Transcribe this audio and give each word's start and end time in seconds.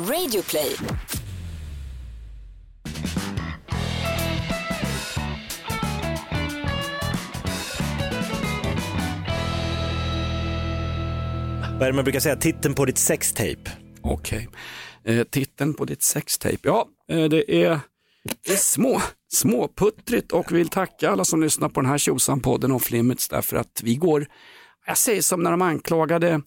Radioplay. 0.00 0.76
Vad 11.78 11.82
är 11.82 11.86
det 11.86 11.92
man 11.92 12.04
brukar 12.04 12.20
säga? 12.20 12.36
Titeln 12.36 12.74
på 12.74 12.84
ditt 12.84 12.98
sextape? 12.98 13.70
Okej. 14.02 14.48
Eh, 15.04 15.24
titeln 15.24 15.74
på 15.74 15.84
ditt 15.84 16.02
sextape? 16.02 16.58
Ja, 16.62 16.88
eh, 17.10 17.24
det 17.24 17.64
är, 17.64 17.80
det 18.46 18.52
är 18.52 18.56
små, 18.56 19.02
småputtrigt 19.32 20.32
och 20.32 20.52
vill 20.52 20.68
tacka 20.68 21.10
alla 21.10 21.24
som 21.24 21.42
lyssnar 21.42 21.68
på 21.68 21.80
den 21.80 21.90
här 21.90 21.98
tjosan-podden 21.98 22.72
Off 22.72 22.90
Limits 22.90 23.28
därför 23.28 23.56
att 23.56 23.80
vi 23.82 23.94
går, 23.94 24.26
jag 24.86 24.98
säger 24.98 25.22
som 25.22 25.42
när 25.42 25.50
de 25.50 25.62
anklagade 25.62 26.40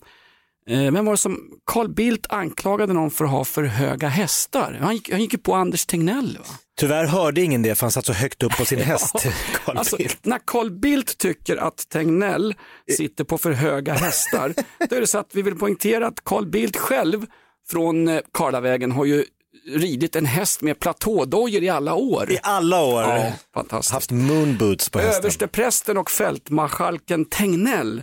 vem 0.68 1.06
var 1.06 1.14
det 1.14 1.18
som, 1.18 1.40
Carl 1.72 1.90
Bildt 1.90 2.26
anklagade 2.30 2.94
någon 2.94 3.12
för 3.12 3.26
att 3.26 3.32
ha 3.32 3.46
för 3.46 3.64
höga 3.64 4.08
hästar. 4.08 4.78
Han 4.82 4.94
gick, 4.94 5.12
han 5.12 5.22
gick 5.22 5.34
ju 5.34 5.40
på 5.40 5.54
Anders 5.56 5.86
Tegnell. 5.86 6.38
Va? 6.40 6.46
Tyvärr 6.80 7.06
hörde 7.06 7.42
ingen 7.42 7.62
det 7.62 7.76
för 7.76 7.86
han 7.86 7.92
satt 7.92 8.06
så 8.06 8.14
högt 8.14 8.44
upp 8.44 8.58
på 8.58 8.66
sin 8.66 8.80
häst. 8.82 9.26
Carl 9.66 9.78
Alltså, 9.78 9.98
när 10.22 10.40
Carl 10.46 10.72
Bildt 10.72 11.18
tycker 11.18 11.58
att 11.58 11.90
Tegnell 11.90 12.56
sitter 12.98 13.24
på 13.24 13.38
för 13.38 13.52
höga 13.52 13.94
hästar, 13.94 14.54
då 14.90 14.96
är 14.96 15.00
det 15.02 15.08
så 15.08 15.18
att 15.18 15.30
vi 15.34 15.42
vill 15.42 15.56
poängtera 15.56 16.08
att 16.08 16.24
Carl 16.24 16.46
Bildt 16.46 16.78
själv 16.78 17.26
från 17.70 18.08
eh, 18.08 18.20
Karlavägen 18.34 18.92
har 18.92 19.06
ju 19.06 19.26
ridit 19.68 20.16
en 20.16 20.26
häst 20.26 20.62
med 20.62 20.80
platådojor 20.80 21.64
i 21.64 21.70
alla 21.70 21.94
år. 21.94 22.32
I 22.32 22.38
alla 22.44 22.82
år 22.84 23.02
Ja, 23.02 23.32
fantastiskt. 23.54 23.94
haft 23.94 24.12
moonboots 24.12 24.90
på 24.90 25.00
hästen. 25.00 25.20
Översteprästen 25.20 25.98
och 25.98 26.12
fältmarskalken 26.12 27.26
Tegnell 27.26 28.02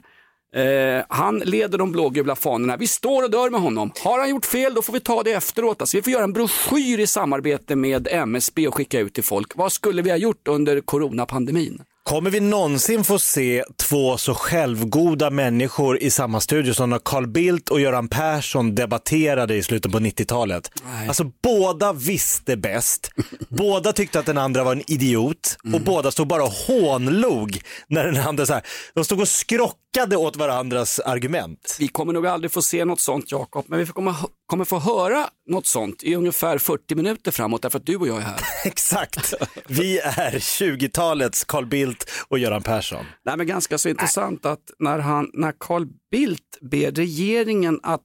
Eh, 0.54 1.04
han 1.08 1.38
leder 1.38 1.78
de 1.78 1.92
blågula 1.92 2.36
fanorna. 2.36 2.76
Vi 2.76 2.86
står 2.86 3.22
och 3.22 3.30
dör 3.30 3.50
med 3.50 3.60
honom. 3.60 3.92
Har 4.04 4.18
han 4.18 4.30
gjort 4.30 4.46
fel 4.46 4.74
då 4.74 4.82
får 4.82 4.92
vi 4.92 5.00
ta 5.00 5.22
det 5.22 5.32
efteråt. 5.32 5.80
Alltså, 5.80 5.96
vi 5.96 6.02
får 6.02 6.12
göra 6.12 6.24
en 6.24 6.32
broschyr 6.32 6.98
i 6.98 7.06
samarbete 7.06 7.76
med 7.76 8.08
MSB 8.10 8.68
och 8.68 8.74
skicka 8.74 9.00
ut 9.00 9.14
till 9.14 9.24
folk. 9.24 9.56
Vad 9.56 9.72
skulle 9.72 10.02
vi 10.02 10.10
ha 10.10 10.16
gjort 10.16 10.48
under 10.48 10.80
coronapandemin? 10.80 11.82
Kommer 12.10 12.30
vi 12.30 12.40
någonsin 12.40 13.04
få 13.04 13.18
se 13.18 13.64
två 13.76 14.16
så 14.18 14.34
självgoda 14.34 15.30
människor 15.30 16.02
i 16.02 16.10
samma 16.10 16.40
studio 16.40 16.72
som 16.74 16.90
när 16.90 16.98
Carl 17.04 17.26
Bildt 17.26 17.68
och 17.68 17.80
Göran 17.80 18.08
Persson 18.08 18.74
debatterade 18.74 19.56
i 19.56 19.62
slutet 19.62 19.92
på 19.92 19.98
90-talet? 19.98 20.70
Nej. 20.84 21.08
Alltså 21.08 21.24
båda 21.42 21.92
visste 21.92 22.56
bäst, 22.56 23.10
båda 23.48 23.92
tyckte 23.92 24.18
att 24.18 24.26
den 24.26 24.38
andra 24.38 24.64
var 24.64 24.72
en 24.72 24.90
idiot 24.90 25.56
Mm. 25.64 25.74
och 25.74 25.80
båda 25.80 26.10
stod 26.10 26.26
bara 26.26 26.44
och 26.44 26.52
hånlog 26.52 27.60
när 27.88 28.04
den 28.04 28.16
andra 28.16 28.46
så 28.46 28.52
här, 28.52 28.62
de 28.94 29.04
stod 29.04 29.20
och 29.20 29.28
skrockade 29.28 30.16
åt 30.16 30.36
varandras 30.36 30.98
argument. 30.98 31.76
Vi 31.78 31.88
kommer 31.88 32.12
nog 32.12 32.26
aldrig 32.26 32.52
få 32.52 32.62
se 32.62 32.84
något 32.84 33.00
sånt 33.00 33.32
Jakob, 33.32 33.64
men 33.68 33.78
vi 33.78 33.86
får 33.86 33.92
kommer, 33.92 34.14
kommer 34.50 34.64
få 34.64 34.78
höra 34.78 35.28
något 35.46 35.66
sånt 35.66 36.02
i 36.02 36.14
ungefär 36.14 36.58
40 36.58 36.94
minuter 36.94 37.30
framåt 37.30 37.62
därför 37.62 37.78
att 37.78 37.86
du 37.86 37.96
och 37.96 38.08
jag 38.08 38.16
är 38.16 38.20
här. 38.20 38.40
Exakt, 38.64 39.34
vi 39.68 39.98
är 39.98 40.30
20-talets 40.32 41.44
Carl 41.44 41.66
Bildt 41.66 42.10
och 42.28 42.38
Göran 42.38 42.62
Persson. 42.62 43.06
Nej, 43.24 43.36
men 43.36 43.46
ganska 43.46 43.78
så 43.78 43.88
intressant 43.88 44.46
att 44.46 44.70
när, 44.78 44.98
han, 44.98 45.30
när 45.34 45.54
Carl 45.60 45.86
Bildt 46.10 46.60
ber 46.60 46.90
regeringen 46.90 47.80
att 47.82 48.00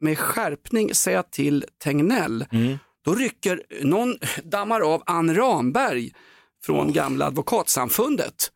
med 0.00 0.18
skärpning 0.18 0.94
säga 0.94 1.22
till 1.22 1.64
Tegnell, 1.84 2.44
då 3.04 3.14
rycker 3.14 3.62
någon, 3.82 4.16
dammar 4.44 4.80
av 4.80 5.02
Ann 5.06 5.34
Ramberg 5.34 6.12
från 6.64 6.92
gamla 6.92 7.26
advokatsamfundet. 7.26 8.50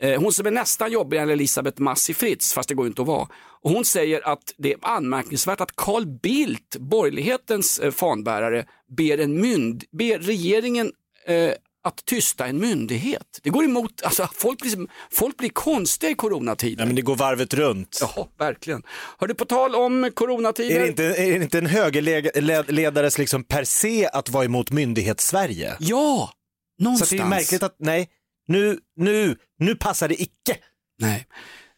Eh, 0.00 0.20
Hon 0.20 0.32
som 0.32 0.46
är 0.46 0.50
nästan 0.50 0.92
jobbigare 0.92 1.22
än 1.24 1.30
Elisabeth 1.30 1.80
Massi 1.80 2.14
Fritz, 2.14 2.54
fast 2.54 2.68
det 2.68 2.74
går 2.74 2.86
inte 2.86 3.02
att 3.02 3.08
vara. 3.08 3.28
Och 3.64 3.70
hon 3.70 3.84
säger 3.84 4.28
att 4.28 4.54
det 4.56 4.72
är 4.72 4.78
anmärkningsvärt 4.82 5.60
att 5.60 5.76
Carl 5.76 6.06
Bildt, 6.06 6.76
borgerlighetens 6.76 7.78
eh, 7.78 7.90
fanbärare, 7.90 8.66
ber, 8.96 9.18
en 9.18 9.40
mynd, 9.40 9.84
ber 9.98 10.18
regeringen 10.18 10.92
eh, 11.26 11.50
att 11.84 12.04
tysta 12.04 12.46
en 12.46 12.58
myndighet. 12.60 13.40
Det 13.42 13.50
går 13.50 13.64
emot, 13.64 14.02
alltså 14.02 14.28
folk 14.34 14.60
blir, 14.62 14.86
folk 15.10 15.36
blir 15.36 15.48
konstiga 15.48 16.10
i 16.10 16.14
coronatider. 16.14 16.82
Ja, 16.82 16.86
men 16.86 16.96
det 16.96 17.02
går 17.02 17.16
varvet 17.16 17.54
runt. 17.54 17.98
Ja, 18.00 18.28
verkligen. 18.38 18.82
Hörde 19.18 19.34
på 19.34 19.44
tal 19.44 19.74
om 19.74 20.10
coronatider. 20.14 20.76
Är 20.76 20.80
det, 20.80 20.88
inte, 20.88 21.04
är 21.04 21.38
det 21.38 21.44
inte 21.44 21.58
en 21.58 21.66
högerledares 21.66 23.18
liksom 23.18 23.44
per 23.44 23.64
se 23.64 24.06
att 24.12 24.28
vara 24.28 24.44
emot 24.44 24.70
myndighets-Sverige? 24.70 25.76
Ja, 25.80 26.32
Så 26.78 26.84
någonstans. 26.84 27.12
att 27.12 27.18
det 27.18 27.24
är 27.24 27.28
märkligt 27.28 27.62
att, 27.62 27.76
nej, 27.78 28.08
nu, 28.48 28.78
nu, 28.96 29.36
nu 29.58 29.74
passar 29.74 30.08
det 30.08 30.22
icke. 30.22 30.56
Nej. 30.98 31.26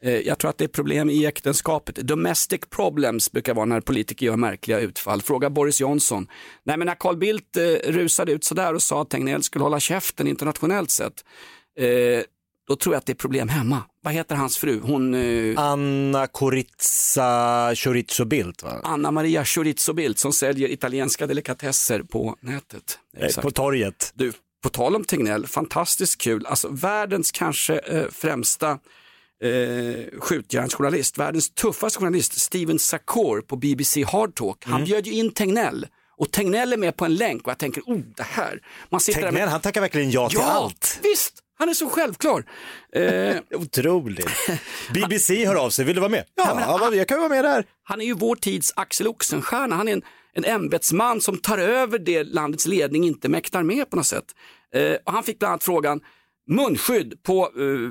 Eh, 0.02 0.12
Jag 0.12 0.38
tror 0.38 0.48
att 0.50 0.58
det 0.58 0.64
är 0.64 0.68
problem 0.68 1.10
i 1.10 1.26
äktenskapet. 1.26 1.94
Domestic 1.96 2.60
problems 2.70 3.32
brukar 3.32 3.54
vara 3.54 3.64
när 3.66 3.80
politiker 3.80 4.26
gör 4.26 4.36
märkliga 4.36 4.80
utfall. 4.80 5.22
Fråga 5.22 5.50
Boris 5.50 5.80
Johnson. 5.80 6.26
Nej, 6.64 6.76
men 6.76 6.86
när 6.86 6.94
Carl 6.94 7.16
Bildt 7.16 7.56
eh, 7.56 7.62
rusade 7.92 8.32
ut 8.32 8.44
sådär 8.44 8.74
och 8.74 8.82
sa 8.82 9.02
att 9.02 9.10
Tegnell 9.10 9.42
skulle 9.42 9.62
hålla 9.62 9.80
käften 9.80 10.26
internationellt 10.26 10.90
sett, 10.90 11.24
eh, 11.78 11.86
då 12.68 12.76
tror 12.76 12.94
jag 12.94 12.98
att 13.00 13.06
det 13.06 13.12
är 13.12 13.14
problem 13.14 13.48
hemma. 13.48 13.82
Vad 14.02 14.14
heter 14.14 14.34
hans 14.36 14.56
fru? 14.58 14.80
Hon, 14.82 15.14
eh, 15.14 15.58
Anna 15.58 16.26
Corizza 16.26 17.72
Chorizo 17.74 18.24
Bildt 18.24 18.62
va? 18.62 18.80
Anna 18.84 19.10
Maria 19.10 19.44
Chorizo 19.44 19.92
Bildt 19.92 20.18
som 20.18 20.32
säljer 20.32 20.68
italienska 20.70 21.26
delikatesser 21.26 22.02
på 22.02 22.36
nätet. 22.40 22.98
Eh. 23.16 23.42
På 23.42 23.50
torget. 23.50 24.12
Du, 24.14 24.32
på 24.62 24.68
tal 24.68 24.96
om 24.96 25.04
Tegnell, 25.04 25.46
fantastiskt 25.46 26.20
kul. 26.20 26.46
Alltså 26.46 26.68
världens 26.68 27.32
kanske 27.32 27.78
eh, 27.78 28.04
främsta 28.12 28.78
eh, 29.42 30.20
skjutjärnsjournalist, 30.20 31.18
världens 31.18 31.50
tuffaste 31.54 31.98
journalist, 31.98 32.40
Steven 32.40 32.78
Sakor 32.78 33.40
på 33.40 33.56
BBC 33.56 34.02
Hard 34.04 34.34
Talk. 34.34 34.64
Han 34.66 34.84
bjöd 34.84 35.06
ju 35.06 35.12
in 35.12 35.30
Tegnell 35.32 35.86
och 36.18 36.30
Tegnell 36.32 36.72
är 36.72 36.76
med 36.76 36.96
på 36.96 37.04
en 37.04 37.14
länk 37.14 37.42
och 37.44 37.50
jag 37.50 37.58
tänker, 37.58 37.82
oh 37.86 37.98
det 38.16 38.22
här. 38.22 38.60
Man 38.90 39.00
sitter 39.00 39.20
Tegnell, 39.20 39.34
med... 39.34 39.48
han 39.48 39.60
tackar 39.60 39.80
verkligen 39.80 40.10
ja 40.10 40.28
till 40.28 40.38
Ja, 40.38 40.44
allt. 40.52 40.98
visst, 41.02 41.34
han 41.58 41.68
är 41.68 41.74
så 41.74 41.88
självklar. 41.88 42.44
Eh, 42.92 43.36
Otroligt. 43.60 44.26
BBC 44.94 45.44
hör 45.46 45.54
av 45.54 45.70
sig, 45.70 45.84
vill 45.84 45.94
du 45.94 46.00
vara 46.00 46.10
med? 46.10 46.24
Ja, 46.34 46.54
men- 46.54 46.62
ja, 46.68 46.94
jag 46.94 47.08
kan 47.08 47.18
vara 47.18 47.28
med 47.28 47.44
där. 47.44 47.64
Han 47.82 48.00
är 48.00 48.04
ju 48.04 48.14
vår 48.14 48.36
tids 48.36 48.72
Axel 48.76 49.06
Oxenstierna. 49.06 49.76
Han 49.76 49.88
är 49.88 49.92
en, 49.92 50.02
en 50.34 50.44
ämbetsman 50.44 51.20
som 51.20 51.38
tar 51.38 51.58
över 51.58 51.98
det 51.98 52.24
landets 52.24 52.66
ledning 52.66 53.04
inte 53.04 53.28
mäktar 53.28 53.62
med 53.62 53.90
på 53.90 53.96
något 53.96 54.06
sätt. 54.06 54.24
Eh, 54.74 54.96
och 55.04 55.12
han 55.12 55.22
fick 55.24 55.38
bland 55.38 55.50
annat 55.52 55.64
frågan 55.64 56.00
munskydd 56.50 57.22
på 57.22 57.42
eh, 57.44 57.90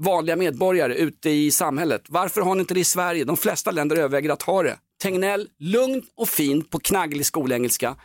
vanliga 0.00 0.36
medborgare 0.36 0.94
ute 0.94 1.30
i 1.30 1.50
samhället. 1.50 2.02
Varför 2.08 2.40
har 2.40 2.54
ni 2.54 2.60
inte 2.60 2.74
det 2.74 2.80
i 2.80 2.84
Sverige? 2.84 3.24
De 3.24 3.36
flesta 3.36 3.70
länder 3.70 3.96
överväger 3.96 4.30
att 4.30 4.42
ha 4.42 4.62
det. 4.62 4.78
Tegnell, 5.02 5.48
lugn 5.58 6.02
och 6.16 6.28
fin 6.28 6.64
på 6.64 6.78
knagglig 6.78 7.26
skolengelska. 7.26 7.96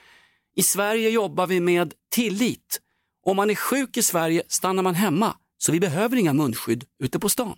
I 0.56 0.64
Sverige 0.64 1.10
jobbar 1.10 1.48
vi 1.48 1.60
med 1.60 1.94
tillit. 2.12 2.82
Om 3.26 3.36
man 3.36 3.50
är 3.50 3.56
sjuk 3.56 3.98
i 3.98 4.04
Sverige 4.04 4.44
stannar 4.48 4.84
man 4.84 4.96
hemma. 4.96 5.36
Så 5.58 5.72
vi 5.72 5.80
behöver 5.80 6.18
inga 6.18 6.34
munskydd 6.34 6.84
ute 7.04 7.20
på 7.20 7.30
stan. 7.30 7.58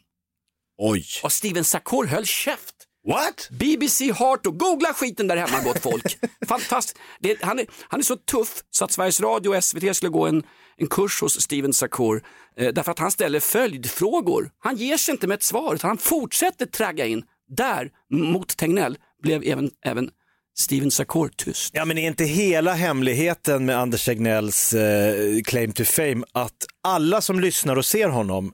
Oj. 0.78 1.06
Och 1.24 1.32
Steven 1.32 1.64
Sakor 1.64 2.06
höll 2.06 2.26
käft. 2.26 2.76
What? 3.08 3.50
BBC 3.52 4.12
Heart 4.12 4.46
och 4.46 4.60
googla 4.60 4.94
skiten 4.94 5.28
där 5.28 5.38
hemma 5.38 5.64
gott 5.64 5.80
folk. 5.80 6.18
Fantastiskt. 6.48 7.00
Det, 7.20 7.38
han, 7.42 7.60
är, 7.60 7.66
han 7.88 8.00
är 8.00 8.04
så 8.04 8.16
tuff 8.16 8.64
så 8.70 8.86
att 8.86 8.92
Sveriges 8.92 9.22
Radio 9.22 9.50
och 9.50 9.64
SVT 9.64 9.96
skulle 9.96 10.10
gå 10.10 10.28
en, 10.28 10.44
en 10.78 10.88
kurs 10.88 11.22
hos 11.22 11.42
Steven 11.42 11.74
Sakor 11.74 12.24
eh, 12.58 12.74
därför 12.74 12.92
att 12.92 13.00
han 13.00 13.12
ställer 13.12 13.40
följdfrågor. 13.40 14.52
Han 14.60 14.76
ger 14.76 14.98
sig 14.98 15.12
inte 15.12 15.28
med 15.28 15.36
ett 15.36 15.44
svar 15.44 15.76
utan 15.76 15.88
han 15.88 15.98
fortsätter 15.98 16.66
tragga 16.66 17.06
in. 17.06 17.24
Där, 17.50 17.90
mot 18.12 18.58
Tegnell, 18.58 18.98
blev 19.24 19.44
även, 19.46 19.70
även 19.86 20.10
Steven 20.58 20.92
Sakor 20.92 21.30
tyst. 21.36 21.72
Ja 21.74 21.86
men 21.86 21.98
är 21.98 22.08
inte 22.08 22.24
hela 22.24 22.74
hemligheten 22.74 23.66
med 23.66 23.78
Anders 23.78 24.06
Tegnells 24.06 24.74
eh, 24.74 25.42
claim 25.46 25.72
to 25.72 25.84
fame 25.84 26.26
att 26.32 26.66
alla 26.84 27.22
som 27.22 27.40
lyssnar 27.40 27.76
och 27.76 27.86
ser 27.86 28.10
honom 28.10 28.54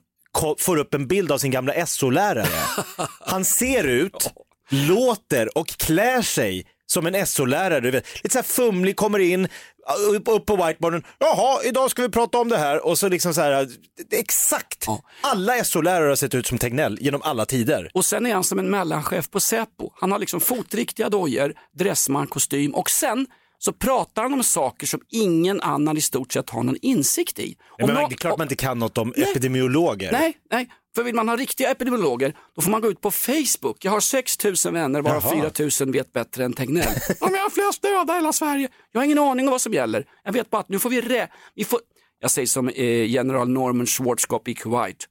får 0.58 0.76
upp 0.76 0.94
en 0.94 1.06
bild 1.06 1.32
av 1.32 1.38
sin 1.38 1.50
gamla 1.50 1.86
SO-lärare. 1.86 2.46
Han 3.20 3.44
ser 3.44 3.84
ut, 3.84 4.32
låter 4.70 5.58
och 5.58 5.66
klär 5.68 6.22
sig 6.22 6.66
som 6.86 7.06
en 7.06 7.26
SO-lärare. 7.26 7.90
Lite 7.90 8.30
så 8.30 8.38
här 8.38 8.42
fumlig, 8.42 8.96
kommer 8.96 9.18
in, 9.18 9.48
upp, 10.10 10.46
på 10.46 10.56
whiteboarden. 10.66 11.02
Jaha, 11.18 11.62
idag 11.64 11.90
ska 11.90 12.02
vi 12.02 12.08
prata 12.08 12.38
om 12.38 12.48
det 12.48 12.56
här. 12.58 12.86
Och 12.86 12.98
så 12.98 13.08
liksom 13.08 13.34
så 13.34 13.40
här, 13.40 13.68
exakt. 14.12 14.84
Ja. 14.86 15.02
Alla 15.20 15.64
SO-lärare 15.64 16.08
har 16.08 16.16
sett 16.16 16.34
ut 16.34 16.46
som 16.46 16.58
Tegnell 16.58 16.98
genom 17.00 17.22
alla 17.22 17.46
tider. 17.46 17.90
Och 17.94 18.04
sen 18.04 18.26
är 18.26 18.34
han 18.34 18.44
som 18.44 18.58
en 18.58 18.70
mellanchef 18.70 19.30
på 19.30 19.40
Säpo. 19.40 19.90
Han 19.94 20.12
har 20.12 20.18
liksom 20.18 20.40
fotriktiga 20.40 21.08
dojor, 21.08 21.54
dressman, 21.78 22.26
kostym 22.26 22.74
och 22.74 22.90
sen 22.90 23.26
så 23.58 23.72
pratar 23.72 24.22
han 24.22 24.32
om 24.34 24.44
saker 24.44 24.86
som 24.86 25.00
ingen 25.10 25.60
annan 25.60 25.96
i 25.96 26.00
stort 26.00 26.32
sett 26.32 26.50
har 26.50 26.62
någon 26.62 26.76
insikt 26.82 27.38
i. 27.38 27.56
Om 27.82 27.86
men 27.86 27.94
nå- 27.94 28.08
det 28.08 28.14
är 28.14 28.16
klart 28.16 28.38
man 28.38 28.44
inte 28.44 28.56
kan 28.56 28.78
något 28.78 28.98
om 28.98 29.12
Nej. 29.16 29.30
epidemiologer. 29.30 30.12
Nej, 30.12 30.36
nej, 30.50 30.68
för 30.94 31.02
vill 31.02 31.14
man 31.14 31.28
ha 31.28 31.36
riktiga 31.36 31.70
epidemiologer 31.70 32.36
då 32.56 32.62
får 32.62 32.70
man 32.70 32.80
gå 32.80 32.90
ut 32.90 33.00
på 33.00 33.10
Facebook. 33.10 33.84
Jag 33.84 33.92
har 33.92 34.00
6 34.00 34.44
000 34.44 34.54
vänner 34.74 35.02
varav 35.02 35.22
Jaha. 35.24 35.50
4 35.52 35.70
000 35.86 35.92
vet 35.92 36.12
bättre 36.12 36.44
än 36.44 36.52
Tegnell. 36.52 36.94
Om 37.20 37.34
jag 37.34 37.42
har 37.42 37.50
flest 37.50 37.82
döda 37.82 38.12
i 38.12 38.16
hela 38.16 38.32
Sverige. 38.32 38.68
Jag 38.92 39.00
har 39.00 39.04
ingen 39.04 39.18
aning 39.18 39.46
om 39.46 39.50
vad 39.50 39.60
som 39.60 39.72
gäller. 39.72 40.06
Jag 40.24 40.32
vet 40.32 40.50
bara 40.50 40.60
att 40.60 40.68
nu 40.68 40.78
får 40.78 40.90
vi 40.90 41.00
rä... 41.00 41.28
Vi 41.54 41.64
får... 41.64 41.80
Jag 42.20 42.30
säger 42.30 42.46
som 42.46 42.68
eh, 42.68 43.10
general 43.10 43.48
Norman 43.48 43.86
Schwarzkopf 43.86 44.48
i 44.48 44.54
Kuwait. 44.54 45.06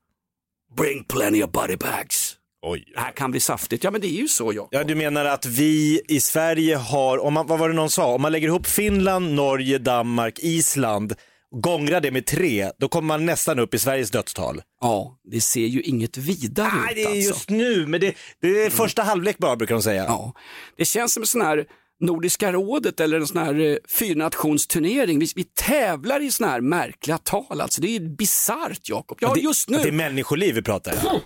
Bring 0.77 1.03
plenty 1.03 1.43
of 1.43 1.51
body 1.51 1.75
bags. 1.75 2.35
Oj. 2.65 2.83
Det 2.93 2.99
här 2.99 3.11
kan 3.11 3.31
bli 3.31 3.39
saftigt. 3.39 3.83
Ja 3.83 3.91
men 3.91 4.01
det 4.01 4.07
är 4.07 4.21
ju 4.21 4.27
så 4.27 4.53
Jakob. 4.53 4.69
Ja, 4.71 4.83
du 4.83 4.95
menar 4.95 5.25
att 5.25 5.45
vi 5.45 6.01
i 6.07 6.19
Sverige 6.19 6.75
har, 6.75 7.17
om 7.17 7.33
man, 7.33 7.47
vad 7.47 7.59
var 7.59 7.69
det 7.69 7.75
någon 7.75 7.89
sa, 7.89 8.05
om 8.05 8.21
man 8.21 8.31
lägger 8.31 8.47
ihop 8.47 8.67
Finland, 8.67 9.33
Norge, 9.33 9.77
Danmark, 9.77 10.39
Island, 10.39 11.13
gångrar 11.61 12.01
det 12.01 12.11
med 12.11 12.25
tre, 12.25 12.71
då 12.79 12.87
kommer 12.87 13.07
man 13.07 13.25
nästan 13.25 13.59
upp 13.59 13.73
i 13.73 13.79
Sveriges 13.79 14.11
dödstal. 14.11 14.61
Ja, 14.81 15.19
det 15.31 15.41
ser 15.41 15.65
ju 15.65 15.81
inget 15.81 16.17
vidare 16.17 16.71
Nej, 16.85 16.89
ut 16.91 16.95
det 16.95 17.01
är 17.03 17.05
alltså. 17.07 17.29
just 17.29 17.49
nu, 17.49 17.87
men 17.87 18.01
det, 18.01 18.13
det 18.41 18.47
är 18.65 18.69
första 18.69 19.03
halvlek 19.03 19.37
bara 19.37 19.55
brukar 19.55 19.75
de 19.75 19.81
säga. 19.81 20.03
Ja, 20.03 20.33
det 20.77 20.85
känns 20.85 21.13
som 21.13 21.23
en 21.23 21.27
sån 21.27 21.41
här 21.41 21.65
Nordiska 21.99 22.51
rådet 22.51 22.99
eller 22.99 23.19
en 23.19 23.27
sån 23.27 23.37
här 23.37 23.59
eh, 23.59 23.75
fyrnationsturnering. 23.87 25.19
Vi, 25.19 25.27
vi 25.35 25.43
tävlar 25.43 26.19
i 26.23 26.31
såna 26.31 26.49
här 26.49 26.61
märkliga 26.61 27.17
tal. 27.17 27.61
Alltså, 27.61 27.81
det 27.81 27.95
är 27.95 27.99
bisarrt 27.99 28.89
Jakob. 28.89 29.17
Ja, 29.21 29.31
det, 29.35 29.39
just 29.41 29.67
Det 29.67 29.75
är 29.75 29.85
nu. 29.85 29.91
människoliv 29.91 30.55
vi 30.55 30.61
pratar 30.61 30.91
om. 31.13 31.19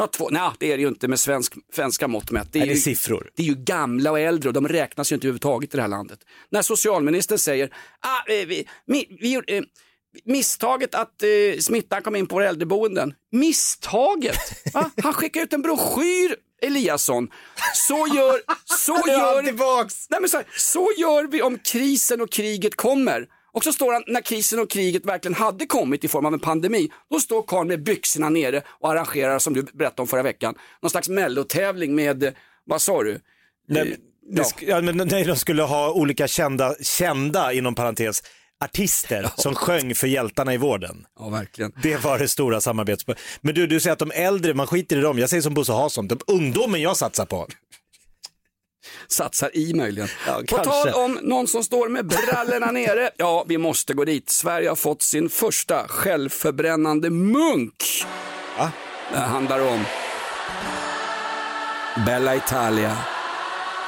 Har 0.00 0.06
två, 0.06 0.28
nej 0.30 0.50
det 0.58 0.72
är 0.72 0.76
det 0.76 0.82
ju 0.82 0.88
inte 0.88 1.08
med 1.08 1.20
svensk, 1.20 1.54
svenska 1.72 2.08
mått 2.08 2.30
mätt. 2.30 2.52
Det 2.52 2.58
är, 2.58 2.60
Nej, 2.60 2.68
det 2.68 2.72
är 2.72 2.76
ju, 2.76 2.80
siffror. 2.80 3.30
det 3.36 3.42
är 3.42 3.46
ju 3.46 3.54
gamla 3.54 4.10
och 4.10 4.20
äldre 4.20 4.48
och 4.48 4.52
de 4.52 4.68
räknas 4.68 5.12
ju 5.12 5.14
inte 5.14 5.26
överhuvudtaget 5.26 5.74
i 5.74 5.76
det 5.76 5.82
här 5.82 5.88
landet. 5.88 6.18
När 6.50 6.62
socialministern 6.62 7.38
säger, 7.38 7.70
ah, 8.00 8.32
eh, 8.32 8.46
vi, 8.46 8.68
vi, 8.86 9.16
vi, 9.20 9.34
eh, 9.34 9.62
misstaget 10.24 10.94
att 10.94 11.22
eh, 11.22 11.58
smittan 11.60 12.02
kom 12.02 12.16
in 12.16 12.26
på 12.26 12.34
våra 12.34 12.48
äldreboenden. 12.48 13.14
Misstaget? 13.32 14.38
Va? 14.74 14.90
Han 15.02 15.12
skickar 15.12 15.40
ut 15.40 15.52
en 15.52 15.62
broschyr 15.62 16.36
Eliasson. 16.62 17.28
Så 17.74 18.06
gör, 18.14 18.40
så 18.64 18.92
gör, 19.08 19.42
nej 20.10 20.20
men 20.20 20.30
så, 20.30 20.36
här, 20.36 20.46
så 20.56 20.90
gör 20.98 21.24
vi 21.24 21.42
om 21.42 21.58
krisen 21.58 22.20
och 22.20 22.30
kriget 22.30 22.76
kommer. 22.76 23.26
Och 23.54 23.64
så 23.64 23.72
står 23.72 23.92
han, 23.92 24.04
när 24.06 24.20
krisen 24.20 24.58
och 24.58 24.70
kriget 24.70 25.06
verkligen 25.06 25.34
hade 25.34 25.66
kommit 25.66 26.04
i 26.04 26.08
form 26.08 26.26
av 26.26 26.34
en 26.34 26.40
pandemi, 26.40 26.90
då 27.10 27.20
står 27.20 27.42
Karl 27.42 27.66
med 27.66 27.82
byxorna 27.82 28.28
nere 28.28 28.62
och 28.66 28.90
arrangerar, 28.90 29.38
som 29.38 29.54
du 29.54 29.62
berättade 29.62 30.02
om 30.02 30.08
förra 30.08 30.22
veckan, 30.22 30.54
någon 30.82 30.90
slags 30.90 31.08
mellotävling 31.08 31.94
med, 31.94 32.22
eh, 32.22 32.32
vad 32.64 32.82
sa 32.82 33.02
du? 33.02 33.20
Nej, 33.68 33.96
det 34.30 34.42
ja. 34.42 34.44
ja, 34.60 34.80
men 34.80 34.96
nej, 34.96 35.24
de 35.24 35.36
skulle 35.36 35.62
ha 35.62 35.92
olika 35.92 36.28
kända, 36.28 36.74
kända 36.82 37.52
inom 37.52 37.74
parentes, 37.74 38.22
artister 38.64 39.30
som 39.36 39.54
sjöng 39.54 39.94
för 39.94 40.06
hjältarna 40.06 40.54
i 40.54 40.56
vården. 40.56 41.06
Ja, 41.18 41.28
verkligen. 41.28 41.72
Det 41.82 42.04
var 42.04 42.18
det 42.18 42.28
stora 42.28 42.60
samarbets... 42.60 43.04
Men 43.40 43.54
du, 43.54 43.66
du 43.66 43.80
säger 43.80 43.92
att 43.92 43.98
de 43.98 44.10
äldre, 44.10 44.54
man 44.54 44.66
skiter 44.66 44.96
i 44.96 45.00
dem. 45.00 45.18
Jag 45.18 45.30
säger 45.30 45.42
som 45.42 45.54
Bosse 45.54 45.72
Hansson, 45.72 46.08
de 46.08 46.18
ungdomen 46.26 46.82
jag 46.82 46.96
satsar 46.96 47.26
på. 47.26 47.46
Satsar 49.08 49.50
i 49.56 49.74
möjligen. 49.74 50.08
Ja, 50.26 50.34
På 50.34 50.56
kanske. 50.56 50.72
tal 50.72 51.04
om 51.04 51.18
någon 51.22 51.48
som 51.48 51.64
står 51.64 51.88
med 51.88 52.06
brallorna 52.06 52.66
nere, 52.72 53.10
ja 53.16 53.44
vi 53.48 53.58
måste 53.58 53.94
gå 53.94 54.04
dit. 54.04 54.30
Sverige 54.30 54.68
har 54.68 54.76
fått 54.76 55.02
sin 55.02 55.28
första 55.30 55.88
självförbrännande 55.88 57.10
munk. 57.10 58.04
Va? 58.58 58.70
Det 59.12 59.18
handlar 59.18 59.60
om 59.60 59.84
Bella 62.06 62.36
Italia, 62.36 62.96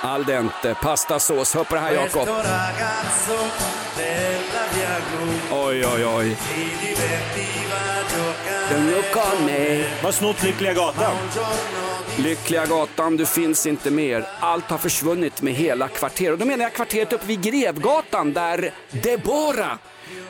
al 0.02 0.24
dente, 0.24 0.76
pastasås. 0.82 1.54
Hör 1.54 1.64
på 1.64 1.74
det 1.74 1.80
här 1.80 1.92
Jakob. 1.92 2.28
Oj, 5.68 5.86
oj, 5.86 6.06
oj. 6.06 6.36
Vad 10.02 10.14
snott 10.14 10.42
Lyckliga 10.42 10.74
Gatan? 10.74 11.16
Lyckliga 12.18 12.66
gatan, 12.66 13.16
du 13.16 13.26
finns 13.26 13.66
inte 13.66 13.90
mer. 13.90 14.26
Allt 14.40 14.64
har 14.64 14.78
försvunnit 14.78 15.42
med 15.42 15.54
hela 15.54 15.88
kvarteret. 15.88 16.32
Och 16.32 16.38
då 16.38 16.44
menar 16.44 16.64
jag 16.64 16.72
kvarteret 16.72 17.12
uppe 17.12 17.26
vid 17.26 17.42
Grevgatan 17.42 18.32
där 18.32 18.74
Deborah 18.90 19.78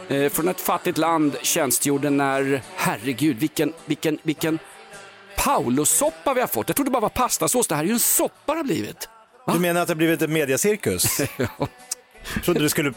eh, 0.09 0.33
från 0.33 0.49
ett 0.49 0.61
fattigt 0.61 0.99
land 0.99 1.37
tjänstgjorde 1.43 2.11
när, 2.11 2.63
herregud, 2.77 3.37
vilken, 3.37 3.73
vilken, 3.85 4.19
vilken 4.23 4.59
Paulosoppa 5.37 6.35
vi 6.35 6.41
har 6.41 6.49
fått. 6.49 6.69
Jag 6.69 6.77
trodde 6.77 6.91
det 6.91 6.93
bara 6.93 7.01
var 7.01 7.09
pastasås, 7.09 7.67
det 7.67 7.75
här 7.75 7.83
är 7.83 7.87
ju 7.87 7.93
en 7.93 7.99
soppa 7.99 8.53
det 8.53 8.59
har 8.59 8.65
blivit. 8.65 9.09
Du 9.53 9.59
menar 9.59 9.81
att 9.81 9.87
det 9.87 9.95
har 9.95 9.97
blivit 9.97 10.23
en 10.23 10.33
mediacirkus? 10.33 11.21
Trodde 12.45 12.61
du 12.61 12.69
skulle 12.69 12.95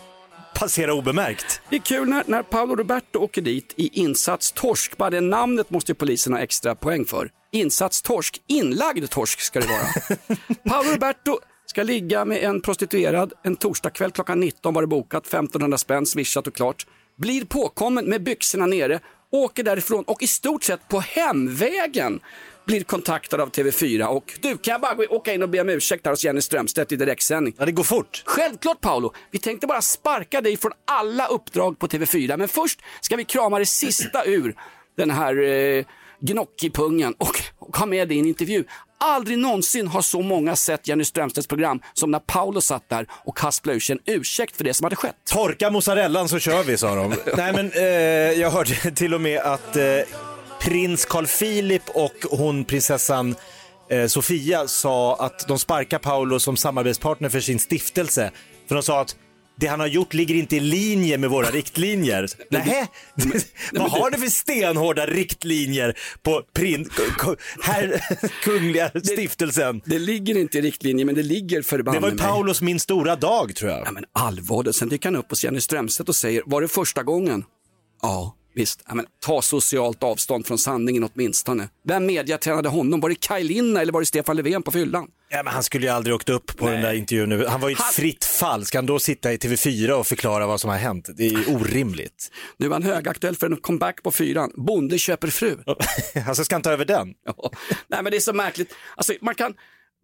passera 0.60 0.94
obemärkt. 0.94 1.62
Det 1.70 1.76
är 1.76 1.80
kul 1.80 2.10
när, 2.10 2.24
när 2.28 2.44
Paolo 2.44 2.76
Roberto 2.76 3.20
åker 3.20 3.42
dit 3.42 3.74
i 3.78 4.00
insats 4.00 4.52
torsk. 4.52 4.98
Bara 4.98 5.10
det 5.10 5.22
namnet 5.22 5.70
måste 5.70 5.92
ju 5.92 5.96
polisen 5.96 6.34
ha 6.34 6.40
extra 6.40 6.76
poäng 6.76 7.06
för. 7.06 7.30
Insats 7.52 8.02
torsk, 8.02 8.42
inlagd 8.48 9.10
torsk 9.10 9.40
ska 9.40 9.60
det 9.60 9.68
vara. 9.68 10.18
Paolo 10.70 10.92
Roberto 10.94 11.40
ska 11.66 11.84
ligga 11.84 12.26
med 12.26 12.44
en 12.44 12.62
prostituerad 12.62 13.34
en 13.44 13.56
torsdagkväll 13.56 14.12
klockan 14.12 14.40
19 14.40 14.74
var 14.74 14.82
det 14.82 14.88
bokat, 14.88 15.28
1500 15.28 15.78
spänn 15.78 16.06
swishat 16.06 16.48
och 16.48 16.56
klart. 16.56 16.88
Blir 17.18 17.46
påkommen 17.46 18.06
med 18.06 18.24
byxorna 18.24 18.66
nere, 18.66 19.00
åker 19.32 19.64
därifrån 19.64 20.04
och 20.04 20.24
i 20.24 20.28
stort 20.28 20.64
sett 20.64 20.88
på 20.88 21.00
hemvägen 21.00 22.20
blir 22.70 22.84
kontaktad 22.84 23.42
av 23.42 23.52
TV4 23.52 24.06
och 24.06 24.34
du 24.42 24.58
kan 24.58 24.72
jag 24.72 24.82
bara 24.82 24.94
gå, 24.94 25.04
åka 25.10 25.34
in 25.34 25.44
och 25.44 25.50
be 25.50 25.62
om 25.62 25.70
ursäkt 25.70 26.06
här 26.06 26.12
hos 26.12 26.24
Jenny 26.24 26.42
Strömstedt 26.42 26.92
i 26.92 26.96
direktsändning. 26.96 27.56
Ja, 27.58 27.66
det 27.66 27.72
går 27.72 27.84
fort. 27.84 28.24
Självklart 28.26 28.82
Paolo, 28.82 29.14
vi 29.32 29.40
tänkte 29.40 29.68
bara 29.68 29.82
sparka 29.82 30.42
dig 30.42 30.58
från 30.58 30.72
alla 30.88 31.28
uppdrag 31.28 31.80
på 31.80 31.88
TV4 31.88 32.38
men 32.38 32.48
först 32.48 32.80
ska 33.02 33.16
vi 33.16 33.26
krama 33.26 33.60
det 33.60 33.66
sista 33.66 34.26
ur 34.26 34.56
den 34.98 35.12
här 35.12 35.42
eh, 35.44 35.86
gnockipungen 36.20 37.14
och, 37.14 37.42
och 37.60 37.78
ha 37.78 37.86
med 37.86 38.08
dig 38.08 38.18
i 38.18 38.20
en 38.20 38.26
intervju. 38.26 38.64
Aldrig 38.98 39.38
någonsin 39.38 39.88
har 39.88 40.02
så 40.02 40.22
många 40.22 40.56
sett 40.56 40.88
Jenny 40.88 41.06
Strömstedts 41.06 41.48
program 41.48 41.82
som 41.94 42.12
när 42.12 42.20
Paolo 42.20 42.62
satt 42.62 42.90
där 42.90 43.08
och 43.12 43.40
hasplade 43.40 43.76
ur 43.76 43.80
sig 43.80 43.94
en 43.94 44.16
ursäkt 44.16 44.58
för 44.58 44.64
det 44.64 44.74
som 44.74 44.84
hade 44.84 44.96
skett. 44.96 45.16
Torka 45.26 45.70
mozzarellan 45.70 46.30
så 46.30 46.40
kör 46.40 46.64
vi, 46.64 46.78
sa 46.78 46.96
de. 46.96 47.16
Nej, 47.38 47.54
men 47.54 47.72
eh, 47.72 47.84
jag 48.42 48.52
hörde 48.52 48.76
till 48.92 49.14
och 49.14 49.22
med 49.22 49.42
att 49.42 49.76
eh, 49.76 49.84
prins 50.60 51.06
Carl 51.06 51.28
Philip 51.28 51.84
och 51.88 52.14
hon 52.32 52.64
prinsessan 52.64 53.36
eh, 53.90 54.08
Sofia 54.08 54.68
sa 54.68 55.16
att 55.16 55.48
de 55.48 55.60
sparkar 55.60 56.00
Paolo 56.00 56.40
som 56.40 56.58
samarbetspartner 56.58 57.30
för 57.30 57.40
sin 57.40 57.60
stiftelse. 57.60 58.32
För 58.68 58.76
de 58.76 58.84
sa 58.84 59.02
att 59.02 59.16
det 59.60 59.68
han 59.68 59.80
har 59.80 59.88
gjort 59.88 60.14
ligger 60.14 60.36
inte 60.36 60.56
i 60.56 60.60
linje 60.60 61.18
med 61.18 61.30
våra 61.30 61.50
riktlinjer. 61.50 62.28
Nähä? 62.50 62.88
Vad 63.72 63.92
har 63.92 64.12
ni 64.12 64.18
för 64.18 64.28
stenhårda 64.28 65.06
riktlinjer 65.06 65.98
på 66.22 66.44
prins, 66.54 66.88
här, 67.64 68.02
kungliga 68.44 68.90
stiftelsen? 68.90 69.82
Det 69.86 70.00
ligger 70.00 70.38
inte 70.38 70.58
i 70.58 70.62
riktlinje 70.62 71.06
men 71.06 71.16
det 71.16 71.24
ligger 71.24 71.62
förbanne 71.62 71.98
Det 71.98 72.02
var 72.02 72.12
ju. 72.12 72.18
Paulos 72.18 72.62
min 72.62 72.80
stora 72.80 73.16
dag 73.16 73.56
tror 73.56 73.72
jag. 73.72 73.88
Ja, 73.88 73.92
men 73.92 74.06
allvarligt, 74.14 74.76
sen 74.76 74.90
dyker 74.90 75.10
han 75.10 75.16
upp 75.16 75.30
hos 75.30 75.44
Jenny 75.44 75.62
Strömstedt 75.62 76.10
och 76.10 76.16
säger, 76.16 76.44
var 76.46 76.62
det 76.62 76.68
första 76.68 77.04
gången? 77.04 77.44
Ja, 78.02 78.36
visst. 78.60 78.82
Ja, 78.88 78.96
men, 78.96 79.06
ta 79.26 79.42
socialt 79.42 80.04
avstånd 80.04 80.48
från 80.48 80.58
sanningen 80.58 81.04
åtminstone. 81.14 81.70
Vem 81.88 82.06
mediatränade 82.06 82.70
honom? 82.70 83.00
Var 83.00 83.10
det 83.10 83.16
Kaj 83.16 83.44
Linna 83.44 83.82
eller 83.82 83.94
var 83.94 84.00
det 84.00 84.06
Stefan 84.06 84.36
Löfven 84.36 84.64
på 84.64 84.72
fyllan? 84.72 85.08
Ja, 85.30 85.44
men 85.44 85.54
han 85.54 85.64
skulle 85.64 85.86
ju 85.86 85.92
aldrig 85.92 86.16
åkt 86.16 86.30
upp 86.30 86.58
på 86.58 86.70
den 86.70 86.82
där 86.82 86.94
intervjun 86.94 87.30
nu. 87.30 87.46
Han 87.46 87.62
var 87.62 87.70
ju 87.70 87.74
ett 87.74 87.80
Han- 87.80 87.94
fritt 87.94 88.26
fall. 88.26 88.66
Ska 88.66 88.78
han 88.78 88.86
då 88.86 89.00
sitta 89.00 89.34
i 89.34 89.38
TV4 89.38 89.92
och 89.92 90.08
förklara 90.08 90.48
vad 90.48 90.62
som 90.62 90.70
har 90.70 90.78
hänt? 90.78 91.10
Det 91.18 91.26
är 91.26 91.30
ju 91.30 91.46
orimligt. 91.56 92.32
Nu 92.58 92.66
är 92.68 92.72
han 92.72 92.84
högaktuell 92.84 93.36
för 93.36 93.48
en 93.48 93.58
comeback 93.58 94.04
på 94.04 94.12
fyran. 94.12 94.52
Bonde 94.56 94.98
köper 94.98 95.28
fru. 95.28 95.58
Alltså 96.28 96.44
ska 96.44 96.56
han 96.56 96.62
ta 96.62 96.72
över 96.72 96.86
den? 96.86 97.14
Ja. 97.26 97.52
Nej 97.88 98.04
men 98.04 98.12
det 98.12 98.18
är 98.18 98.22
så 98.22 98.34
märkligt. 98.34 98.74
Alltså, 98.96 99.14
man, 99.22 99.36
kan, 99.36 99.54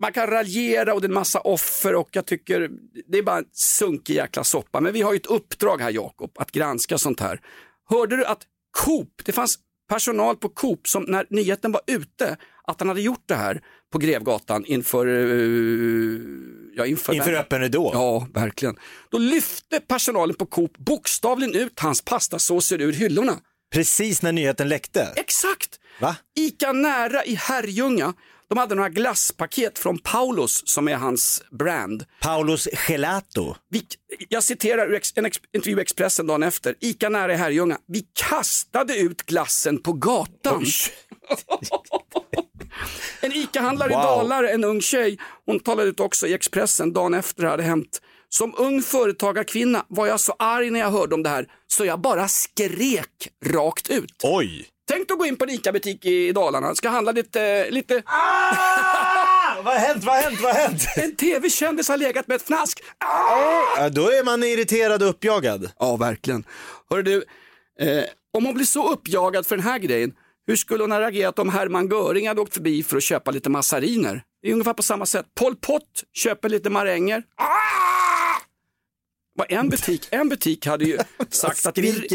man 0.01 0.11
kan 0.13 0.27
raljera 0.27 0.93
och 0.93 1.01
det 1.01 1.05
är 1.05 1.09
en 1.09 1.13
massa 1.13 1.39
offer 1.39 1.95
och 1.95 2.09
jag 2.11 2.25
tycker 2.25 2.69
det 3.07 3.17
är 3.17 3.23
bara 3.23 3.37
en 3.37 3.45
sunkig 3.53 4.13
jäkla 4.15 4.43
soppa. 4.43 4.81
Men 4.81 4.93
vi 4.93 5.01
har 5.01 5.13
ju 5.13 5.17
ett 5.17 5.25
uppdrag 5.25 5.81
här 5.81 5.91
Jakob 5.91 6.31
att 6.39 6.51
granska 6.51 6.97
sånt 6.97 7.19
här. 7.19 7.39
Hörde 7.89 8.17
du 8.17 8.25
att 8.25 8.39
Coop, 8.83 9.21
det 9.25 9.31
fanns 9.31 9.59
personal 9.89 10.35
på 10.35 10.49
Coop 10.49 10.87
som 10.87 11.03
när 11.03 11.25
nyheten 11.29 11.71
var 11.71 11.81
ute 11.87 12.37
att 12.67 12.79
han 12.79 12.87
hade 12.87 13.01
gjort 13.01 13.23
det 13.25 13.35
här 13.35 13.61
på 13.91 13.97
Grevgatan 13.97 14.65
inför, 14.65 15.07
eh, 15.07 16.19
ja, 16.75 16.85
inför, 16.85 17.13
Inför 17.13 17.33
öppen 17.33 17.61
ridå? 17.61 17.91
Ja, 17.93 18.27
verkligen. 18.33 18.75
Då 19.09 19.17
lyfte 19.17 19.79
personalen 19.79 20.35
på 20.35 20.45
Coop 20.45 20.77
bokstavligen 20.77 21.55
ut 21.55 21.79
hans 21.79 22.01
pastasåser 22.01 22.81
ur 22.81 22.93
hyllorna. 22.93 23.39
Precis 23.73 24.21
när 24.21 24.31
nyheten 24.31 24.69
läckte? 24.69 25.13
Exakt! 25.15 25.79
Va? 25.99 26.15
Ica 26.35 26.71
Nära 26.71 27.25
i 27.25 27.35
Herrljunga, 27.35 28.13
de 28.49 28.57
hade 28.57 28.75
några 28.75 28.89
glasspaket 28.89 29.79
från 29.79 29.99
Paulos 29.99 30.63
som 30.65 30.87
är 30.87 30.95
hans 30.95 31.43
brand. 31.51 32.05
Paulos 32.21 32.67
Gelato. 32.87 33.55
Vi, 33.69 33.85
jag 34.29 34.43
citerar 34.43 34.87
ur 34.87 35.01
en 35.15 35.25
intervju 35.53 35.77
i 35.77 35.81
Expressen 35.81 36.27
dagen 36.27 36.43
efter. 36.43 36.75
Ica 36.79 37.09
Nära 37.09 37.33
i 37.33 37.35
Herrljunga, 37.35 37.77
vi 37.87 38.05
kastade 38.13 38.97
ut 38.97 39.21
glassen 39.21 39.81
på 39.81 39.93
gatan. 39.93 40.65
En 43.21 43.31
ICA-handlare 43.31 43.89
Wow. 43.89 43.99
i 43.99 44.03
Dalarö, 44.03 44.49
en 44.49 44.63
ung 44.63 44.81
tjej, 44.81 45.17
hon 45.45 45.59
talade 45.59 45.89
ut 45.89 45.99
också 45.99 46.27
i 46.27 46.33
Expressen 46.33 46.93
dagen 46.93 47.13
efter 47.13 47.43
det 47.43 47.49
hade 47.49 47.63
hänt. 47.63 48.01
Som 48.29 48.53
ung 48.57 48.81
företagarkvinna 48.81 49.85
var 49.87 50.07
jag 50.07 50.19
så 50.19 50.35
arg 50.39 50.69
när 50.71 50.79
jag 50.79 50.91
hörde 50.91 51.15
om 51.15 51.23
det 51.23 51.29
här 51.29 51.47
så 51.67 51.85
jag 51.85 52.01
bara 52.01 52.27
skrek 52.27 53.27
rakt 53.45 53.89
ut. 53.89 54.21
Oj! 54.23 54.67
Tänk 54.87 55.11
att 55.11 55.17
gå 55.17 55.25
in 55.25 55.35
på 55.37 55.43
en 55.43 55.49
ICA-butik 55.49 56.05
i 56.05 56.31
Dalarna, 56.31 56.75
ska 56.75 56.89
handla 56.89 57.11
lite, 57.11 57.69
lite 57.71 58.03
Ah, 58.05 59.61
vad 59.63 59.73
har 59.73 59.79
hänt? 59.79 60.03
Vad 60.03 60.15
har 60.15 60.21
hänt? 60.23 60.41
Vad 60.41 60.55
har 60.55 60.61
hänt? 60.61 60.81
en 60.95 61.15
tv-kändis 61.15 61.89
har 61.89 61.97
legat 61.97 62.27
med 62.27 62.35
ett 62.35 62.41
fnask. 62.41 62.83
Ja, 63.77 63.89
då 63.89 64.01
är 64.01 64.23
man 64.25 64.43
irriterad 64.43 65.03
och 65.03 65.09
uppjagad. 65.09 65.69
Ja, 65.79 65.95
verkligen. 65.95 66.43
Hörru 66.89 67.03
du, 67.03 67.23
eh, 67.79 68.03
om 68.37 68.45
hon 68.45 68.53
blir 68.53 68.65
så 68.65 68.89
uppjagad 68.91 69.47
för 69.47 69.55
den 69.57 69.65
här 69.65 69.79
grejen, 69.79 70.13
Hur 70.47 70.55
skulle 70.55 70.83
hon 70.83 70.91
ha 70.91 70.99
reagerat 70.99 71.39
om 71.39 71.49
Hermann 71.49 71.87
Göring 71.89 72.27
hade 72.27 72.41
åkt 72.41 72.53
förbi 72.53 72.83
för 72.83 72.97
att 72.97 73.03
köpa 73.03 73.31
lite 73.31 73.49
massariner? 73.49 74.23
Det 74.41 74.49
är 74.49 74.53
ungefär 74.53 74.73
på 74.73 74.83
samma 74.83 75.05
sätt. 75.05 75.25
Pol 75.39 75.55
Pot 75.55 76.03
köper 76.13 76.49
lite 76.49 76.69
maränger. 76.69 77.23
Ah! 77.35 78.04
En 79.49 79.69
butik, 79.69 80.07
en 80.11 80.29
butik 80.29 80.65
hade 80.65 80.85
ju 80.85 80.97
sagt 81.29 81.65
att 81.65 81.77
vi, 81.77 82.07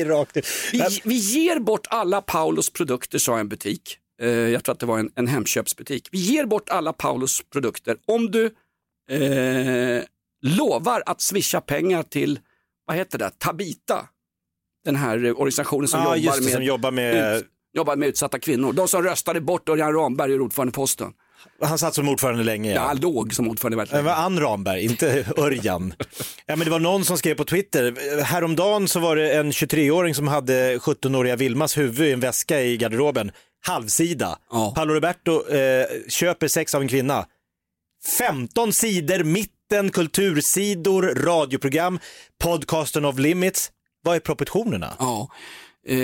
vi, 0.73 1.01
vi 1.05 1.15
ger 1.15 1.59
bort 1.59 1.87
alla 1.91 2.21
Paulos 2.23 2.71
produkter, 2.71 3.19
sa 3.19 3.39
en 3.39 3.49
butik. 3.49 3.97
Eh, 4.23 4.29
jag 4.29 4.65
tror 4.65 4.73
att 4.73 4.81
det 4.81 4.87
var 4.87 4.99
en, 4.99 5.11
en 5.15 5.27
Hemköpsbutik. 5.27 6.09
Vi 6.13 6.19
ger 6.19 6.47
bort 6.47 6.69
alla 6.69 6.93
Paulos 6.93 7.43
produkter 7.53 7.97
om 8.07 8.31
du 8.31 8.45
eh, 9.11 10.03
lovar 10.43 11.03
att 11.07 11.21
swisha 11.21 11.61
pengar 11.61 12.03
till, 12.03 12.39
vad 12.87 12.97
heter 12.97 13.19
det, 13.19 13.31
Tabita. 13.39 14.09
Den 14.85 14.97
här 14.97 15.17
organisationen 15.33 15.89
som, 15.89 16.01
Ja, 16.01 16.17
jobbar, 16.17 16.37
det, 16.39 16.45
med, 16.45 16.53
som 16.53 16.63
jobbar 16.65 16.91
med- 16.91 17.37
ut, 17.37 17.47
jobbar 17.77 17.97
med 17.97 18.09
utsatta 18.09 18.39
kvinnor. 18.39 18.73
De 18.73 18.89
som 18.89 19.03
röstade 19.03 19.41
bort 19.41 19.69
Örjan 19.69 19.93
Ramberg 19.95 20.33
ur 20.33 20.41
ordförandeposten. 20.41 21.13
Han 21.63 21.79
satt 21.79 21.95
som 21.95 22.09
ordförande 22.09 22.45
länge. 22.45 22.69
Ja, 22.71 22.75
Ja. 22.75 22.87
han 22.87 22.97
låg 23.01 23.35
som 23.35 23.49
ordförande 23.49 23.77
väldigt 23.77 23.91
Det 23.91 23.97
länge. 23.97 24.09
var 24.09 24.17
Ann 24.17 24.41
Ramberg, 24.41 24.85
inte 24.85 25.25
Örjan. 25.37 25.95
Ja, 26.47 26.57
men 26.57 26.65
det 26.65 26.71
var 26.71 26.79
någon 26.79 27.05
som 27.05 27.19
skrev 27.19 27.35
på 27.35 27.45
Twitter, 27.45 27.95
häromdagen 28.23 28.89
så 28.89 29.01
var 29.01 29.17
det 29.17 29.33
en 29.35 29.51
23-åring 29.53 30.15
som 30.15 30.29
hade 30.29 30.79
17-åriga 30.79 31.37
Vilmas 31.37 31.79
huvud 31.79 32.09
i 32.09 32.13
en 32.13 32.21
väska 32.21 32.61
i 32.63 32.77
garderoben, 32.77 33.31
halvsida. 33.67 34.39
Ja. 34.51 34.73
Paolo 34.77 34.95
Roberto 34.95 35.49
eh, 35.55 35.87
köper 36.09 36.49
sex 36.49 36.75
av 36.75 36.83
en 36.83 36.89
kvinna. 36.89 37.27
15 38.19 38.73
sidor, 38.73 39.25
mitten, 39.25 39.91
kultursidor, 39.91 41.03
radioprogram, 41.03 41.99
podcasten 42.43 43.05
of 43.05 43.19
limits. 43.19 43.71
Vad 44.05 44.17
är 44.17 44.21
proportionerna? 44.21 44.95
Ja. 44.99 45.29
Eh, 45.89 45.97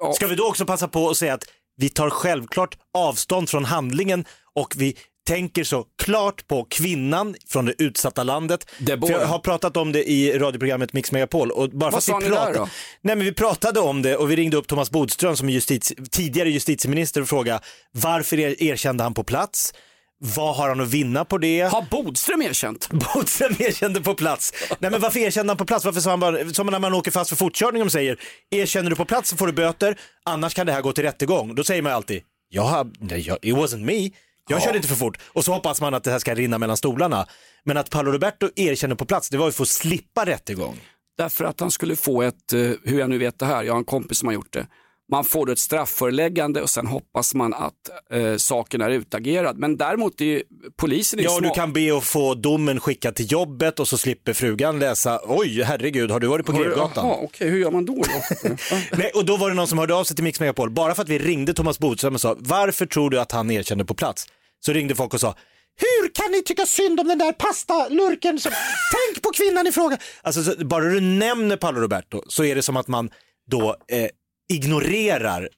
ja. 0.00 0.12
Ska 0.14 0.26
vi 0.26 0.34
då 0.34 0.46
också 0.48 0.64
passa 0.66 0.88
på 0.88 1.08
att 1.10 1.16
säga 1.16 1.34
att 1.34 1.44
vi 1.76 1.88
tar 1.88 2.10
självklart 2.10 2.76
avstånd 2.94 3.48
från 3.48 3.64
handlingen 3.64 4.24
och 4.54 4.74
vi 4.76 4.96
tänker 5.26 5.64
så 5.64 5.84
klart 6.02 6.46
på 6.48 6.64
kvinnan 6.70 7.34
från 7.48 7.64
det 7.64 7.74
utsatta 7.82 8.22
landet. 8.22 8.70
Deborah. 8.78 9.12
För 9.14 9.20
jag 9.20 9.26
har 9.28 9.38
pratat 9.38 9.76
om 9.76 9.92
det 9.92 10.10
i 10.10 10.38
radioprogrammet 10.38 10.92
Mix 10.92 11.12
Megapol. 11.12 11.50
Och 11.50 11.70
bara 11.70 11.96
att 11.96 12.04
sa 12.04 12.18
vi 12.18 12.24
ni 12.28 12.30
där 12.34 12.54
då? 12.54 12.68
Nej, 13.02 13.16
men 13.16 13.24
vi 13.24 13.32
pratade 13.32 13.80
om 13.80 14.02
det 14.02 14.16
och 14.16 14.30
vi 14.30 14.36
ringde 14.36 14.56
upp 14.56 14.66
Thomas 14.68 14.90
Bodström 14.90 15.36
som 15.36 15.48
är 15.48 15.52
justitie, 15.52 15.96
tidigare 16.10 16.50
justitieminister 16.50 17.20
och 17.20 17.28
frågade 17.28 17.60
varför 17.92 18.38
er- 18.38 18.62
erkände 18.62 19.02
han 19.02 19.14
på 19.14 19.24
plats? 19.24 19.74
Vad 20.22 20.56
har 20.56 20.68
han 20.68 20.80
att 20.80 20.88
vinna 20.88 21.24
på 21.24 21.38
det? 21.38 21.60
Har 21.60 21.82
Bodström 21.90 22.42
erkänt? 22.42 22.88
Bodström 23.14 23.54
erkände 23.58 24.00
på 24.00 24.14
plats. 24.14 24.52
Nej 24.78 24.90
men 24.90 25.00
varför 25.00 25.20
erkände 25.20 25.50
han 25.50 25.56
på 25.56 25.64
plats? 25.66 25.84
Varför 25.84 26.00
sa 26.00 26.10
han 26.10 26.20
bara, 26.20 26.48
som 26.50 26.66
när 26.66 26.78
man 26.78 26.94
åker 26.94 27.10
fast 27.10 27.30
för 27.30 27.36
fortkörning 27.36 27.82
och 27.82 27.92
säger, 27.92 28.20
erkänner 28.50 28.90
du 28.90 28.96
på 28.96 29.04
plats 29.04 29.30
så 29.30 29.36
får 29.36 29.46
du 29.46 29.52
böter, 29.52 29.98
annars 30.24 30.54
kan 30.54 30.66
det 30.66 30.72
här 30.72 30.82
gå 30.82 30.92
till 30.92 31.04
rättegång. 31.04 31.54
Då 31.54 31.64
säger 31.64 31.82
man 31.82 31.92
alltid, 31.92 32.22
jag, 32.48 32.96
nej, 33.00 33.20
jag, 33.20 33.38
it 33.42 33.54
wasn't 33.54 33.84
me, 33.84 34.10
jag 34.50 34.62
körde 34.62 34.76
inte 34.76 34.88
för 34.88 34.96
fort. 34.96 35.18
Och 35.26 35.44
så 35.44 35.52
hoppas 35.52 35.80
man 35.80 35.94
att 35.94 36.04
det 36.04 36.10
här 36.10 36.18
ska 36.18 36.34
rinna 36.34 36.58
mellan 36.58 36.76
stolarna. 36.76 37.26
Men 37.64 37.76
att 37.76 37.90
Paolo 37.90 38.12
Roberto 38.12 38.48
erkänner 38.56 38.94
på 38.94 39.04
plats, 39.04 39.30
det 39.30 39.38
var 39.38 39.46
ju 39.46 39.52
för 39.52 39.62
att 39.62 39.68
slippa 39.68 40.26
rättegång. 40.26 40.80
Därför 41.18 41.44
att 41.44 41.60
han 41.60 41.70
skulle 41.70 41.96
få 41.96 42.22
ett, 42.22 42.52
eh, 42.52 42.60
hur 42.84 42.98
jag 42.98 43.10
nu 43.10 43.18
vet 43.18 43.38
det 43.38 43.46
här, 43.46 43.62
jag 43.62 43.72
har 43.72 43.78
en 43.78 43.84
kompis 43.84 44.18
som 44.18 44.26
har 44.26 44.34
gjort 44.34 44.52
det. 44.52 44.66
Man 45.12 45.24
får 45.24 45.46
då 45.46 45.52
ett 45.52 45.58
straffföreläggande 45.58 46.62
och 46.62 46.70
sen 46.70 46.86
hoppas 46.86 47.34
man 47.34 47.54
att 47.54 47.72
eh, 48.10 48.36
saken 48.36 48.80
är 48.80 48.90
utagerad. 48.90 49.58
Men 49.58 49.76
däremot 49.76 50.20
är 50.20 50.24
ju 50.24 50.42
polisen 50.76 51.20
är 51.20 51.24
Ja, 51.24 51.36
och 51.36 51.42
du 51.42 51.50
kan 51.50 51.72
be 51.72 51.96
att 51.96 52.04
få 52.04 52.34
domen 52.34 52.80
skickad 52.80 53.14
till 53.14 53.32
jobbet 53.32 53.80
och 53.80 53.88
så 53.88 53.98
slipper 53.98 54.32
frugan 54.32 54.78
läsa, 54.78 55.20
oj 55.24 55.62
herregud, 55.62 56.10
har 56.10 56.20
du 56.20 56.26
varit 56.26 56.46
på 56.46 56.52
Grevgatan? 56.52 57.08
Jaha, 57.08 57.18
okej, 57.22 57.48
hur 57.50 57.58
gör 57.58 57.70
man 57.70 57.84
då? 57.84 57.94
då? 57.94 58.48
Nej, 58.96 59.10
och 59.14 59.24
då 59.24 59.36
var 59.36 59.48
det 59.48 59.54
någon 59.54 59.66
som 59.68 59.78
hörde 59.78 59.94
av 59.94 60.04
sig 60.04 60.16
till 60.16 60.24
Mix 60.24 60.40
Megapol, 60.40 60.70
bara 60.70 60.94
för 60.94 61.02
att 61.02 61.08
vi 61.08 61.18
ringde 61.18 61.54
Thomas 61.54 61.78
Bodström 61.78 62.14
och 62.14 62.20
sa, 62.20 62.36
varför 62.38 62.86
tror 62.86 63.10
du 63.10 63.20
att 63.20 63.32
han 63.32 63.50
erkände 63.50 63.84
på 63.84 63.94
plats? 63.94 64.26
Så 64.60 64.72
ringde 64.72 64.94
folk 64.94 65.14
och 65.14 65.20
sa, 65.20 65.34
hur 65.76 66.14
kan 66.14 66.32
ni 66.32 66.42
tycka 66.42 66.66
synd 66.66 67.00
om 67.00 67.08
den 67.08 67.18
där 67.18 67.32
pastalurken? 67.32 68.40
Som... 68.40 68.52
Tänk 68.92 69.22
på 69.22 69.30
kvinnan 69.30 69.66
i 69.66 69.72
fråga. 69.72 69.98
Alltså, 70.22 70.42
så, 70.42 70.64
bara 70.64 70.84
du 70.84 71.00
nämner 71.00 71.56
Paolo 71.56 71.80
Roberto 71.80 72.22
så 72.28 72.44
är 72.44 72.54
det 72.54 72.62
som 72.62 72.76
att 72.76 72.88
man 72.88 73.10
då 73.50 73.76
eh, 73.88 74.08
ignorerar 74.52 75.48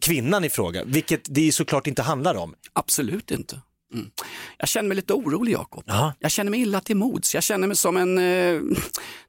kvinnan 0.00 0.44
i 0.44 0.50
fråga, 0.50 0.84
vilket 0.84 1.20
det 1.24 1.52
såklart 1.52 1.86
inte 1.86 2.02
handlar 2.02 2.34
om. 2.34 2.54
Absolut 2.72 3.30
inte. 3.30 3.60
Mm. 3.94 4.10
Jag 4.58 4.68
känner 4.68 4.88
mig 4.88 4.96
lite 4.96 5.12
orolig 5.12 5.52
Jakob. 5.52 5.84
Ja. 5.86 6.14
Jag 6.18 6.30
känner 6.30 6.50
mig 6.50 6.60
illa 6.60 6.80
till 6.80 6.96
mods. 6.96 7.34
Jag 7.34 7.42
känner 7.42 7.66
mig 7.66 7.76
som 7.76 7.96
en 7.96 8.18
eh, 8.18 8.60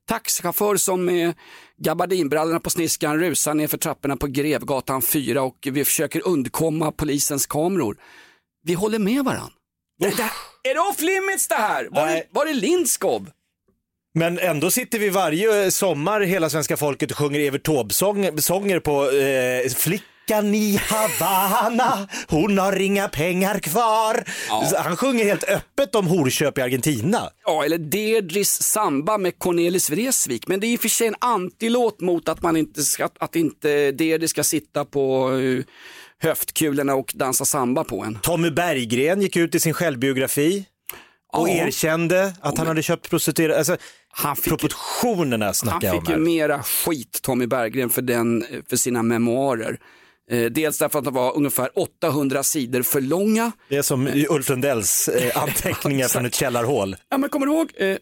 taxichaufför 0.08 0.76
som 0.76 1.06
med 1.06 1.34
gabardinbrallorna 1.78 2.60
på 2.60 2.70
sniskan 2.70 3.20
rusar 3.20 3.54
ner 3.54 3.68
för 3.68 3.78
trapporna 3.78 4.18
på 4.18 4.28
Grevgatan 4.28 5.02
4 5.02 5.42
och 5.42 5.68
vi 5.72 5.86
försöker 5.86 6.28
undkomma 6.28 6.92
polisens 6.92 7.46
kameror. 7.46 7.98
Vi 8.64 8.74
håller 8.74 9.00
med 9.00 9.26
varandra. 9.26 9.54
Det, 10.00 10.10
det, 10.18 10.32
är 10.70 10.74
det 10.74 10.80
off 10.80 11.02
limits 11.02 11.48
det 11.48 11.56
här? 11.56 11.88
Var, 11.92 12.06
det, 12.06 12.14
Nej. 12.14 12.30
var 12.32 12.46
det 12.46 12.54
Lindskov? 12.54 13.30
Men 14.14 14.40
ändå 14.40 14.72
sitter 14.72 15.00
vi 15.00 15.10
varje 15.10 15.72
sommar, 15.72 16.22
hela 16.22 16.50
svenska 16.50 16.78
folket, 16.78 17.12
och 17.12 17.18
sjunger 17.18 17.40
Evert 17.40 17.64
Taube-sånger 17.64 18.80
på 18.80 19.12
eh, 19.12 19.70
Flickan 19.74 20.56
i 20.56 20.80
Havana, 20.90 22.08
hon 22.28 22.58
har 22.58 22.82
inga 22.82 23.08
pengar 23.08 23.60
kvar. 23.60 24.24
Så 24.70 24.78
Han 24.78 24.98
sjunger 24.98 25.26
helt 25.26 25.44
öppet 25.44 25.96
om 25.96 26.08
horköp 26.08 26.58
i 26.58 26.62
Argentina. 26.62 27.30
Ja, 27.46 27.66
eller 27.66 27.78
Deirdres 27.78 28.64
samba 28.64 29.18
med 29.18 29.40
Cornelis 29.40 29.90
Vreeswijk. 29.90 30.48
Men 30.48 30.60
det 30.60 30.68
är 30.68 30.70
i 30.70 30.78
och 30.78 30.82
för 30.82 30.90
sig 30.90 31.08
en 31.08 31.16
antilåt 31.20 32.02
mot 32.02 32.30
att 32.30 32.42
man 32.42 32.58
inte 32.58 32.84
ska, 32.84 33.10
att 33.20 33.36
inte 33.36 33.92
Deirdre 33.92 34.28
ska 34.28 34.44
sitta 34.44 34.86
på 34.86 35.30
uh, 35.30 35.64
höftkulorna 36.22 36.96
och 36.96 37.12
dansa 37.16 37.46
samba 37.46 37.84
på 37.84 38.04
en. 38.04 38.16
Tommy 38.20 38.50
Berggren 38.52 39.22
gick 39.22 39.36
ut 39.36 39.56
i 39.56 39.60
sin 39.60 39.74
självbiografi 39.74 40.66
och 41.34 41.50
Ja. 41.50 41.54
erkände 41.54 42.34
att 42.42 42.58
han 42.58 42.68
hade 42.68 42.84
köpt 42.84 43.10
prostituerade. 43.10 43.58
Alltså, 43.58 43.78
Han 44.12 44.36
fick, 44.36 44.46
proportionerna 44.46 45.46
han 45.46 45.54
snackar 45.54 45.88
jag 45.88 45.96
om 45.98 46.02
fick 46.06 46.10
ju 46.10 46.18
mera 46.18 46.64
skit, 46.64 47.20
Tommy 47.22 47.48
Berggren, 47.48 47.90
för, 47.90 48.02
den, 48.02 48.46
för 48.70 48.76
sina 48.78 49.04
memoarer. 49.04 49.80
Eh, 50.32 50.46
dels 50.46 50.78
därför 50.78 51.00
att 51.00 51.06
de 51.06 51.14
var 51.14 51.38
ungefär 51.38 51.70
800 51.80 52.44
sidor 52.44 52.82
för 52.82 53.02
långa. 53.02 53.52
Det 53.70 53.78
är 53.78 53.82
som 53.82 54.08
Ulf 54.30 54.50
Lundells 54.50 55.08
eh, 55.08 55.38
anteckningar 55.44 56.08
från 56.08 56.26
ett 56.26 56.36
källarhål. 56.36 56.96
Ja, 57.10 57.18
men 57.18 57.30
kommer 57.30 57.46
du 57.46 57.52
ihåg, 57.52 57.72
eh, 57.78 57.98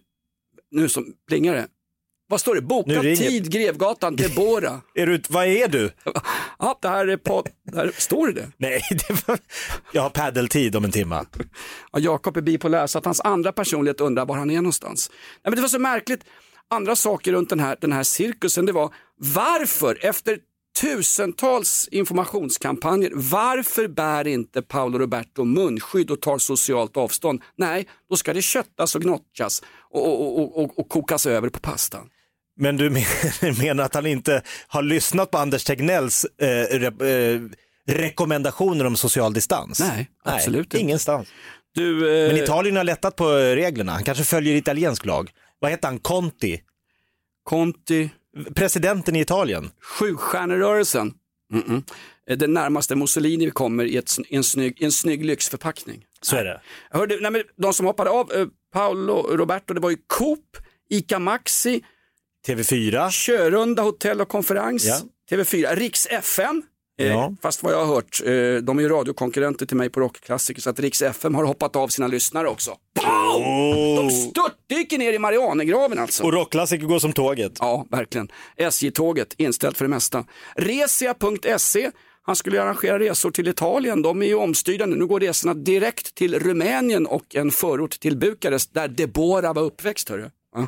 nu 0.72 0.90
som 0.90 1.06
det, 1.30 1.68
vad 2.30 2.40
står 2.40 2.56
det? 2.56 2.62
Boka 2.62 3.02
tid, 3.02 3.52
Grevgatan, 3.52 4.16
Debora. 4.16 4.82
Är 4.96 5.06
du, 5.06 5.22
vad 5.30 5.46
är 5.48 5.68
du? 5.68 5.92
ja, 6.60 6.80
det 6.82 6.88
här 6.88 7.08
är 7.08 7.18
på, 7.18 7.46
där 7.72 7.92
står 7.98 8.28
det 8.28 8.34
det? 8.34 8.52
Nej, 8.58 8.82
det 9.08 9.28
var, 9.28 9.40
jag 9.92 10.02
har 10.02 10.10
paddeltid 10.10 10.76
om 10.76 10.86
en 10.86 10.92
timme. 10.92 11.26
Ja, 11.92 12.00
Jakob 12.00 12.38
är 12.38 12.42
bipolär 12.42 12.88
så 12.88 12.98
att 12.98 13.06
hans 13.06 13.22
andra 13.22 13.52
personlighet 13.52 14.02
undrar 14.02 14.26
var 14.26 14.38
han 14.38 14.52
är 14.52 14.56
någonstans. 14.56 15.10
Nej, 15.12 15.42
men 15.44 15.56
det 15.56 15.62
var 15.62 15.70
så 15.70 15.80
märkligt. 15.80 16.24
Andra 16.70 16.96
saker 16.96 17.32
runt 17.32 17.50
den 17.50 17.60
här, 17.60 17.78
den 17.82 17.92
här 17.92 18.04
cirkusen, 18.04 18.66
det 18.66 18.72
var 18.72 18.94
varför 19.18 20.06
efter 20.06 20.38
tusentals 20.82 21.88
informationskampanjer, 21.92 23.12
varför 23.14 23.88
bär 23.88 24.28
inte 24.28 24.62
Paolo 24.62 24.98
Roberto 24.98 25.44
munskydd 25.44 26.12
och 26.12 26.22
tar 26.22 26.38
socialt 26.38 26.98
avstånd? 26.98 27.42
Nej, 27.56 27.88
då 28.10 28.16
ska 28.16 28.34
det 28.34 28.42
köttas 28.42 28.96
och 28.96 29.02
gnottas 29.02 29.64
och, 29.92 30.22
och, 30.22 30.40
och, 30.40 30.64
och, 30.64 30.80
och 30.80 30.90
kokas 30.90 31.26
över 31.26 31.50
på 31.50 31.60
pastan. 31.60 32.10
Men 32.58 32.78
du 32.78 32.90
men- 32.90 33.56
menar 33.60 33.84
att 33.84 33.94
han 33.96 34.06
inte 34.06 34.42
har 34.68 34.82
lyssnat 34.82 35.32
på 35.32 35.38
Anders 35.38 35.64
Tegnells 35.64 36.26
eh, 36.42 36.48
re, 36.80 37.10
eh, 37.34 37.42
rekommendationer 37.88 38.86
om 38.86 38.96
social 38.98 39.34
distans? 39.34 39.80
Nej, 39.80 40.10
absolut 40.24 40.66
inte. 40.66 40.80
Ingenstans. 40.80 41.28
Du, 41.76 42.22
eh, 42.24 42.28
Men 42.34 42.44
Italien 42.44 42.76
har 42.76 42.84
lättat 42.84 43.16
på 43.16 43.30
reglerna. 43.36 43.92
Han 43.92 44.04
kanske 44.04 44.24
följer 44.24 44.56
italiensk 44.56 45.06
lag. 45.06 45.30
Vad 45.60 45.72
heter 45.72 45.88
han? 45.88 46.00
Conti? 46.00 46.62
Conti, 47.44 48.10
Presidenten 48.56 49.16
i 49.16 49.20
Italien. 49.20 49.70
Sjustjärnerörelsen, 49.82 51.14
Mm-mm. 51.54 51.84
Eh, 52.30 52.38
det 52.38 52.48
närmaste 52.48 52.96
Mussolini 52.96 53.46
vi 53.46 53.52
kommer 53.52 53.86
i, 53.86 53.98
ett, 53.98 54.12
i 54.30 54.36
en, 54.36 54.44
snygg, 54.44 54.82
i 54.82 54.86
en 54.86 54.92
snygg 54.92 55.26
lyxförpackning. 55.26 56.06
Så 56.22 56.36
är 56.36 56.44
det. 56.46 56.62
Hörde, 56.92 57.18
nej 57.22 57.32
men 57.32 57.44
de 57.62 57.74
som 57.74 57.86
hoppade 57.86 58.10
av, 58.10 58.32
eh, 58.34 58.46
Paolo 58.74 59.38
Roberto, 59.38 59.74
det 59.74 59.80
var 59.80 59.90
ju 59.90 59.98
Coop, 60.08 60.58
Ica 60.90 61.20
Maxi, 61.20 61.84
TV4. 62.48 63.10
Körunda 63.12 63.84
hotell 63.84 64.22
och 64.22 64.30
konferens, 64.30 64.86
Ja. 64.86 65.00
TV4, 65.38 65.76
Riks 65.76 66.06
FM. 66.06 66.64
Eh, 67.00 67.08
Ja. 67.08 67.34
Fast 67.42 67.64
vad 67.64 67.74
jag 67.74 67.86
har 67.86 67.96
hört, 67.96 68.22
eh, 68.26 68.64
de 68.64 68.78
är 68.78 68.82
ju 68.82 68.90
radiokonkurrenter 68.90 69.66
till 69.66 69.78
mig 69.78 69.90
på 69.90 70.00
Rockklassiker 70.00 70.62
så 70.62 70.70
att 70.70 70.80
Riks 70.80 71.02
FM 71.02 71.36
har 71.36 71.44
hoppat 71.44 71.76
av 71.76 71.88
sina 71.88 72.08
lyssnare 72.08 72.48
också. 72.48 72.72
Pow! 73.02 73.96
De 73.96 74.10
störtdyker 74.12 74.98
ner 74.98 75.14
i 75.14 75.20
Marianergraven 75.20 76.00
alltså. 76.00 76.24
Och 76.24 76.34
rockklassiker 76.34 76.86
går 76.86 77.00
som 77.00 77.14
tåget. 77.14 77.52
Ja, 77.60 77.88
verkligen. 77.92 78.28
SJ-tåget, 78.58 79.34
inställt 79.38 79.78
för 79.78 79.86
det 79.86 79.90
mesta. 79.90 80.26
Resia.se, 80.56 81.92
han 82.22 82.36
skulle 82.36 82.62
arrangera 82.64 83.00
resor 83.00 83.32
till 83.32 83.48
Italien. 83.48 84.02
De 84.02 84.22
är 84.22 84.26
ju 84.28 84.36
omstyrda 84.36 84.86
nu. 84.86 84.96
Nu 84.96 85.06
går 85.06 85.20
resorna 85.20 85.54
direkt 85.54 86.16
till 86.16 86.40
Rumänien 86.40 87.06
och 87.08 87.36
en 87.36 87.52
förort 87.52 88.00
till 88.00 88.18
Bukarest 88.18 88.74
där 88.74 88.88
Deborah 88.88 89.54
var 89.54 89.62
uppväxt. 89.64 90.10
Hörru. 90.10 90.30
Ja. 90.56 90.68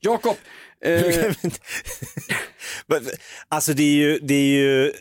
Jakob, 0.00 0.36
eh, 0.84 1.32
alltså 3.48 3.72
det 3.72 3.82
är 3.82 3.94
ju, 3.94 4.18
det 4.18 4.34
är 4.34 4.56
ju 4.56 4.92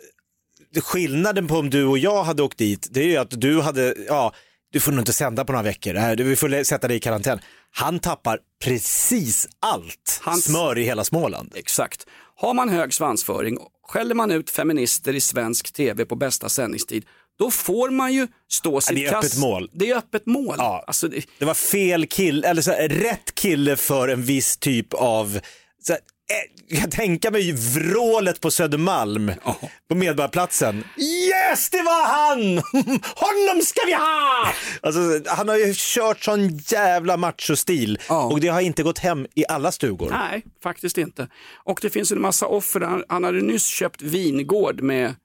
skillnaden 0.82 1.48
på 1.48 1.56
om 1.56 1.70
du 1.70 1.86
och 1.86 1.98
jag 1.98 2.24
hade 2.24 2.44
åkt 2.44 2.58
dit, 2.58 2.88
det 2.92 3.00
är 3.02 3.08
ju 3.08 3.18
att 3.18 3.42
du 3.42 3.62
hade, 3.62 3.96
ja, 4.08 4.34
du 4.72 4.80
får 4.80 4.92
nog 4.92 5.02
inte 5.02 5.14
sända 5.14 5.46
på 5.46 5.52
några 5.52 5.64
veckor, 5.64 6.16
vi 6.24 6.36
får 6.36 6.64
sätta 6.64 6.88
dig 6.88 6.98
i 6.98 7.00
karantän. 7.00 7.40
Han 7.72 8.00
tappar 8.00 8.40
precis 8.64 9.48
allt 9.60 10.22
Hans- 10.24 10.46
smör 10.46 10.78
i 10.78 10.84
hela 10.84 11.04
Småland. 11.04 11.54
Exakt. 11.56 12.08
Har 12.36 12.54
man 12.54 12.70
hög 12.70 12.94
svansföring, 12.94 13.58
skäller 13.88 14.16
man 14.16 14.32
ut 14.32 14.50
feminister 14.50 15.16
i 15.16 15.22
svensk 15.22 15.74
tv 15.74 16.06
på 16.06 16.16
bästa 16.16 16.50
sändningstid, 16.50 17.06
då 17.42 17.52
får 17.52 17.90
man 17.90 18.14
ju 18.14 18.28
stå 18.52 18.82
sitt 18.82 18.96
det 18.96 19.06
är 19.06 19.10
kast. 19.12 19.26
öppet 19.28 19.40
mål. 19.40 19.70
Det 19.74 19.90
är 19.92 19.96
öppet 19.98 20.26
mål. 20.26 20.56
Ja. 20.58 20.84
Alltså, 20.88 21.08
det, 21.08 21.26
Det 21.40 21.46
var 21.46 21.54
fel 21.54 22.06
kille, 22.08 22.48
eller 22.48 22.62
så 22.62 22.72
här, 22.72 22.90
rätt 22.90 23.36
kille 23.36 23.76
för 23.76 24.08
en 24.08 24.24
viss 24.24 24.58
typ 24.58 24.94
av, 24.94 25.40
så 25.84 25.94
här, 25.94 26.00
eh, 26.00 26.62
jag 26.68 26.80
kan 26.82 26.90
tänka 26.90 27.32
mig 27.32 27.52
vrålet 27.52 28.42
på 28.42 28.52
Södermalm 28.52 29.32
Ja. 29.46 29.58
på 29.90 29.96
Medborgarplatsen. 29.96 30.84
Yes, 30.98 31.70
det 31.70 31.82
var 31.82 32.08
han! 32.08 32.58
Honom 33.16 33.62
ska 33.66 33.82
vi 33.86 33.94
ha! 33.94 34.54
Alltså, 34.82 35.00
han 35.36 35.50
har 35.50 35.56
ju 35.58 35.74
kört 35.78 36.24
sån 36.24 36.58
jävla 36.58 37.18
machostil 37.18 38.00
Ja. 38.10 38.24
och 38.26 38.40
det 38.40 38.48
har 38.48 38.62
inte 38.62 38.84
gått 38.84 39.00
hem 39.00 39.28
i 39.36 39.44
alla 39.50 39.72
stugor. 39.72 40.10
nej, 40.10 40.44
faktiskt 40.64 40.98
inte. 40.98 41.28
Och 41.66 41.80
det 41.82 41.90
finns 41.90 42.12
en 42.12 42.22
massa 42.22 42.46
offer. 42.48 42.80
Han, 42.82 43.04
han 43.10 43.24
hade 43.24 43.42
nyss 43.42 43.66
köpt 43.66 44.02
vingård 44.02 44.82
med, 44.82 45.16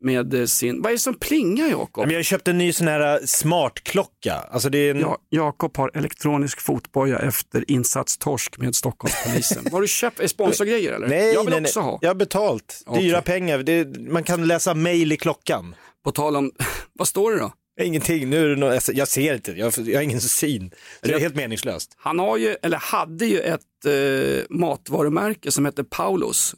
med 0.00 0.34
eh, 0.34 0.44
sin... 0.44 0.82
Vad 0.82 0.90
är 0.90 0.94
det 0.94 0.98
som 0.98 1.14
plingar 1.14 1.66
Jakob? 1.68 2.10
Jag 2.10 2.18
har 2.18 2.22
köpt 2.22 2.48
en 2.48 2.58
ny 2.58 2.72
sån 2.72 2.88
här 2.88 3.20
uh, 3.20 3.26
smartklocka. 3.26 4.34
Alltså 4.34 4.70
det 4.70 4.78
är 4.78 4.90
en... 4.90 5.00
Ja, 5.00 5.18
Jakob 5.30 5.76
har 5.76 5.90
elektronisk 5.94 6.60
fotboja 6.60 7.18
efter 7.18 7.70
insatstorsk 7.70 8.58
med 8.58 8.74
Stockholmspolisen. 8.74 9.66
Har 9.72 9.80
du 9.80 9.88
köpt? 9.88 10.30
Sponsorgrejer 10.30 10.92
eller? 10.92 11.08
Nej, 11.08 11.34
jag 11.34 11.44
vill 11.44 11.50
nej, 11.50 11.62
också 11.62 11.80
nej. 11.80 11.90
ha. 11.90 11.98
Jag 12.02 12.08
har 12.08 12.14
betalt. 12.14 12.84
Dyra 12.94 13.22
pengar. 13.22 13.58
Det, 13.58 13.98
man 13.98 14.22
kan 14.22 14.46
läsa 14.46 14.74
mail 14.74 15.12
i 15.12 15.16
klockan. 15.16 15.74
På 16.04 16.12
tal 16.12 16.36
om, 16.36 16.52
vad 16.92 17.08
står 17.08 17.32
det 17.32 17.38
då? 17.38 17.52
Ingenting, 17.80 18.30
nu 18.30 18.52
är 18.52 18.56
något, 18.56 18.88
jag 18.92 19.08
ser 19.08 19.34
inte, 19.34 19.52
jag, 19.52 19.72
jag 19.76 19.98
har 19.98 20.02
ingen 20.02 20.20
syn. 20.20 20.70
Det 21.02 21.12
är 21.12 21.18
helt 21.18 21.34
meningslöst. 21.34 21.94
Han 21.96 22.18
har 22.18 22.36
ju, 22.36 22.56
eller 22.62 22.76
hade 22.76 23.26
ju 23.26 23.40
ett 23.40 23.60
eh, 23.86 24.44
matvarumärke 24.50 25.50
som 25.50 25.66
heter 25.66 25.82
Paulos. 25.82 26.54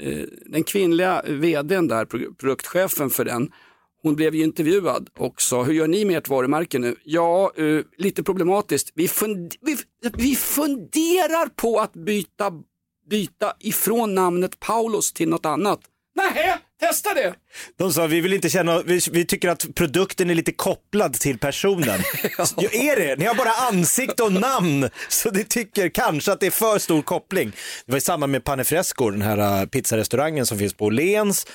Eh, 0.00 0.24
den 0.46 0.64
kvinnliga 0.64 1.22
vdn 1.22 1.88
där, 1.88 2.04
produktchefen 2.34 3.10
för 3.10 3.24
den, 3.24 3.52
hon 4.02 4.16
blev 4.16 4.34
ju 4.34 4.44
intervjuad 4.44 5.08
och 5.18 5.42
sa, 5.42 5.62
hur 5.62 5.72
gör 5.72 5.88
ni 5.88 6.04
med 6.04 6.18
ert 6.18 6.28
varumärke 6.28 6.78
nu? 6.78 6.96
Ja, 7.04 7.52
uh, 7.58 7.84
lite 7.96 8.22
problematiskt. 8.22 8.92
Vi, 8.94 9.08
fund 9.08 9.54
vi, 9.60 9.76
vi 10.16 10.36
funderar 10.36 11.48
på 11.48 11.80
att 11.80 11.92
byta, 11.92 12.52
byta 13.10 13.52
ifrån 13.60 14.14
namnet 14.14 14.60
Paulos 14.60 15.12
till 15.12 15.28
något 15.28 15.46
annat. 15.46 15.80
Nähä! 16.14 16.60
Testa 16.80 17.14
det! 17.14 17.34
De 17.78 17.92
sa, 17.92 18.06
vi 18.06 18.20
vill 18.20 18.32
inte 18.32 18.50
känna, 18.50 18.82
vi, 18.82 19.00
vi 19.12 19.24
tycker 19.24 19.48
att 19.48 19.74
produkten 19.74 20.30
är 20.30 20.34
lite 20.34 20.52
kopplad 20.52 21.14
till 21.14 21.38
personen. 21.38 22.00
ja. 22.38 22.68
är 22.72 22.96
det? 22.96 23.16
Ni 23.18 23.24
har 23.24 23.34
bara 23.34 23.52
ansikte 23.52 24.22
och 24.22 24.32
namn, 24.32 24.88
så 25.08 25.30
ni 25.30 25.44
tycker 25.44 25.88
kanske 25.88 26.32
att 26.32 26.40
det 26.40 26.46
är 26.46 26.50
för 26.50 26.78
stor 26.78 27.02
koppling. 27.02 27.52
Det 27.86 27.92
var 27.92 27.98
i 27.98 28.00
samband 28.00 28.32
med 28.32 28.44
Panefresco, 28.44 29.10
den 29.10 29.22
här 29.22 29.60
uh, 29.62 29.66
pizzarestaurangen 29.68 30.46
som 30.46 30.58
finns 30.58 30.74
på 30.74 30.84
Åhléns, 30.84 31.46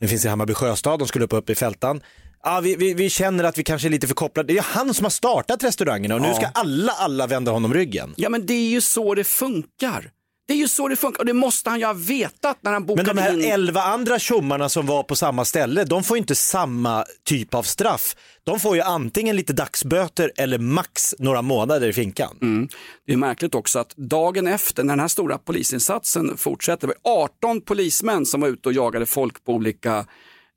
den 0.00 0.08
finns 0.08 0.24
i 0.24 0.28
Hammarby 0.28 0.54
Sjöstad, 0.54 0.98
de 0.98 1.08
skulle 1.08 1.24
upp, 1.24 1.32
upp 1.32 1.50
i 1.50 1.54
Fältan. 1.54 2.00
Ja, 2.42 2.60
vi, 2.60 2.76
vi, 2.76 2.94
vi 2.94 3.10
känner 3.10 3.44
att 3.44 3.58
vi 3.58 3.64
kanske 3.64 3.88
är 3.88 3.90
lite 3.90 4.06
för 4.06 4.14
kopplade. 4.14 4.52
Det 4.52 4.58
är 4.58 4.62
han 4.62 4.94
som 4.94 5.04
har 5.04 5.10
startat 5.10 5.64
restaurangerna 5.64 6.14
och 6.14 6.20
nu 6.20 6.34
ska 6.34 6.46
alla, 6.46 6.92
alla 6.92 7.26
vända 7.26 7.52
honom 7.52 7.74
ryggen. 7.74 8.14
Ja, 8.16 8.28
men 8.28 8.46
det 8.46 8.54
är 8.54 8.70
ju 8.70 8.80
så 8.80 9.14
det 9.14 9.24
funkar. 9.24 10.10
Det 10.50 10.54
är 10.54 10.58
ju 10.58 10.68
så 10.68 10.88
det 10.88 10.96
funkar 10.96 11.18
och 11.18 11.26
det 11.26 11.32
måste 11.32 11.70
han 11.70 11.78
ju 11.78 11.86
ha 11.86 11.92
vetat 11.92 12.58
när 12.60 12.72
han 12.72 12.82
Men 12.82 12.86
bokade 12.86 13.12
de 13.12 13.20
här 13.20 13.32
in. 13.34 13.44
elva 13.44 13.82
andra 13.82 14.18
tjommarna 14.18 14.68
som 14.68 14.86
var 14.86 15.02
på 15.02 15.16
samma 15.16 15.44
ställe, 15.44 15.84
de 15.84 16.02
får 16.02 16.16
ju 16.16 16.18
inte 16.18 16.34
samma 16.34 17.04
typ 17.24 17.54
av 17.54 17.62
straff. 17.62 18.16
De 18.44 18.60
får 18.60 18.76
ju 18.76 18.82
antingen 18.82 19.36
lite 19.36 19.52
dagsböter 19.52 20.32
eller 20.36 20.58
max 20.58 21.14
några 21.18 21.42
månader 21.42 21.88
i 21.88 21.92
finkan. 21.92 22.36
Mm. 22.42 22.68
Det 23.06 23.12
är 23.12 23.16
märkligt 23.16 23.54
också 23.54 23.78
att 23.78 23.96
dagen 23.96 24.46
efter 24.46 24.84
när 24.84 24.92
den 24.92 25.00
här 25.00 25.08
stora 25.08 25.38
polisinsatsen 25.38 26.36
fortsätter, 26.36 26.86
det 26.86 26.94
var 27.02 27.22
18 27.22 27.60
polismän 27.60 28.26
som 28.26 28.40
var 28.40 28.48
ute 28.48 28.68
och 28.68 28.72
jagade 28.72 29.06
folk 29.06 29.44
på 29.44 29.52
olika 29.52 30.06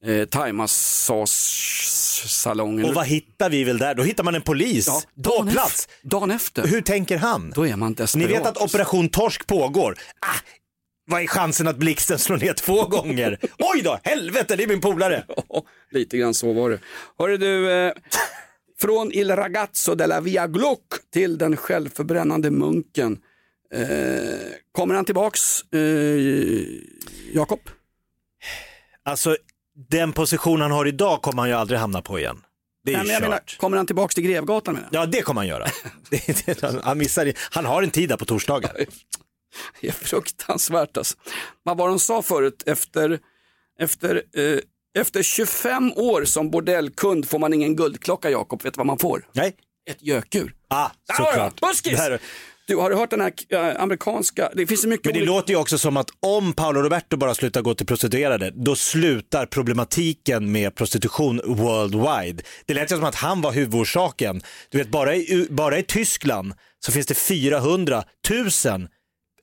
eh, 0.05 0.25
thaimassage-salonger. 0.25 2.87
Och 2.87 2.93
vad 2.93 3.05
hittar 3.05 3.49
vi 3.49 3.63
väl 3.63 3.77
där? 3.77 3.95
Då 3.95 4.03
hittar 4.03 4.23
man 4.23 4.35
en 4.35 4.41
polis 4.41 4.87
Ja, 4.87 5.01
på 5.15 5.21
dagen 5.21 5.51
plats. 5.51 5.87
Efter, 5.95 6.09
dagen 6.09 6.31
efter, 6.31 6.67
Hur 6.67 6.81
tänker 6.81 7.17
han? 7.17 7.51
då 7.55 7.67
är 7.67 7.75
man 7.75 7.89
Ni 7.91 7.95
desperat. 7.95 8.29
vet 8.31 8.45
att 8.45 8.57
Operation 8.61 9.09
Torsk 9.09 9.47
pågår. 9.47 9.95
Ah, 10.19 10.35
vad 11.05 11.21
är 11.21 11.27
chansen 11.27 11.67
att 11.67 11.77
blixten 11.77 12.19
slår 12.19 12.37
ner 12.37 12.53
två 12.53 12.85
gånger? 12.87 13.37
Oj 13.59 13.81
då, 13.83 13.99
helvete, 14.03 14.55
det 14.55 14.63
är 14.63 14.67
min 14.67 14.81
polare. 14.81 15.23
Ja, 15.49 15.63
lite 15.91 16.17
grann 16.17 16.33
så 16.33 16.53
var 16.53 16.69
det. 16.69 16.79
Hörru 17.19 17.37
du, 17.37 17.71
eh, 17.71 17.93
från 18.81 19.11
Il 19.11 19.35
ragazzo 19.35 19.95
della 19.95 20.21
Via 20.21 20.47
Gluck 20.47 20.79
till 21.13 21.37
den 21.37 21.57
självförbrännande 21.57 22.51
munken. 22.51 23.17
Eh, 23.73 23.87
kommer 24.71 24.95
han 24.95 25.05
tillbaks, 25.05 25.61
eh, 25.73 25.79
Jakob? 27.33 27.59
Alltså, 29.05 29.37
den 29.89 30.13
position 30.13 30.61
han 30.61 30.71
har 30.71 30.85
idag 30.87 31.21
kommer 31.21 31.41
han 31.41 31.49
ju 31.49 31.55
aldrig 31.55 31.79
hamna 31.79 32.01
på 32.01 32.19
igen. 32.19 32.41
Det 32.85 32.93
är 32.93 32.97
Nej, 32.97 33.05
men 33.05 33.13
jag 33.13 33.21
kört. 33.21 33.29
menar, 33.29 33.41
kommer 33.57 33.77
han 33.77 33.85
tillbaks 33.85 34.15
till 34.15 34.23
Grevgatan? 34.23 34.73
Menar? 34.75 34.89
Ja, 34.91 35.05
det 35.05 35.21
kommer 35.21 35.41
han 35.41 35.47
göra. 35.47 35.65
Det- 36.09 36.45
det- 36.61 36.81
han, 36.83 36.97
missar, 36.97 37.25
det. 37.25 37.33
han 37.51 37.65
har 37.65 37.83
en 37.83 37.91
tid 37.91 38.09
där 38.09 38.17
på 38.17 38.25
torsdagar. 38.25 38.71
Det 39.81 39.87
är 39.87 39.91
fruktansvärt 39.91 40.97
alltså. 40.97 41.15
Vad 41.63 41.77
var 41.77 41.87
de 41.87 41.99
sa 41.99 42.21
förut, 42.21 42.63
efter, 42.65 43.19
efter, 43.79 44.15
eh, 44.35 44.59
efter 45.01 45.23
25 45.23 45.91
år 45.93 46.25
som 46.25 46.49
bordellkund 46.51 47.29
får 47.29 47.39
man 47.39 47.53
ingen 47.53 47.75
guldklocka 47.75 48.29
Jakob, 48.29 48.63
vet 48.63 48.73
du 48.73 48.77
vad 48.77 48.87
man 48.87 48.99
får? 48.99 49.27
Nej, 49.33 49.55
Ett 49.89 50.01
gökur. 50.01 50.53
ah, 50.67 50.89
såklart. 51.17 51.61
Buskis! 51.61 51.99
Du, 52.67 52.75
har 52.75 52.89
du 52.89 52.95
hört 52.95 53.09
den 53.09 53.21
här 53.21 53.33
eh, 53.49 53.81
amerikanska, 53.81 54.49
det 54.55 54.67
finns 54.67 54.81
så 54.81 54.87
mycket 54.87 55.05
Men 55.05 55.13
det 55.13 55.19
olika- 55.19 55.31
låter 55.33 55.53
ju 55.53 55.59
också 55.59 55.77
som 55.77 55.97
att 55.97 56.09
om 56.19 56.53
Paolo 56.53 56.81
Roberto 56.81 57.17
bara 57.17 57.35
slutar 57.35 57.61
gå 57.61 57.75
till 57.75 57.85
prostituerade, 57.85 58.51
då 58.55 58.75
slutar 58.75 59.45
problematiken 59.45 60.51
med 60.51 60.75
prostitution 60.75 61.41
worldwide. 61.45 62.43
Det 62.65 62.73
lät 62.73 62.91
ju 62.91 62.95
som 62.95 63.05
att 63.05 63.15
han 63.15 63.41
var 63.41 63.51
huvudorsaken. 63.51 64.41
Du 64.69 64.77
vet, 64.77 64.89
bara 64.89 65.15
i, 65.15 65.47
bara 65.49 65.77
i 65.79 65.83
Tyskland 65.83 66.53
så 66.85 66.91
finns 66.91 67.07
det 67.07 67.13
400 67.13 68.03
000 68.65 68.87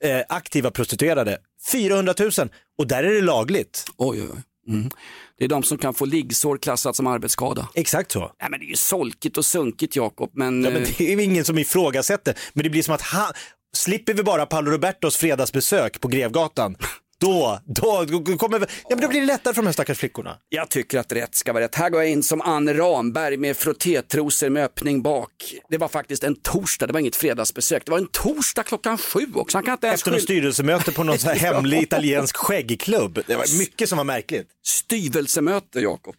eh, 0.03 0.21
aktiva 0.29 0.71
prostituerade. 0.71 1.37
400 1.71 2.13
000 2.19 2.31
och 2.77 2.87
där 2.87 3.03
är 3.03 3.13
det 3.13 3.21
lagligt. 3.21 3.85
Oj, 3.97 4.21
oj, 4.21 4.27
oj. 4.33 4.41
Mm. 4.67 4.89
Det 5.37 5.45
är 5.45 5.49
de 5.49 5.63
som 5.63 5.77
kan 5.77 5.93
få 5.93 6.05
liggsår 6.05 6.57
klassat 6.57 6.95
som 6.95 7.07
arbetsskada. 7.07 7.67
Exakt 7.73 8.11
så. 8.11 8.19
Nej, 8.19 8.49
men 8.49 8.59
det 8.59 8.65
är 8.65 8.69
ju 8.69 8.75
solkigt 8.75 9.37
och 9.37 9.45
sunkigt 9.45 9.95
Jakob, 9.95 10.31
men, 10.33 10.63
Ja, 10.63 10.69
men 10.69 10.81
eh, 10.81 10.89
det 10.97 11.11
är 11.11 11.17
ju 11.17 11.23
ingen 11.23 11.45
som 11.45 11.57
ifrågasätter, 11.57 12.37
men 12.53 12.63
det 12.63 12.69
blir 12.69 12.83
som 12.83 12.95
att 12.95 13.01
han, 13.01 13.33
slipper 13.77 14.13
vi 14.13 14.23
bara 14.23 14.45
Paolo 14.45 14.71
Robertos 14.71 15.17
fredagsbesök 15.17 16.01
på 16.01 16.07
Grevgatan, 16.07 16.75
då, 17.21 17.59
då, 17.65 18.05
då, 18.05 18.37
kommer, 18.37 18.59
ja, 18.59 18.67
men 18.89 18.99
då 18.99 19.07
blir 19.07 19.19
det 19.19 19.25
lättare 19.25 19.53
för 19.53 19.61
de 19.61 19.67
här 19.67 19.73
stackars 19.73 19.97
flickorna. 19.97 20.37
jag 20.49 20.69
tycker 20.69 20.99
att 20.99 21.11
rätt 21.11 21.35
ska 21.35 21.53
vara 21.53 21.63
rätt. 21.63 21.75
Här 21.75 21.89
går 21.89 22.01
jag 22.01 22.11
in 22.11 22.23
som 22.23 22.41
Anne 22.41 22.73
Ramberg 22.73 23.37
med 23.37 23.57
frottétrosor 23.57 24.49
med 24.49 24.65
öppning 24.65 25.01
bak. 25.01 25.31
Det 25.69 25.77
var 25.77 25.87
faktiskt 25.87 26.23
en 26.23 26.35
torsdag, 26.35 26.87
det 26.87 26.93
var 26.93 26.99
inget 26.99 27.15
fredagsbesök. 27.15 27.85
Det 27.85 27.91
var 27.91 27.97
en 27.97 28.07
torsdag 28.07 28.63
klockan 28.63 28.97
sju 28.97 29.27
också. 29.35 29.57
Han 29.57 29.65
kan 29.65 29.73
inte 29.73 29.87
ens 29.87 29.99
Efter 29.99 30.11
något 30.11 30.21
styrelsemöte 30.21 30.91
på 30.91 31.03
någon 31.03 31.17
sån 31.17 31.29
här 31.29 31.37
hemlig 31.53 31.81
italiensk 31.81 32.37
skäggklubb. 32.37 33.19
Det 33.27 33.35
var 33.35 33.57
mycket 33.57 33.89
som 33.89 33.97
var 33.97 34.05
märkligt. 34.05 34.47
Styvelsemöte, 34.65 35.79
Jakob. 35.79 36.15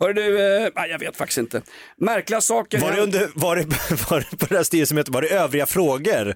Hör 0.00 0.12
du, 0.12 0.40
eh, 0.40 0.86
jag 0.90 0.98
vet 0.98 1.16
faktiskt 1.16 1.38
inte. 1.38 1.62
Märkliga 1.96 2.40
saker. 2.40 2.78
Var 2.78 2.92
det, 2.92 3.00
under, 3.00 3.30
var 3.34 3.56
det, 3.56 3.62
var 4.10 4.26
det 4.30 4.36
på 4.36 4.46
det 4.48 4.56
här 4.56 4.62
styrelsemötet, 4.62 5.14
var 5.14 5.22
det 5.22 5.28
övriga 5.28 5.66
frågor? 5.66 6.34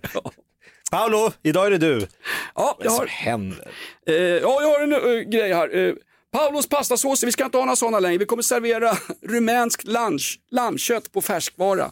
Paolo, 0.92 1.32
idag 1.42 1.66
är 1.66 1.70
det 1.70 1.78
du. 1.78 2.06
Ja, 2.54 2.76
Vad 2.78 2.86
jag 2.86 2.92
som 2.92 2.98
har, 3.00 3.06
händer? 3.06 3.68
eh, 4.06 4.14
ja, 4.14 4.62
jag 4.62 4.68
har 4.68 4.80
en 4.80 4.92
eh, 4.92 5.20
grej 5.20 5.52
här. 5.52 5.76
Uh, 5.76 5.94
Paulos 6.32 6.68
pastasåser, 6.68 7.26
vi 7.26 7.32
ska 7.32 7.44
inte 7.44 7.58
ha 7.58 7.64
några 7.64 7.76
sådana 7.76 8.00
längre. 8.00 8.18
Vi 8.18 8.24
kommer 8.24 8.42
servera 8.42 8.96
rumänskt 9.22 9.84
lunch, 9.84 10.40
lammkött 10.50 11.12
på 11.12 11.20
färskvara. 11.22 11.90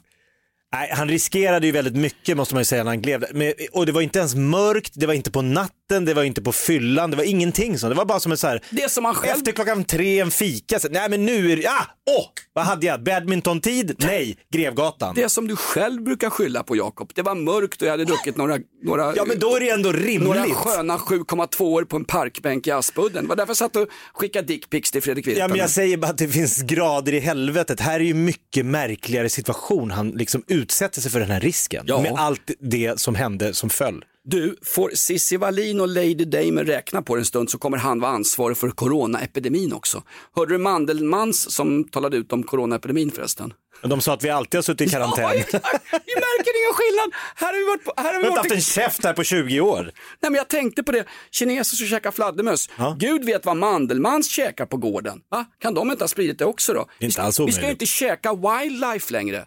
Nej, 0.72 0.90
han 0.92 1.08
riskerade 1.08 1.66
ju 1.66 1.72
väldigt 1.72 1.96
mycket 1.96 2.36
måste 2.36 2.54
man 2.54 2.60
ju 2.60 2.64
säga 2.64 2.84
när 2.84 2.90
han 2.90 3.02
gled. 3.02 3.24
Men, 3.32 3.52
och 3.72 3.86
det 3.86 3.92
var 3.92 4.00
inte 4.00 4.18
ens 4.18 4.34
mörkt, 4.34 4.92
det 4.94 5.06
var 5.06 5.14
inte 5.14 5.30
på 5.30 5.42
natten, 5.42 6.04
det 6.04 6.14
var 6.14 6.22
inte 6.22 6.42
på 6.42 6.52
fyllan, 6.52 7.10
det 7.10 7.16
var 7.16 7.24
ingenting 7.24 7.78
sånt. 7.78 7.90
Det 7.90 7.96
var 7.96 8.04
bara 8.04 8.20
som 8.20 8.32
en 8.32 8.38
så 8.38 8.46
här, 8.46 8.60
Det 8.70 8.90
som 8.90 9.04
han 9.04 9.14
själv 9.14 9.36
efter 9.38 9.52
klockan 9.52 9.84
tre 9.84 10.20
en 10.20 10.30
fika. 10.30 10.78
Så, 10.78 10.88
nej 10.90 11.10
men 11.10 11.26
nu 11.26 11.52
är 11.52 11.56
det, 11.56 11.66
ah, 11.68 11.86
åh, 12.10 12.24
vad 12.52 12.64
hade 12.64 12.86
jag? 12.86 13.02
Badmintontid? 13.02 13.94
Nej, 13.98 14.36
Grevgatan. 14.52 15.14
Det 15.14 15.28
som 15.28 15.48
du 15.48 15.56
själv 15.56 16.02
brukar 16.02 16.30
skylla 16.30 16.62
på 16.62 16.76
Jakob, 16.76 17.12
det 17.14 17.22
var 17.22 17.34
mörkt 17.34 17.82
och 17.82 17.86
jag 17.88 17.92
hade 17.92 18.04
druckit 18.04 18.36
några, 18.36 18.58
några, 18.82 19.16
Ja 19.16 19.24
men 19.24 19.38
då 19.38 19.56
är 19.56 19.60
det 19.60 19.70
ändå 19.70 19.88
några 19.92 20.00
rimligt. 20.02 20.54
sköna 20.56 20.96
7,2 20.98 21.62
år 21.62 21.84
på 21.84 21.96
en 21.96 22.04
parkbänk 22.04 22.66
i 22.66 22.70
Aspudden. 22.70 23.22
Det 23.24 23.28
var 23.28 23.36
därför 23.36 23.50
jag 23.50 23.56
satt 23.56 23.76
och 23.76 23.88
skickade 24.14 24.46
dickpics 24.46 24.90
till 24.92 25.02
Fredrik 25.02 25.26
Ja, 25.26 25.30
Virtanen. 25.30 25.50
men 25.50 25.58
jag 25.60 25.70
säger 25.70 25.96
bara 25.96 26.10
att 26.10 26.18
det 26.18 26.28
finns 26.28 26.62
grader 26.62 27.14
i 27.14 27.20
helvetet. 27.20 27.80
Här 27.80 28.00
är 28.00 28.04
ju 28.04 28.14
mycket 28.14 28.66
märkligare 28.66 29.28
situation. 29.28 29.90
Han 29.90 30.10
liksom 30.10 30.42
utsätter 30.60 31.00
sig 31.00 31.10
för 31.10 31.20
den 31.20 31.30
här 31.30 31.40
risken 31.40 31.84
Ja. 31.86 32.02
med 32.02 32.12
allt 32.16 32.50
det 32.60 33.00
som 33.00 33.14
hände 33.14 33.54
som 33.54 33.70
föll. 33.70 34.04
Du, 34.24 34.56
får 34.62 34.90
Cissi 34.94 35.36
Wallin 35.36 35.80
och 35.80 35.88
Lady 35.88 36.14
Damer 36.14 36.64
räkna 36.64 37.02
på 37.02 37.14
det 37.14 37.20
en 37.20 37.24
stund 37.24 37.50
så 37.50 37.58
kommer 37.58 37.78
han 37.78 38.00
vara 38.00 38.12
ansvarig 38.12 38.56
för 38.56 38.70
coronaepidemin 38.70 39.72
också. 39.72 40.02
Hörde 40.36 40.54
du 40.54 40.58
Mandelmans 40.58 41.50
som 41.50 41.84
talade 41.84 42.16
ut 42.16 42.32
om 42.32 42.42
coronaepidemin 42.42 43.10
förresten? 43.10 43.52
De 43.82 44.00
sa 44.00 44.12
att 44.14 44.24
vi 44.24 44.30
alltid 44.30 44.58
har 44.58 44.62
suttit 44.62 44.88
i 44.88 44.90
karantän. 44.90 45.22
Ja, 45.24 45.34
exakt. 45.34 45.64
vi 45.90 46.14
märker 46.14 46.52
ingen 46.60 46.74
skillnad. 46.74 47.10
Här 47.36 47.46
har 47.52 47.58
vi 47.58 47.64
varit 47.64 47.84
på, 47.84 47.92
här 47.96 48.04
har 48.04 48.12
Vi 48.12 48.18
vi 48.18 48.24
har 48.24 48.30
inte 48.30 48.40
haft 48.40 48.52
en 48.52 48.60
käft 48.82 49.04
här 49.04 49.12
på 49.12 49.24
20 49.24 49.60
år. 49.60 49.82
Nej, 49.82 49.92
men 50.30 50.34
jag 50.34 50.48
tänkte 50.48 50.82
på 50.82 50.92
det, 50.92 51.04
kineser 51.30 51.76
som 51.76 51.86
käkar 51.86 52.10
fladdermöss. 52.10 52.68
Ja. 52.78 52.96
Gud 52.98 53.24
vet 53.24 53.46
vad 53.46 53.56
Mandelmans 53.56 54.30
käkar 54.30 54.66
på 54.66 54.76
gården. 54.76 55.20
Va? 55.30 55.44
Kan 55.62 55.74
de 55.74 55.90
inte 55.90 56.04
ha 56.04 56.08
spridit 56.08 56.38
det 56.38 56.44
också 56.44 56.72
då? 56.72 56.80
Inte 56.80 57.06
vi, 57.06 57.10
ska, 57.10 57.22
alls 57.22 57.40
vi 57.40 57.52
ska 57.52 57.60
ju 57.60 57.64
omöjligt. 57.66 57.82
inte 57.82 57.86
käka 57.92 58.34
wildlife 58.34 59.12
längre. 59.12 59.46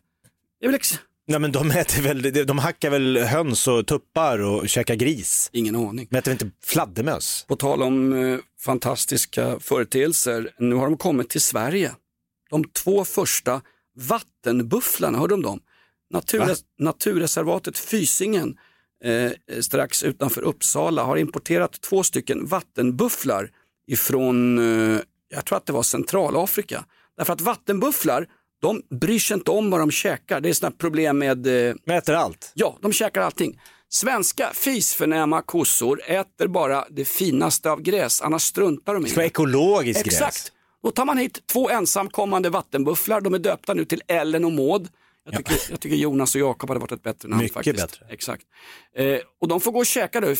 Är 0.63 0.67
väl 0.67 0.75
ex- 0.75 0.99
Nej 1.27 1.39
men 1.39 1.51
de 1.51 1.71
äter 1.71 2.01
väl, 2.01 2.45
de 2.47 2.59
hackar 2.59 2.89
väl 2.89 3.17
höns 3.17 3.67
och 3.67 3.87
tuppar 3.87 4.39
och 4.39 4.69
käkar 4.69 4.95
gris. 4.95 5.49
ingen 5.53 5.75
aning. 5.75 6.07
De 6.11 6.17
äter 6.17 6.31
väl 6.31 6.41
inte 6.41 6.57
fladdermöss? 6.65 7.45
På 7.47 7.55
tal 7.55 7.81
om 7.83 8.13
eh, 8.13 8.39
fantastiska 8.59 9.59
företeelser, 9.59 10.49
nu 10.59 10.75
har 10.75 10.85
de 10.85 10.97
kommit 10.97 11.29
till 11.29 11.41
Sverige. 11.41 11.91
De 12.49 12.63
två 12.63 13.05
första 13.05 13.61
vattenbufflarna, 13.95 15.17
hörde 15.17 15.31
du 15.31 15.35
om 15.35 15.41
dem? 15.41 15.59
Naturres 16.09 16.63
naturreservatet 16.79 17.77
Fysingen 17.77 18.57
eh, 19.03 19.31
strax 19.61 20.03
utanför 20.03 20.41
Uppsala 20.41 21.03
har 21.03 21.17
importerat 21.17 21.81
två 21.81 22.03
stycken 22.03 22.45
vattenbufflar 22.45 23.51
ifrån, 23.87 24.57
eh, 24.59 24.99
jag 25.29 25.45
tror 25.45 25.57
att 25.57 25.65
det 25.65 25.73
var 25.73 25.83
Centralafrika. 25.83 26.85
Därför 27.17 27.33
att 27.33 27.41
vattenbufflar, 27.41 28.27
de 28.63 28.81
bryr 28.99 29.19
sig 29.19 29.35
inte 29.37 29.51
om 29.51 29.69
vad 29.69 29.79
de 29.79 29.91
käkar. 29.91 30.41
Det 30.41 30.49
är 30.49 30.53
sådana 30.53 30.75
problem 30.77 31.17
med 31.17 31.47
eh, 31.47 31.97
äter 31.97 32.15
allt. 32.15 32.51
Ja, 32.53 32.77
de 32.81 32.93
käkar 32.93 33.21
allting. 33.21 33.59
Svenska 33.89 34.49
fisförnäma 34.53 35.41
kossor 35.41 36.01
äter 36.07 36.47
bara 36.47 36.85
det 36.89 37.05
finaste 37.05 37.71
av 37.71 37.81
gräs, 37.81 38.21
annars 38.21 38.41
struntar 38.41 38.93
de 38.93 39.05
i 39.05 39.09
Det 39.09 39.15
det. 39.15 39.25
ekologiskt 39.25 40.03
gräs. 40.03 40.13
Exakt. 40.13 40.51
Då 40.83 40.91
tar 40.91 41.05
man 41.05 41.17
hit 41.17 41.47
två 41.47 41.69
ensamkommande 41.69 42.49
vattenbufflar, 42.49 43.21
de 43.21 43.33
är 43.33 43.39
döpta 43.39 43.73
nu 43.73 43.85
till 43.85 44.01
Ellen 44.07 44.45
och 44.45 44.51
Maud. 44.51 44.87
Jag 45.25 45.35
tycker, 45.35 45.57
jag 45.69 45.79
tycker 45.79 45.95
Jonas 45.95 46.35
och 46.35 46.41
Jakob 46.41 46.69
hade 46.69 46.79
varit 46.79 46.91
ett 46.91 47.03
bättre 47.03 47.29
namn 47.29 47.41
Mycket 47.41 47.53
faktiskt. 47.53 47.77
bättre. 47.77 48.05
Exakt. 48.09 48.43
Eh, 48.97 49.17
och 49.41 49.47
de 49.47 49.61
får 49.61 49.71
gå 49.71 49.79
och 49.79 49.85
käka 49.85 50.21
då, 50.21 50.27
eh, 50.27 50.35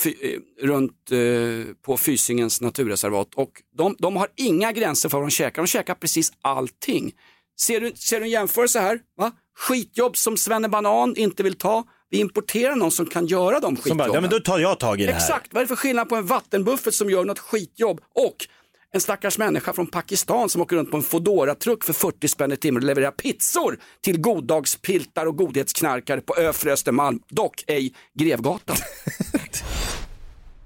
runt 0.62 1.12
eh, 1.12 1.74
på 1.86 1.98
Fysingens 1.98 2.62
naturreservat 2.62 3.34
och 3.36 3.52
de, 3.78 3.96
de 4.00 4.16
har 4.16 4.28
inga 4.36 4.72
gränser 4.72 5.10
för 5.10 5.18
vad 5.18 5.28
de 5.28 5.32
käkar, 5.32 5.62
de 5.62 5.68
käkar 5.68 5.96
precis 5.96 6.32
allting. 6.42 7.12
Ser 7.62 7.82
du, 7.82 7.92
ser 7.96 8.20
du 8.20 8.26
en 8.26 8.32
jämförelse 8.32 8.80
här? 8.80 9.00
Va? 9.18 9.32
Skitjobb 9.58 10.18
som 10.18 10.38
Svenne 10.38 10.70
Banan 10.70 11.16
inte 11.16 11.44
vill 11.44 11.58
ta, 11.58 11.84
vi 12.10 12.18
importerar 12.20 12.76
någon 12.76 12.92
som 12.92 13.06
kan 13.06 13.28
göra 13.28 13.60
de 13.60 13.76
skitjobben. 13.76 13.98
bara, 13.98 14.13
ja 14.13 14.22
men 14.22 14.30
då 14.30 14.39
tar 14.39 14.60
jag 14.60 14.80
tag 14.80 15.02
i 15.02 15.06
det 15.06 15.12
här. 15.12 15.20
Exakt, 15.20 15.54
vad 15.54 15.62
är 15.62 15.66
det 15.66 15.68
för 15.68 15.76
skillnad 15.76 16.10
på 16.10 16.16
en 16.16 16.26
vattenbuffert 16.26 16.94
som 16.94 17.10
gör 17.10 17.26
något 17.26 17.39
skitjobb 17.39 18.02
och 18.16 18.36
en 18.94 19.02
stackars 19.02 19.38
människa 19.38 19.74
från 19.74 19.88
Pakistan 19.88 20.50
som 20.50 20.62
åker 20.62 20.76
runt 20.76 20.92
på 20.92 20.98
en 20.98 21.04
Foodora-truck 21.04 21.84
för 21.84 21.94
40 21.94 22.28
spänn 22.28 22.52
i 22.52 22.58
timmen 22.58 22.84
och 22.84 22.88
levererar 22.88 23.12
pizzor 23.12 23.80
till 24.02 24.22
goddagspiltar 24.22 25.26
och 25.26 25.38
godhetsknarkare 25.38 26.22
på 26.22 26.36
Öfre 26.36 26.72
Östermalm, 26.74 27.20
dock 27.30 27.63
ej 27.68 27.94
Grevgatan. 28.20 28.78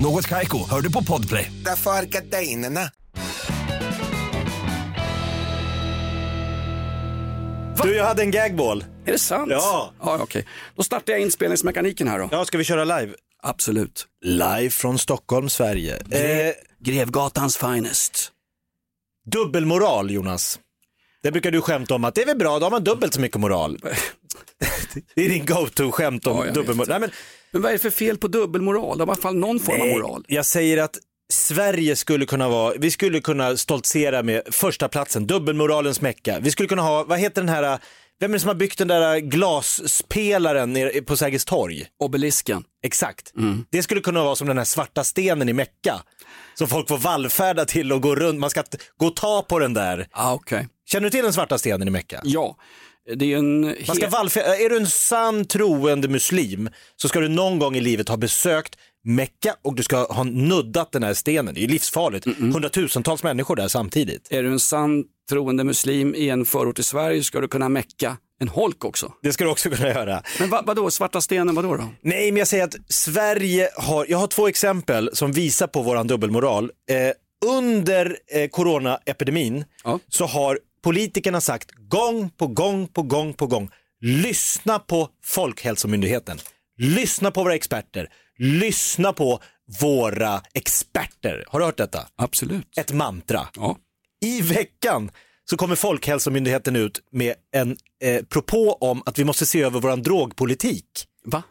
Något 0.00 0.26
Kaiko, 0.28 0.70
hör 0.70 0.80
du 0.80 0.92
på 0.92 1.04
Podplay. 1.04 1.52
Därför 1.64 1.90
är 1.90 2.02
gardinerna. 2.02 2.80
Du, 7.82 7.94
jag 7.96 8.04
hade 8.04 8.22
en 8.22 8.30
gagball. 8.30 8.84
Är 9.06 9.12
det 9.12 9.18
sant? 9.18 9.48
Ja. 9.50 9.92
ja 10.00 10.18
Okej, 10.22 10.46
då 10.76 10.82
startar 10.82 11.12
jag 11.12 11.22
inspelningsmekaniken 11.22 12.08
här 12.08 12.18
då. 12.18 12.28
Ja, 12.32 12.44
ska 12.44 12.58
vi 12.58 12.64
köra 12.64 12.84
live? 13.00 13.14
Absolut. 13.42 14.06
Live 14.24 14.70
från 14.70 14.98
Stockholm, 14.98 15.48
Sverige. 15.48 15.96
Eh, 16.10 16.54
Grevgatans 16.78 17.56
finest. 17.56 18.32
dubbelmoral, 19.32 20.10
Jonas. 20.10 20.58
Det 21.22 21.32
brukar 21.32 21.50
du 21.50 21.60
skämta 21.60 21.94
om 21.94 22.04
att 22.04 22.14
det 22.14 22.22
är 22.22 22.26
väl 22.26 22.36
bra, 22.38 22.58
då 22.58 22.66
har 22.66 22.70
man 22.70 22.84
dubbelt 22.84 23.14
så 23.14 23.20
mycket 23.20 23.40
moral. 23.40 23.78
det 25.14 25.24
är 25.24 25.28
din 25.28 25.46
go-to-skämt 25.46 26.26
om 26.26 26.36
Ja, 26.36 26.44
jag 26.44 26.54
dubbelmoral. 26.54 26.88
Nej, 26.88 27.00
men, 27.00 27.10
Men 27.52 27.62
vad 27.62 27.70
är 27.70 27.72
det 27.72 27.78
för 27.82 27.90
fel 27.90 28.18
på 28.18 28.28
dubbelmoral? 28.28 28.98
Det 28.98 29.04
har 29.04 29.08
i 29.08 29.10
alla 29.10 29.22
fall 29.22 29.36
någon 29.36 29.60
form 29.60 29.80
av 29.80 29.86
moral. 29.86 30.24
Jag 30.28 30.46
säger 30.46 30.78
att 30.82 30.98
Sverige 31.32 31.96
skulle 31.96 32.26
kunna 32.26 32.48
vara, 32.48 32.74
vi 32.78 32.90
skulle 32.90 33.20
kunna 33.20 33.56
stoltsera 33.56 34.22
med 34.22 34.42
första 34.50 34.88
platsen, 34.88 35.26
dubbelmoralens 35.26 36.00
mecka. 36.00 36.38
Vi 36.40 36.50
skulle 36.50 36.68
kunna 36.68 36.82
ha, 36.82 37.04
vad 37.04 37.18
heter 37.18 37.42
den 37.42 37.48
här, 37.48 37.78
vem 38.20 38.30
är 38.30 38.32
det 38.32 38.40
som 38.40 38.48
har 38.48 38.54
byggt 38.54 38.78
den 38.78 38.88
där 38.88 39.18
glasspelaren 39.18 40.72
nere 40.72 41.00
på 41.00 41.16
Sergels 41.16 41.44
torg? 41.44 41.86
Obelisken. 42.00 42.64
Exakt. 42.84 43.32
Det 43.70 43.82
skulle 43.82 44.00
kunna 44.00 44.24
vara 44.24 44.36
som 44.36 44.48
den 44.48 44.58
här 44.58 44.64
svarta 44.64 45.04
stenen 45.04 45.48
i 45.48 45.52
Mecka. 45.52 46.02
Som 46.54 46.68
folk 46.68 46.88
får 46.88 46.98
vallfärda 46.98 47.64
till 47.64 47.92
och 47.92 48.02
gå 48.02 48.16
runt, 48.16 48.38
man 48.40 48.50
ska 48.50 48.62
gå 48.96 49.06
och 49.06 49.16
ta 49.16 49.42
på 49.42 49.58
den 49.58 49.74
där. 49.74 50.06
Ah, 50.10 50.32
Okej. 50.34 50.68
Känner 50.86 51.04
du 51.04 51.10
till 51.10 51.22
den 51.24 51.32
svarta 51.32 51.58
stenen 51.58 51.88
i 51.88 51.90
Mecka? 51.90 52.20
Ja, 52.24 52.56
det 53.16 53.32
är 53.32 53.38
en... 53.38 53.60
Man 53.60 53.96
ska 53.96 54.08
vallfärda, 54.08 54.56
är 54.56 54.68
du 54.68 54.76
en 54.76 54.86
sann 54.86 55.44
troende 55.44 56.08
muslim 56.08 56.68
så 56.96 57.08
ska 57.08 57.20
du 57.20 57.28
någon 57.28 57.58
gång 57.58 57.76
i 57.76 57.80
livet 57.80 58.08
ha 58.08 58.16
besökt 58.16 58.76
Mecka 59.04 59.56
och 59.62 59.74
du 59.74 59.82
ska 59.82 60.12
ha 60.12 60.24
nuddat 60.24 60.92
den 60.92 61.02
här 61.02 61.14
stenen. 61.14 61.54
Det 61.54 61.60
är 61.60 61.62
ju 61.62 61.68
livsfarligt. 61.68 62.26
Hundratusentals 62.38 63.22
människor 63.22 63.56
där 63.56 63.68
samtidigt. 63.68 64.28
Är 64.30 64.42
du 64.42 64.48
en 64.48 64.60
sann 64.60 65.04
troende 65.30 65.64
muslim 65.64 66.14
i 66.14 66.28
en 66.28 66.44
förort 66.44 66.78
i 66.78 66.82
Sverige 66.82 67.22
ska 67.22 67.40
du 67.40 67.48
kunna 67.48 67.68
mecka 67.68 68.16
en 68.40 68.48
holk 68.48 68.84
också. 68.84 69.12
Det 69.22 69.32
ska 69.32 69.44
du 69.44 69.50
också 69.50 69.70
kunna 69.70 69.88
göra. 69.88 70.22
Men 70.38 70.50
vad, 70.50 70.66
vadå, 70.66 70.90
svarta 70.90 71.20
stenen, 71.20 71.54
vadå 71.54 71.76
då? 71.76 71.88
Nej, 72.00 72.32
men 72.32 72.38
jag 72.38 72.48
säger 72.48 72.64
att 72.64 72.74
Sverige 72.88 73.70
har, 73.76 74.06
jag 74.08 74.18
har 74.18 74.26
två 74.26 74.48
exempel 74.48 75.10
som 75.12 75.32
visar 75.32 75.66
på 75.66 75.82
våran 75.82 76.06
dubbelmoral. 76.06 76.70
Eh, 76.90 76.96
under 77.46 78.16
eh, 78.34 78.48
coronaepidemin 78.48 79.64
Ja. 79.84 79.98
så 80.08 80.26
har 80.26 80.58
politikerna 80.82 81.40
sagt 81.40 81.70
gång 81.88 82.30
på 82.30 82.46
gång 82.46 82.88
på 82.88 83.02
gång 83.02 83.34
på 83.34 83.46
gång, 83.46 83.70
lyssna 84.00 84.78
på 84.78 85.08
Folkhälsomyndigheten, 85.24 86.38
lyssna 86.78 87.30
på 87.30 87.42
våra 87.42 87.54
experter, 87.54 88.08
lyssna 88.38 89.12
på 89.12 89.40
våra 89.80 90.42
experter. 90.54 91.44
Har 91.48 91.58
du 91.58 91.64
hört 91.64 91.76
detta? 91.76 92.08
Absolut. 92.16 92.78
Ett 92.78 92.92
mantra. 92.92 93.48
Ja. 93.56 93.76
I 94.24 94.40
veckan 94.40 95.10
så 95.50 95.56
kommer 95.56 95.76
Folkhälsomyndigheten 95.76 96.76
ut 96.76 97.00
med 97.12 97.34
en 97.52 97.76
eh, 98.02 98.22
propå 98.24 98.72
om 98.72 99.02
att 99.06 99.18
vi 99.18 99.24
måste 99.24 99.46
se 99.46 99.62
över 99.62 99.80
våran 99.80 100.02
drogpolitik. 100.02 100.86
Va? 101.24 101.42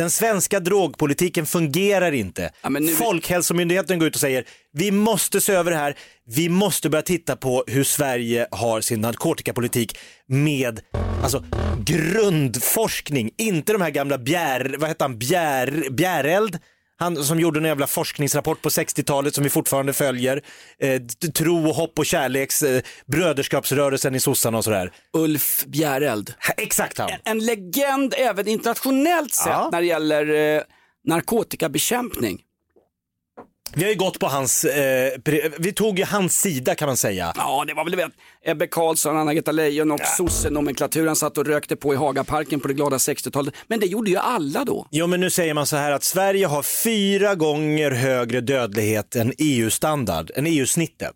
Den 0.00 0.10
svenska 0.10 0.60
drogpolitiken 0.60 1.46
fungerar 1.46 2.12
inte. 2.12 2.50
Ja, 2.62 2.68
nu- 2.68 2.88
Folkhälsomyndigheten 2.94 3.98
går 3.98 4.08
ut 4.08 4.14
och 4.14 4.20
säger 4.20 4.44
vi 4.72 4.90
måste 4.90 5.40
se 5.40 5.52
över 5.52 5.70
det 5.70 5.76
här. 5.76 5.94
Vi 6.26 6.48
måste 6.48 6.90
börja 6.90 7.02
titta 7.02 7.36
på 7.36 7.64
hur 7.66 7.84
Sverige 7.84 8.46
har 8.50 8.80
sin 8.80 9.00
narkotikapolitik 9.00 9.98
med 10.26 10.80
alltså, 11.22 11.44
grundforskning, 11.84 13.30
inte 13.38 13.72
de 13.72 13.82
här 13.82 13.90
gamla 13.90 14.18
bjär, 14.18 14.76
vad 14.78 14.88
heter 14.88 15.04
han, 15.04 15.18
bjär, 15.18 15.84
Bjäreld. 15.90 16.58
Han 17.00 17.24
som 17.24 17.40
gjorde 17.40 17.58
en 17.60 17.64
jävla 17.64 17.86
forskningsrapport 17.86 18.62
på 18.62 18.68
60-talet 18.68 19.34
som 19.34 19.44
vi 19.44 19.50
fortfarande 19.50 19.92
följer. 19.92 20.42
Eh, 20.82 21.02
tro, 21.34 21.68
och 21.68 21.74
hopp 21.74 21.98
och 21.98 22.06
kärleks, 22.06 22.62
eh, 22.62 22.82
bröderskapsrörelsen 23.06 24.14
i 24.14 24.20
sossarna 24.20 24.58
och 24.58 24.64
sådär. 24.64 24.92
Ulf 25.12 25.64
Bjäreld. 25.66 26.34
Ha, 26.46 26.54
Exakt 26.56 26.98
han. 26.98 27.10
En 27.24 27.38
legend 27.38 28.14
även 28.18 28.48
internationellt 28.48 29.34
sett 29.34 29.46
Ja. 29.46 29.68
när 29.72 29.80
det 29.80 29.86
gäller 29.86 30.56
eh, 30.56 30.62
narkotikabekämpning. 31.08 32.40
Vi 33.74 33.82
har 33.82 33.90
ju 33.90 33.96
gått 33.96 34.18
på 34.18 34.26
hans, 34.26 34.64
eh, 34.64 35.12
vi 35.58 35.72
tog 35.72 35.98
ju 35.98 36.04
hans 36.04 36.40
sida 36.40 36.74
kan 36.74 36.86
man 36.86 36.96
säga. 36.96 37.32
Ja, 37.36 37.64
det 37.66 37.74
var 37.74 37.84
väl 37.84 37.96
vet, 37.96 38.12
Ebbe 38.44 38.66
Carlsson, 38.66 39.16
Anna-Greta 39.16 39.52
Leijon 39.52 39.90
och 39.90 40.00
sossenomenklaturen 40.16 41.16
satt 41.16 41.38
och 41.38 41.46
rökte 41.46 41.76
på 41.76 41.94
i 41.94 41.96
Hagaparken 41.96 42.60
på 42.60 42.68
det 42.68 42.74
glada 42.74 42.96
60-talet. 42.96 43.54
Men 43.66 43.80
det 43.80 43.86
gjorde 43.86 44.10
ju 44.10 44.16
alla 44.16 44.64
då. 44.64 44.86
Jo 44.90 45.06
men 45.06 45.20
nu 45.20 45.30
säger 45.30 45.54
man 45.54 45.66
så 45.66 45.76
här 45.76 45.92
att 45.92 46.02
Sverige 46.04 46.46
har 46.46 46.62
fyra 46.62 47.34
gånger 47.34 47.90
högre 47.90 48.40
dödlighet 48.40 49.16
än 49.16 49.32
EU-standard, 49.38 50.30
än 50.34 50.46
EU-snittet. 50.46 51.14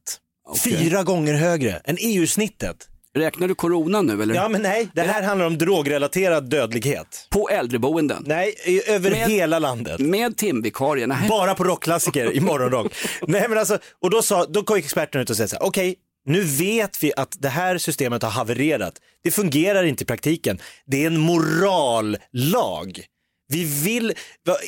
Fyra 0.64 1.02
gånger 1.02 1.34
högre 1.34 1.80
än 1.84 1.96
EU-snittet. 2.00 2.76
Räknar 3.14 3.48
du 3.48 3.54
corona 3.54 4.02
nu 4.02 4.22
eller? 4.22 4.34
Ja 4.34 4.48
men 4.48 4.62
nej, 4.62 4.88
det 4.94 5.02
här 5.02 5.22
handlar 5.22 5.46
om 5.46 5.58
drogrelaterad 5.58 6.50
dödlighet. 6.50 7.26
På 7.30 7.48
äldreboenden? 7.48 8.22
Nej, 8.26 8.54
i- 8.64 8.90
över 8.90 9.10
Med- 9.10 9.28
hela 9.30 9.58
landet. 9.58 10.00
Med 10.00 10.36
timvikarier? 10.36 11.06
Nej. 11.06 11.28
Bara 11.28 11.54
på 11.54 11.64
rockklassiker 11.64 12.32
i 12.32 12.40
morgonrock. 12.40 12.92
Nej 13.26 13.48
men 13.48 13.58
alltså, 13.58 13.78
och 14.02 14.10
då, 14.10 14.22
sa, 14.22 14.46
då 14.46 14.62
kom 14.62 14.76
experterna 14.76 15.22
ut 15.22 15.30
och 15.30 15.36
sa 15.36 15.46
så 15.48 15.56
här, 15.56 15.62
okej, 15.62 15.94
nu 16.26 16.40
vet 16.44 17.02
vi 17.02 17.12
att 17.16 17.36
det 17.38 17.48
här 17.48 17.78
systemet 17.78 18.22
har 18.22 18.30
havererat. 18.30 18.94
Det 19.24 19.30
fungerar 19.30 19.84
inte 19.84 20.04
i 20.04 20.06
praktiken. 20.06 20.58
Det 20.86 21.02
är 21.02 21.06
en 21.06 21.18
morallag. 21.20 23.00
Vi 23.48 23.64
vill, 23.84 24.12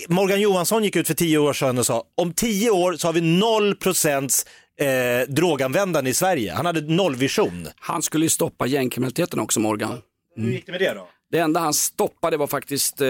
Morgan 0.09 0.40
Johansson 0.40 0.85
gick 0.85 0.96
ut 0.96 1.06
för 1.06 1.14
tio 1.14 1.38
år 1.38 1.52
sedan 1.52 1.78
och 1.78 1.87
sa, 1.87 2.04
om 2.16 2.32
tio 2.32 2.70
år 2.70 2.92
så 2.96 3.09
har 3.09 3.12
vi 3.12 3.20
noll 3.20 3.74
procents 3.76 4.46
eh, 4.80 5.28
droganvändande 5.28 6.10
i 6.10 6.14
Sverige. 6.14 6.52
Han 6.52 6.66
hade 6.66 6.80
nollvision. 6.80 7.68
Han 7.76 8.02
skulle 8.02 8.24
ju 8.24 8.28
stoppa 8.30 8.66
gängkriminaliteten 8.66 9.40
också 9.40 9.60
Morgan. 9.60 9.98
Hur 10.36 10.50
gick 10.50 10.66
det 10.66 10.72
med 10.72 10.80
det 10.80 10.94
då? 10.94 11.08
Det 11.30 11.38
enda 11.38 11.60
han 11.60 11.74
stoppade 11.74 12.36
var 12.36 12.46
faktiskt 12.46 13.00
eh, 13.00 13.06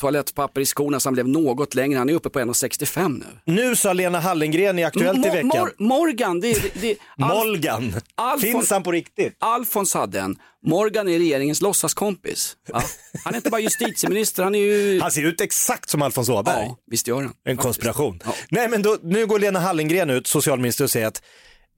toalettpapper 0.00 0.60
i 0.60 0.64
skorna 0.66 1.00
så 1.00 1.06
han 1.08 1.14
blev 1.14 1.28
något 1.28 1.74
längre. 1.74 1.98
Han 1.98 2.08
är 2.08 2.12
uppe 2.14 2.28
på 2.30 2.38
1,65 2.40 3.24
nu. 3.44 3.52
Nu 3.54 3.76
sa 3.76 3.92
Lena 3.92 4.20
Hallengren 4.20 4.78
i 4.78 4.84
Aktuellt 4.84 5.18
i 5.26 5.28
Mo- 5.28 5.32
veckan, 5.32 5.48
Mor- 5.48 5.74
Morgan, 5.78 6.40
det, 6.40 6.52
det, 6.62 6.80
det, 6.80 6.96
Alf, 7.24 7.34
Molgan, 7.34 7.94
Alfons- 8.16 8.40
finns 8.40 8.70
han 8.70 8.82
på 8.82 8.92
riktigt? 8.92 9.36
Alfons 9.38 9.94
hade 9.94 10.20
en. 10.20 10.36
Morgan 10.66 11.08
är 11.08 11.18
regeringens 11.18 11.60
låtsaskompis. 11.62 12.56
Ja. 12.68 12.82
Han 13.24 13.32
är 13.34 13.36
inte 13.36 13.50
bara 13.50 13.60
justitieminister, 13.60 14.42
han 14.42 14.54
är 14.54 14.58
ju... 14.58 15.00
Han 15.00 15.10
ser 15.10 15.22
ut 15.22 15.40
exakt 15.40 15.90
som 15.90 16.02
Alfons 16.02 16.28
Åberg. 16.28 16.64
Ja, 16.66 16.76
visst 16.90 17.06
gör 17.08 17.22
han. 17.22 17.32
En 17.44 17.56
konspiration. 17.56 18.20
Ja. 18.24 18.34
Nej 18.50 18.68
men 18.68 18.82
då, 18.82 18.96
nu 19.02 19.26
går 19.26 19.38
Lena 19.38 19.58
Hallengren 19.60 20.10
ut, 20.10 20.26
socialminister, 20.26 20.84
och 20.84 20.90
säger 20.90 21.06
att 21.06 21.22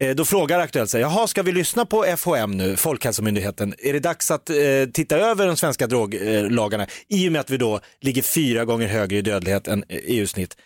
Eh, 0.00 0.14
då 0.14 0.24
frågar 0.24 0.60
Aktuellt 0.60 0.90
sig, 0.90 1.00
jaha 1.00 1.26
ska 1.26 1.42
vi 1.42 1.52
lyssna 1.52 1.86
på 1.86 2.04
FHM 2.16 2.56
nu, 2.56 2.76
Folkhälsomyndigheten, 2.76 3.74
är 3.78 3.92
det 3.92 4.00
dags 4.00 4.30
att 4.30 4.50
eh, 4.50 4.56
titta 4.92 5.16
över 5.18 5.46
de 5.46 5.56
svenska 5.56 5.86
droglagarna 5.86 6.86
i 7.08 7.28
och 7.28 7.32
med 7.32 7.40
att 7.40 7.50
vi 7.50 7.56
då 7.56 7.80
ligger 8.00 8.22
fyra 8.22 8.64
gånger 8.64 8.86
högre 8.86 9.18
i 9.18 9.22
dödlighet 9.22 9.68
än 9.68 9.84
eh, 9.88 9.96
e 9.96 10.00
EU-snitt? 10.06 10.56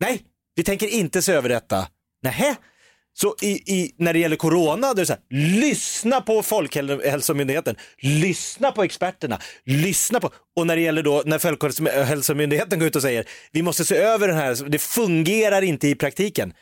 Nej, 0.00 0.22
vi 0.54 0.62
tänker 0.62 0.88
inte 0.88 1.22
se 1.22 1.32
över 1.32 1.48
detta. 1.48 1.88
Nähä? 2.22 2.56
Så 3.14 3.36
i, 3.42 3.48
i, 3.48 3.94
när 3.98 4.12
det 4.12 4.18
gäller 4.18 4.36
corona, 4.36 4.86
då 4.86 4.92
är 4.92 4.94
det 4.94 5.06
så 5.06 5.12
här, 5.12 5.22
lyssna 5.60 6.20
på 6.20 6.42
Folkhälsomyndigheten, 6.42 7.76
lyssna 7.98 8.72
på 8.72 8.82
experterna, 8.82 9.38
lyssna 9.64 10.20
på, 10.20 10.30
och 10.56 10.66
när 10.66 10.76
det 10.76 10.82
gäller 10.82 11.02
då, 11.02 11.22
när 11.26 11.38
Folkhälsomyndigheten 11.38 12.78
går 12.78 12.88
ut 12.88 12.96
och 12.96 13.02
säger, 13.02 13.24
vi 13.52 13.62
måste 13.62 13.84
se 13.84 13.96
över 13.96 14.28
den 14.28 14.36
här, 14.36 14.68
det 14.68 14.78
fungerar 14.78 15.62
inte 15.62 15.88
i 15.88 15.94
praktiken. 15.94 16.52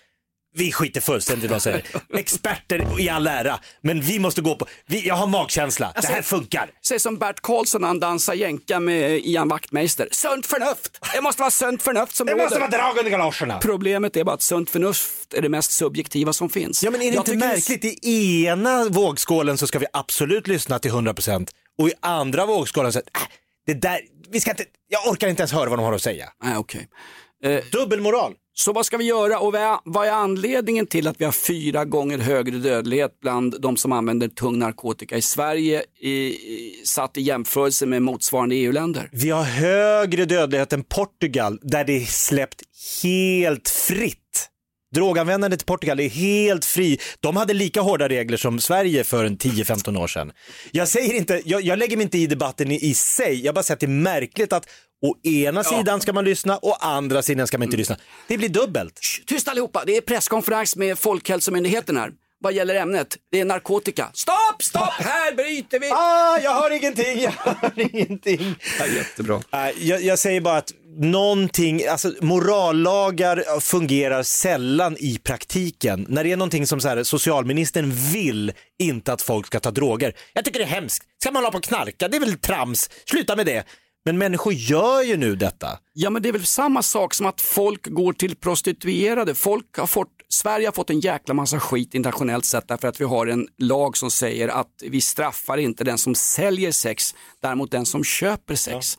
Vi 0.56 0.72
skiter 0.72 1.00
fullständigt 1.00 1.44
i 1.44 1.48
vad 1.48 1.56
de 1.56 1.60
säger. 1.60 1.82
Experter 2.18 3.00
i 3.00 3.08
all 3.08 3.26
ära, 3.26 3.60
men 3.80 4.00
vi 4.00 4.18
måste 4.18 4.40
gå 4.40 4.54
på, 4.56 4.66
vi, 4.86 5.06
jag 5.08 5.14
har 5.14 5.26
magkänsla, 5.26 5.92
det 6.02 6.06
här 6.06 6.22
funkar. 6.22 6.70
Säg 6.86 6.98
som 7.00 7.18
Bert 7.18 7.40
Karlsson 7.40 7.80
när 7.80 7.88
han 7.88 8.00
dansar 8.00 8.34
jänka 8.34 8.80
med 8.80 9.20
Ian 9.26 9.48
Wachtmeister. 9.48 10.08
Sunt 10.12 10.46
förnuft! 10.46 10.98
Det 11.14 11.20
måste 11.20 11.40
vara 11.42 11.50
sunt 11.50 11.82
förnuft 11.82 12.16
som 12.16 12.26
Det 12.26 12.36
måste 12.36 12.54
råder. 12.58 12.60
vara 12.78 12.82
drag 12.82 12.98
under 12.98 13.10
galoscherna. 13.10 13.58
Problemet 13.58 14.16
är 14.16 14.24
bara 14.24 14.34
att 14.34 14.42
sunt 14.42 14.70
förnuft 14.70 15.34
är 15.34 15.42
det 15.42 15.48
mest 15.48 15.70
subjektiva 15.72 16.32
som 16.32 16.50
finns. 16.50 16.82
Ja 16.82 16.90
men 16.90 17.02
är 17.02 17.10
det 17.10 17.14
Jag 17.14 17.28
inte 17.28 17.36
märkligt? 17.46 17.84
I 18.04 18.44
ena 18.46 18.84
vågskålen 18.88 19.58
så 19.58 19.66
ska 19.66 19.78
vi 19.78 19.86
absolut 19.92 20.46
lyssna 20.46 20.78
till 20.78 20.90
100% 20.90 21.48
och 21.78 21.88
i 21.88 21.92
andra 22.00 22.46
vågskålen 22.46 22.92
så 22.92 22.98
äh, 22.98 23.04
det 23.66 23.74
där, 23.74 24.00
vi 24.30 24.40
ska 24.40 24.50
inte, 24.50 24.64
jag 24.88 25.12
orkar 25.12 25.28
inte 25.28 25.42
ens 25.42 25.52
höra 25.52 25.70
vad 25.70 25.78
de 25.78 25.84
har 25.84 25.92
att 25.92 26.02
säga. 26.02 26.28
Nej, 26.44 26.56
okej. 26.56 26.88
Dubbelmoral. 27.72 28.34
Så 28.56 28.72
vad 28.72 28.86
ska 28.86 28.96
vi 28.96 29.04
göra 29.04 29.38
och 29.38 29.52
vad 29.84 30.06
är, 30.06 30.10
anledningen 30.12 30.86
till 30.86 31.08
att 31.08 31.20
vi 31.20 31.24
har 31.24 31.32
fyra 31.32 31.84
gånger 31.84 32.18
högre 32.18 32.58
dödlighet 32.58 33.20
bland 33.20 33.60
de 33.60 33.76
som 33.76 33.92
använder 33.92 34.28
tung 34.28 34.58
narkotika 34.58 35.16
i 35.16 35.22
Sverige 35.22 35.84
i, 36.00 36.10
i, 36.10 36.82
satt 36.84 37.16
i 37.16 37.20
jämförelse 37.20 37.86
med 37.86 38.02
motsvarande 38.02 38.54
EU-länder? 38.54 39.08
Vi 39.12 39.30
har 39.30 39.42
högre 39.42 40.24
dödlighet 40.24 40.72
än 40.72 40.84
Portugal 40.84 41.58
där 41.62 41.84
det 41.84 41.96
är 41.96 42.06
släppt 42.06 42.62
helt 43.02 43.68
fritt. 43.68 44.50
Droganvändandet 44.94 45.62
i 45.62 45.64
Portugal 45.64 46.00
är 46.00 46.08
helt 46.08 46.64
fri. 46.64 46.98
De 47.20 47.36
hade 47.36 47.54
lika 47.54 47.80
hårda 47.80 48.08
regler 48.08 48.36
som 48.36 48.60
Sverige 48.60 49.04
för 49.04 49.24
en 49.24 49.38
10-15 49.38 50.02
år 50.02 50.06
sedan. 50.06 50.32
Jag 50.72 50.88
säger 50.88 51.14
inte, 51.14 51.42
jag, 51.44 51.62
jag 51.62 51.78
lägger 51.78 51.96
mig 51.96 52.04
inte 52.04 52.18
i 52.18 52.26
debatten 52.26 52.70
i, 52.70 52.90
i 52.90 52.94
sig, 52.94 53.44
jag 53.44 53.54
bara 53.54 53.62
säger 53.62 53.76
att 53.76 53.80
det 53.80 53.86
är 53.86 53.88
märkligt 53.88 54.52
att 54.52 54.68
å 55.04 55.14
ena 55.22 55.64
sidan 55.64 56.00
ska 56.00 56.12
man 56.12 56.24
lyssna 56.24 56.56
och 56.56 56.68
å 56.68 56.76
andra 56.80 57.22
sidan 57.22 57.46
ska 57.46 57.58
man 57.58 57.64
inte 57.64 57.76
lyssna. 57.76 57.96
Det 58.28 58.38
blir 58.38 58.48
dubbelt. 58.48 59.00
Tyst 59.26 59.48
allihopa, 59.48 59.82
det 59.86 59.96
är 59.96 60.00
presskonferens 60.00 60.76
med 60.76 60.98
Folkhälsomyndigheten 60.98 61.96
här. 61.96 62.10
Vad 62.40 62.52
gäller 62.52 62.74
ämnet? 62.74 63.16
Det 63.30 63.40
är 63.40 63.44
narkotika. 63.44 64.10
Stopp, 64.14 64.62
stopp, 64.62 64.92
här 64.98 65.34
bryter 65.34 65.80
vi! 65.80 65.90
Ah, 65.92 66.38
jag 66.38 66.50
har 66.50 66.70
ingenting, 66.70 67.20
jag 67.20 67.30
har 67.30 67.72
ingenting. 67.76 68.54
Ja, 68.78 68.86
jättebra. 68.86 69.42
Jag, 69.78 70.02
jag 70.02 70.18
säger 70.18 70.40
bara 70.40 70.56
att 70.56 70.72
någonting, 70.96 71.86
alltså 71.86 72.12
morallagar 72.20 73.60
fungerar 73.60 74.22
sällan 74.22 74.96
i 74.98 75.18
praktiken. 75.18 76.06
När 76.08 76.24
det 76.24 76.32
är 76.32 76.36
någonting 76.36 76.66
som 76.66 76.80
så 76.80 76.88
här, 76.88 77.02
socialministern 77.02 77.92
vill 78.12 78.52
inte 78.78 79.12
att 79.12 79.22
folk 79.22 79.46
ska 79.46 79.60
ta 79.60 79.70
droger. 79.70 80.14
Jag 80.32 80.44
tycker 80.44 80.58
det 80.58 80.64
är 80.64 80.68
hemskt. 80.68 81.04
Ska 81.20 81.30
man 81.30 81.42
hålla 81.42 81.52
på 81.52 81.58
och 81.58 81.64
knarka? 81.64 82.08
Det 82.08 82.16
är 82.16 82.20
väl 82.20 82.38
trams. 82.38 82.90
Sluta 83.04 83.36
med 83.36 83.46
det. 83.46 83.66
Men 84.04 84.18
människor 84.18 84.52
gör 84.52 85.02
ju 85.02 85.16
nu 85.16 85.36
detta. 85.36 85.78
Ja 85.92 86.10
men 86.10 86.22
det 86.22 86.28
är 86.28 86.32
väl 86.32 86.46
samma 86.46 86.82
sak 86.82 87.14
som 87.14 87.26
att 87.26 87.40
folk 87.40 87.86
går 87.86 88.12
till 88.12 88.36
prostituerade. 88.36 89.34
Folk 89.34 89.78
har 89.78 89.86
fått, 89.86 90.08
Sverige 90.28 90.66
har 90.66 90.72
fått 90.72 90.90
en 90.90 91.00
jäkla 91.00 91.34
massa 91.34 91.60
skit 91.60 91.94
internationellt 91.94 92.44
sett 92.44 92.68
därför 92.68 92.88
att 92.88 93.00
vi 93.00 93.04
har 93.04 93.26
en 93.26 93.48
lag 93.58 93.96
som 93.96 94.10
säger 94.10 94.48
att 94.48 94.70
vi 94.82 95.00
straffar 95.00 95.56
inte 95.58 95.84
den 95.84 95.98
som 95.98 96.14
säljer 96.14 96.72
sex, 96.72 97.14
däremot 97.42 97.70
den 97.70 97.86
som 97.86 98.04
köper 98.04 98.54
sex. 98.54 98.98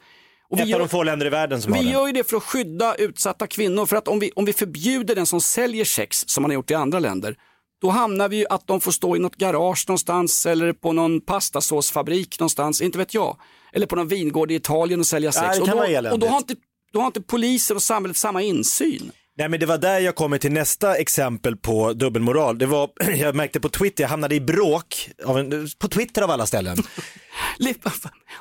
Och 0.50 0.60
Ett 0.60 0.74
av 0.74 0.80
de 0.80 0.90
få 0.90 1.04
länder 1.04 1.26
i 1.26 1.30
världen 1.30 1.62
som 1.62 1.74
har 1.74 1.80
Vi 1.80 1.86
det. 1.86 1.92
gör 1.92 2.08
ju 2.08 2.14
det 2.14 2.30
för 2.30 2.38
att 2.38 2.44
skydda 2.44 2.96
utsatta 2.96 3.48
kvinnor. 3.48 3.86
För 3.86 3.96
att 3.96 4.08
om 4.08 4.20
vi, 4.20 4.32
om 4.36 4.46
vi 4.46 4.54
förbjuder 4.54 5.16
den 5.16 5.26
som 5.26 5.42
säljer 5.42 5.86
sex, 5.86 6.24
som 6.28 6.42
man 6.42 6.52
har 6.52 6.56
gjort 6.56 6.72
i 6.72 6.74
andra 6.74 7.00
länder, 7.00 7.36
då 7.82 7.90
hamnar 7.90 8.30
vi 8.30 8.38
ju 8.38 8.46
att 8.50 8.68
de 8.68 8.82
får 8.82 8.92
stå 8.92 9.16
i 9.16 9.20
något 9.20 9.36
garage 9.36 9.86
någonstans 9.88 10.46
eller 10.46 10.74
på 10.74 10.94
någon 10.94 11.22
pastasåsfabrik 11.22 12.40
någonstans, 12.40 12.82
inte 12.82 12.98
vet 12.98 13.14
jag. 13.14 13.38
Eller 13.76 13.86
på 13.86 13.96
någon 13.96 14.08
vingård 14.08 14.52
i 14.52 14.56
Italien 14.56 15.00
och 15.00 15.08
sälja 15.08 15.32
sex. 15.32 15.58
kan 15.66 15.80
och, 15.80 15.88
då, 16.04 16.12
och 16.12 16.20
då 16.20 16.28
har 16.28 16.38
inte 16.38 16.56
då 16.94 17.00
har 17.00 17.08
inte 17.08 17.22
polisen 17.22 17.76
och 17.76 17.84
samhället 17.84 18.18
samma 18.18 18.42
insyn. 18.42 19.12
Nej 19.38 19.50
men 19.50 19.60
det 19.60 19.66
var 19.66 19.78
där 19.78 20.00
jag 20.00 20.16
kommer 20.16 20.38
till 20.38 20.52
nästa 20.52 20.96
exempel 20.96 21.58
på 21.58 21.94
dubbelmoral. 21.94 22.58
Det 22.58 22.66
var, 22.66 22.90
jag 23.16 23.36
märkte 23.36 23.60
på 23.60 23.70
Twitter, 23.70 24.04
jag 24.04 24.10
hamnade 24.10 24.36
i 24.36 24.42
bråk, 24.42 25.10
av 25.26 25.40
en, 25.40 25.68
på 25.80 25.88
Twitter 25.88 26.22
av 26.22 26.32
alla 26.32 26.46
ställen. 26.46 26.78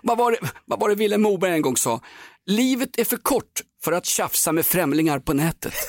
Vad 0.02 0.18
var, 0.18 0.30
det, 0.30 0.38
vad 0.64 0.80
var 0.80 0.88
det 0.88 0.94
Vilhelm 0.94 1.22
Moberg 1.22 1.52
en 1.52 1.62
gång 1.62 1.76
sa? 1.76 2.00
Livet 2.46 2.98
är 2.98 3.04
för 3.04 3.16
kort 3.16 3.60
för 3.84 3.92
att 3.92 4.06
tjafsa 4.06 4.52
med 4.52 4.66
främlingar 4.66 5.18
på 5.18 5.32
nätet. 5.32 5.74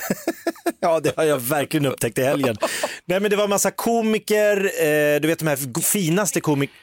Ja, 0.80 1.00
det 1.00 1.16
har 1.16 1.24
jag 1.24 1.38
verkligen 1.38 1.86
upptäckt 1.86 2.18
i 2.18 2.22
helgen. 2.22 2.56
Nej, 3.04 3.20
men 3.20 3.30
det 3.30 3.36
var 3.36 3.44
en 3.44 3.50
massa 3.50 3.70
komiker, 3.70 4.56
eh, 4.56 5.20
du 5.20 5.28
vet 5.28 5.38
de 5.38 5.46
här 5.46 5.82
finaste 5.82 6.40
komiker. 6.40 6.76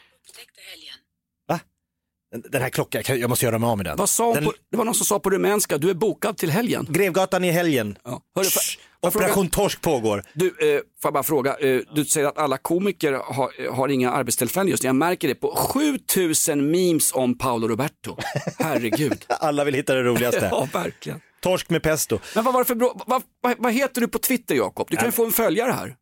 Den- 2.51 2.61
här 2.61 2.69
klockan, 2.69 3.03
jag 3.07 3.29
måste 3.29 3.45
göra 3.45 3.59
mig 3.59 3.67
av 3.69 3.77
med 3.77 3.85
den. 3.85 3.97
Vad 3.97 4.09
sa 4.09 4.33
den 4.33 4.45
på, 4.45 4.53
det 4.71 4.77
var 4.77 4.85
någon 4.85 4.95
som 4.95 5.05
sa 5.05 5.19
på 5.19 5.29
rumänska, 5.29 5.77
du 5.77 5.89
är 5.89 5.93
bokad 5.93 6.37
till 6.37 6.49
helgen. 6.51 6.87
Grevgatan 6.89 7.43
i 7.43 7.51
helgen. 7.51 7.97
Ja. 8.03 8.21
Hörru, 8.35 8.45
Shh, 8.45 8.77
jag 9.01 9.13
fråga- 9.13 9.25
Operation 9.25 9.49
Torsk 9.49 9.81
pågår. 9.81 10.23
Du, 10.33 10.45
eh, 10.47 10.53
får 10.75 10.83
jag 11.03 11.13
bara 11.13 11.23
fråga, 11.23 11.55
eh, 11.59 11.79
du 11.95 12.05
säger 12.05 12.27
att 12.27 12.37
alla 12.37 12.57
komiker 12.57 13.13
har, 13.13 13.71
har 13.71 13.87
inga 13.87 14.11
arbetstillfällen 14.11 14.67
just 14.67 14.83
nu. 14.83 14.87
Jag 14.89 14.95
märker 14.95 15.27
det 15.27 15.35
på 15.35 15.55
7000 15.55 16.71
memes 16.71 17.13
om 17.13 17.37
Paolo 17.37 17.67
Roberto. 17.67 18.17
Herregud. 18.59 19.25
Alla 19.29 19.63
vill 19.63 19.73
hitta 19.73 19.93
det 19.95 20.03
roligaste. 20.03 20.47
ja, 20.51 20.67
verkligen. 20.73 21.21
Torsk 21.43 21.69
med 21.69 21.83
pesto. 21.83 22.19
Men 22.35 22.43
vad 22.43 22.53
var 22.53 22.61
det 22.61 22.65
för 22.65 22.75
bra, 22.75 23.03
vad, 23.07 23.23
vad, 23.41 23.55
vad 23.57 23.73
heter 23.73 24.01
du 24.01 24.07
på 24.07 24.19
Twitter 24.19 24.55
Jakob? 24.55 24.87
Du 24.89 24.97
kan 24.97 25.05
ju 25.05 25.11
få 25.11 25.25
en 25.25 25.31
följare 25.31 25.71
här. 25.71 25.95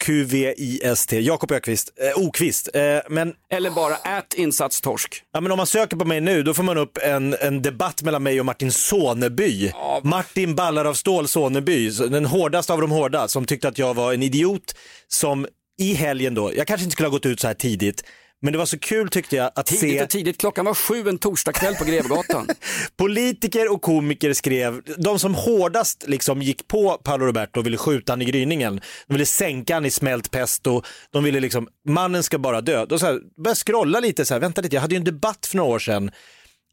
J-A-K-O-B-O-Q-V-I-S-T. 0.00 1.20
Jakob 1.20 1.52
Ökvist. 1.52 1.92
Eh, 2.16 2.22
Okvist. 2.26 2.68
Eh, 2.74 2.98
men, 3.08 3.32
Eller 3.52 3.70
bara 3.70 3.96
ät 3.96 4.34
insatstorsk. 4.34 5.22
ja, 5.32 5.40
men 5.40 5.52
om 5.52 5.56
man 5.56 5.66
söker 5.66 5.96
på 5.96 6.04
mig 6.04 6.20
nu 6.20 6.42
då 6.42 6.54
får 6.54 6.62
man 6.62 6.78
upp 6.78 6.98
en, 7.02 7.36
en 7.40 7.62
debatt 7.62 8.02
mellan 8.02 8.22
mig 8.22 8.40
och 8.40 8.46
Martin 8.46 8.72
Soneby. 8.72 9.72
Martin 10.02 10.54
Ballar 10.54 10.84
av 10.84 10.94
stål 10.94 11.28
Soneby, 11.28 11.90
så 11.92 12.06
den 12.06 12.24
hårdaste 12.24 12.72
av 12.72 12.80
de 12.80 12.90
hårda, 12.90 13.28
som 13.28 13.44
tyckte 13.46 13.68
att 13.68 13.78
jag 13.78 13.94
var 13.94 14.12
en 14.12 14.22
idiot 14.22 14.74
som 15.08 15.46
i 15.78 15.94
helgen 15.94 16.34
då, 16.34 16.52
jag 16.56 16.66
kanske 16.66 16.84
inte 16.84 16.92
skulle 16.92 17.06
ha 17.08 17.12
gått 17.12 17.26
ut 17.26 17.40
så 17.40 17.46
här 17.46 17.54
tidigt, 17.54 18.04
men 18.42 18.52
det 18.52 18.58
var 18.58 18.66
så 18.66 18.78
kul 18.78 19.08
tyckte 19.08 19.36
jag 19.36 19.50
att 19.54 19.66
Tidigt 19.66 19.80
se 19.80 20.02
och 20.02 20.10
tidigt, 20.10 20.38
klockan 20.38 20.64
var 20.64 20.74
sju 20.74 21.08
en 21.08 21.18
torsdagkväll 21.18 21.74
på 21.74 21.84
Grevgatan. 21.84 22.48
Politiker 22.96 23.72
och 23.72 23.82
komiker 23.82 24.32
skrev, 24.32 24.82
de 24.98 25.18
som 25.18 25.34
hårdast 25.34 26.04
liksom 26.06 26.42
gick 26.42 26.68
på 26.68 27.00
Paolo 27.04 27.26
Roberto 27.26 27.60
och 27.60 27.66
ville 27.66 27.76
skjuta 27.76 28.12
han 28.12 28.22
i 28.22 28.24
gryningen, 28.24 28.80
de 29.06 29.14
ville 29.14 29.26
sänka 29.26 29.74
han 29.74 29.84
i 29.84 29.90
smält 29.90 30.30
pesto, 30.30 30.82
de 31.10 31.24
ville 31.24 31.40
liksom, 31.40 31.68
mannen 31.88 32.22
ska 32.22 32.38
bara 32.38 32.60
dö. 32.60 32.86
Då 32.86 32.98
så 32.98 33.06
här, 33.06 33.20
började 33.42 33.60
scrolla 33.60 34.00
lite 34.00 34.24
så 34.24 34.34
här, 34.34 34.40
vänta 34.40 34.60
lite, 34.60 34.76
jag 34.76 34.80
hade 34.80 34.94
ju 34.94 34.98
en 34.98 35.04
debatt 35.04 35.46
för 35.46 35.56
några 35.56 35.70
år 35.70 35.78
sedan 35.78 36.10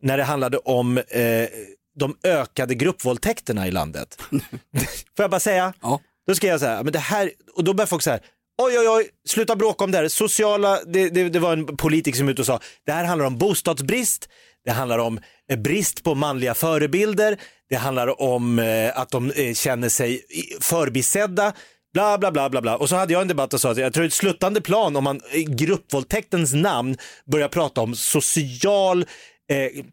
när 0.01 0.17
det 0.17 0.23
handlade 0.23 0.57
om 0.57 0.97
eh, 0.97 1.47
de 1.99 2.17
ökade 2.23 2.75
gruppvåldtäkterna 2.75 3.67
i 3.67 3.71
landet. 3.71 4.17
Får 5.17 5.23
jag 5.23 5.31
bara 5.31 5.39
säga? 5.39 5.73
Ja. 5.81 6.01
Då 6.27 6.35
ska 6.35 6.47
jag 6.47 6.59
säga, 6.59 6.83
men 6.83 6.93
det 6.93 6.99
här, 6.99 7.31
och 7.53 7.63
då 7.63 7.73
börjar 7.73 7.87
folk 7.87 8.03
så 8.03 8.09
här, 8.09 8.19
oj 8.57 8.79
oj 8.79 8.87
oj, 8.87 9.09
sluta 9.27 9.55
bråka 9.55 9.83
om 9.83 9.91
det 9.91 9.97
här. 9.97 10.07
Sociala, 10.07 10.79
det, 10.85 11.09
det, 11.09 11.29
det 11.29 11.39
var 11.39 11.53
en 11.53 11.77
politiker 11.77 12.17
som 12.17 12.29
ut 12.29 12.39
och 12.39 12.45
sa, 12.45 12.59
det 12.85 12.91
här 12.91 13.03
handlar 13.03 13.25
om 13.25 13.37
bostadsbrist, 13.37 14.29
det 14.65 14.71
handlar 14.71 14.99
om 14.99 15.19
eh, 15.51 15.59
brist 15.59 16.03
på 16.03 16.15
manliga 16.15 16.53
förebilder, 16.53 17.37
det 17.69 17.75
handlar 17.75 18.21
om 18.21 18.59
eh, 18.59 18.99
att 18.99 19.09
de 19.09 19.31
eh, 19.31 19.53
känner 19.53 19.89
sig 19.89 20.21
förbisedda, 20.61 21.53
bla 21.93 22.17
bla 22.17 22.31
bla 22.31 22.49
bla 22.49 22.61
bla. 22.61 22.77
Och 22.77 22.89
så 22.89 22.95
hade 22.95 23.13
jag 23.13 23.21
en 23.21 23.27
debatt 23.27 23.53
och 23.53 23.61
sa 23.61 23.71
att 23.71 23.77
jag 23.77 23.93
tror 23.93 24.03
det 24.03 24.05
är 24.05 24.07
ett 24.07 24.13
sluttande 24.13 24.61
plan 24.61 24.95
om 24.95 25.03
man 25.03 25.21
i 25.33 25.43
gruppvåldtäktens 25.43 26.53
namn 26.53 26.97
börjar 27.31 27.47
prata 27.47 27.81
om 27.81 27.95
social 27.95 29.05
eh, 29.51 29.83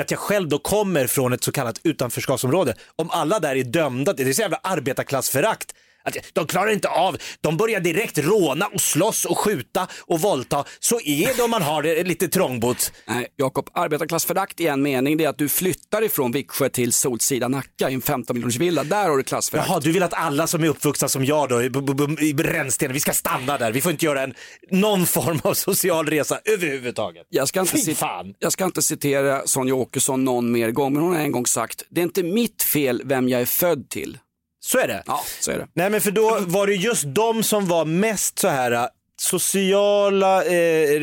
att 0.00 0.10
jag 0.10 0.20
själv 0.20 0.48
då 0.48 0.58
kommer 0.58 1.06
från 1.06 1.32
ett 1.32 1.44
så 1.44 1.52
kallat 1.52 1.80
utanförskapsområde. 1.82 2.74
Om 2.96 3.10
alla 3.10 3.40
där 3.40 3.56
är 3.56 3.64
dömda, 3.64 4.12
det 4.12 4.22
är 4.22 4.32
så 4.32 4.42
jävla 4.42 4.60
arbetarklassförakt. 4.62 5.74
Att 6.04 6.16
de 6.32 6.46
klarar 6.46 6.70
inte 6.70 6.88
av, 6.88 7.16
de 7.40 7.56
börjar 7.56 7.80
direkt 7.80 8.18
råna 8.18 8.66
och 8.66 8.80
slåss 8.80 9.24
och 9.24 9.38
skjuta 9.38 9.88
och 10.00 10.20
våldta. 10.20 10.64
Så 10.80 11.00
är 11.00 11.36
det 11.36 11.42
om 11.42 11.50
man 11.50 11.62
har 11.62 11.82
det 11.82 12.04
lite 12.04 12.28
trångbott. 12.28 12.92
Nej, 13.06 13.26
Jakob, 13.36 13.70
arbetarklassförakt 13.72 14.60
i 14.60 14.66
en 14.66 14.82
mening 14.82 15.16
det 15.16 15.24
är 15.24 15.28
att 15.28 15.38
du 15.38 15.48
flyttar 15.48 16.02
ifrån 16.02 16.32
Viksjö 16.32 16.68
till 16.68 16.92
Solsida 16.92 17.48
Nacka 17.48 17.90
i 17.90 17.94
en 17.94 18.02
15 18.02 18.34
miljoners 18.36 18.56
villa. 18.56 18.84
Där 18.84 19.08
har 19.08 19.16
du 19.16 19.22
klassförakt. 19.22 19.68
Jaha, 19.68 19.80
du 19.80 19.92
vill 19.92 20.02
att 20.02 20.14
alla 20.14 20.46
som 20.46 20.64
är 20.64 20.68
uppvuxna 20.68 21.08
som 21.08 21.24
jag 21.24 21.48
då 21.48 21.62
i, 21.62 21.70
b- 21.70 21.80
b- 21.82 22.06
b- 22.08 22.24
i 22.24 22.32
Rännsten, 22.32 22.92
vi 22.92 23.00
ska 23.00 23.12
stanna 23.12 23.58
där. 23.58 23.72
Vi 23.72 23.80
får 23.80 23.92
inte 23.92 24.04
göra 24.04 24.22
en, 24.22 24.34
någon 24.70 25.06
form 25.06 25.40
av 25.44 25.54
social 25.54 26.06
resa 26.06 26.40
överhuvudtaget. 26.44 27.26
Jag 27.30 27.48
ska, 27.48 27.60
inte 27.60 27.76
Fy 27.86 27.94
fan. 27.94 28.34
jag 28.38 28.52
ska 28.52 28.64
inte 28.64 28.82
citera 28.82 29.46
Sonja 29.46 29.74
Åkesson 29.74 30.24
någon 30.24 30.52
mer 30.52 30.70
gång, 30.70 30.92
men 30.92 31.02
hon 31.02 31.14
har 31.14 31.20
en 31.20 31.32
gång 31.32 31.46
sagt, 31.46 31.82
det 31.90 32.00
är 32.00 32.02
inte 32.04 32.22
mitt 32.22 32.62
fel 32.62 33.02
vem 33.04 33.28
jag 33.28 33.40
är 33.40 33.46
född 33.46 33.88
till. 33.90 34.18
Så 34.64 34.78
är 34.78 34.88
det. 34.88 35.02
Ja, 35.06 35.24
så 35.40 35.50
är 35.50 35.58
det. 35.58 35.66
Nej 35.74 35.90
men 35.90 36.00
för 36.00 36.10
då 36.10 36.38
var 36.40 36.66
det 36.66 36.74
just 36.74 37.04
de 37.06 37.42
som 37.42 37.66
var 37.66 37.84
mest 37.84 38.38
så 38.38 38.48
här 38.48 38.72
äh, 38.72 38.86
sociala 39.20 40.44
eh, 40.44 41.00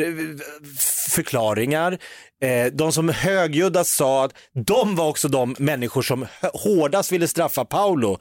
förklaringar. 1.10 1.98
Eh, 2.44 2.66
de 2.74 2.92
som 2.92 3.10
högljuddast 3.10 3.96
sa 3.96 4.26
att 4.26 4.34
de 4.66 4.96
var 4.96 5.08
också 5.08 5.28
de 5.28 5.56
människor 5.60 6.02
som 6.02 6.28
hårdast 6.54 7.12
ville 7.12 7.28
straffa 7.28 7.66
Paolo. 7.66 8.20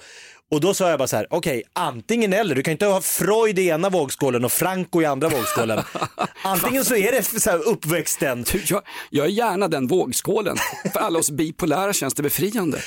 Och 0.50 0.60
då 0.60 0.74
sa 0.74 0.90
jag 0.90 0.98
bara 0.98 1.08
så 1.08 1.16
här, 1.16 1.26
okej, 1.30 1.62
antingen 1.72 2.32
eller. 2.32 2.54
Du 2.54 2.62
kan 2.62 2.72
inte 2.72 2.86
ha 2.86 3.00
Freud 3.00 3.58
i 3.58 3.68
ena 3.68 3.88
vågskålen 3.88 4.44
och 4.44 4.52
Franco 4.52 5.02
i 5.02 5.06
andra 5.06 5.28
vågskålen. 5.28 5.82
Antingen 6.44 6.84
så 6.84 6.96
är 6.96 7.12
det 7.12 7.40
så 7.40 7.50
här 7.50 7.68
uppväxten. 7.68 8.44
Jag, 8.66 8.82
jag 9.10 9.26
är 9.26 9.30
gärna 9.30 9.68
den 9.68 9.86
vågskålen. 9.86 10.56
För 10.92 11.00
alla 11.00 11.18
oss 11.18 11.30
bipolära 11.30 11.92
känns 11.92 12.14
det 12.14 12.22
befriande. 12.22 12.78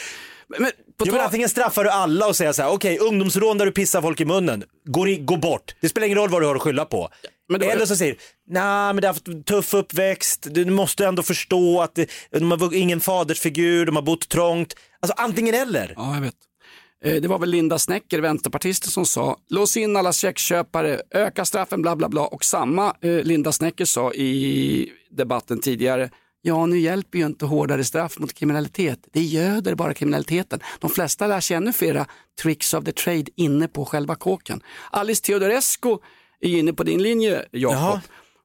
Men, 0.48 0.72
på 0.98 1.06
Jo, 1.06 1.12
men 1.14 1.22
antingen 1.22 1.50
straffar 1.50 1.84
du 1.84 1.90
alla 1.90 2.28
och 2.28 2.36
säger 2.36 2.52
så 2.52 2.62
här, 2.62 2.70
okej, 2.72 2.98
ungdomsrån 3.00 3.58
där 3.58 3.66
du 3.66 3.72
pissar 3.72 4.02
folk 4.02 4.22
i 4.22 4.26
munnen, 4.26 4.64
gå, 4.86 5.08
i, 5.08 5.18
gå 5.18 5.38
bort. 5.38 5.76
Det 5.82 5.90
spelar 5.90 6.06
ingen 6.08 6.18
roll 6.18 6.30
vad 6.30 6.42
du 6.42 6.46
har 6.48 6.56
att 6.56 6.62
skylla 6.62 6.86
på. 6.86 7.10
men 7.50 7.60
då- 7.60 7.70
Eller 7.70 7.86
så 7.86 7.96
säger 7.96 8.12
du, 8.14 8.20
nej 8.54 8.94
men 8.94 8.96
det 8.96 9.08
har 9.08 9.14
haft 9.14 9.28
en 9.28 9.44
tuff 9.44 9.74
uppväxt, 9.74 10.48
du 10.52 10.66
måste 10.66 11.06
ändå 11.06 11.24
förstå 11.24 11.82
att 11.82 11.96
det, 11.96 12.10
de 12.32 12.52
har 12.52 12.74
ingen 12.76 13.00
fadersfigur, 13.00 13.86
de 13.86 13.96
har 13.96 14.04
bott 14.04 14.30
trångt. 14.30 14.74
Alltså 15.00 15.24
antingen 15.24 15.56
eller. 15.56 15.94
Ja, 15.98 16.14
jag 16.16 16.22
vet. 16.22 16.36
Eh, 17.06 17.22
Det 17.22 17.28
var 17.28 17.40
väl 17.40 17.50
Linda 17.50 17.80
Snecker, 17.80 18.20
vänsterpartisten, 18.20 18.92
som 18.92 19.06
sa 19.06 19.38
lås 19.50 19.78
in 19.78 19.96
alla 19.98 20.14
sexköpare, 20.14 21.02
öka 21.12 21.46
straffen, 21.46 21.82
bla 21.82 21.96
bla 21.96 22.10
bla. 22.10 22.22
Och 22.22 22.44
samma 22.46 22.96
eh, 23.02 23.10
Linda 23.12 23.52
Snecker 23.52 23.86
sa 23.86 24.14
i 24.14 24.90
debatten 25.12 25.60
tidigare, 25.60 26.10
ja 26.46 26.66
nu 26.66 26.80
hjälper 26.80 27.20
ju 27.20 27.26
inte 27.26 27.46
hårdare 27.46 27.84
straff 27.84 28.20
mot 28.20 28.34
kriminalitet, 28.34 29.00
det 29.12 29.22
göder 29.22 29.76
bara 29.76 29.94
kriminaliteten. 29.94 30.60
De 30.80 30.90
flesta 30.90 31.28
lär 31.28 31.40
sig 31.40 31.58
ännu 31.58 31.74
flera 31.74 32.06
tricks 32.42 32.74
of 32.74 32.84
the 32.84 32.92
trade 32.92 33.26
inne 33.36 33.68
på 33.68 33.86
själva 33.86 34.16
kåken. 34.16 34.62
Alice 34.92 35.24
Teodorescu 35.24 35.98
är 36.42 36.50
ju 36.50 36.60
inne 36.60 36.74
på 36.74 36.84
din 36.84 37.04
linje, 37.04 37.46
Jakob. 37.52 38.00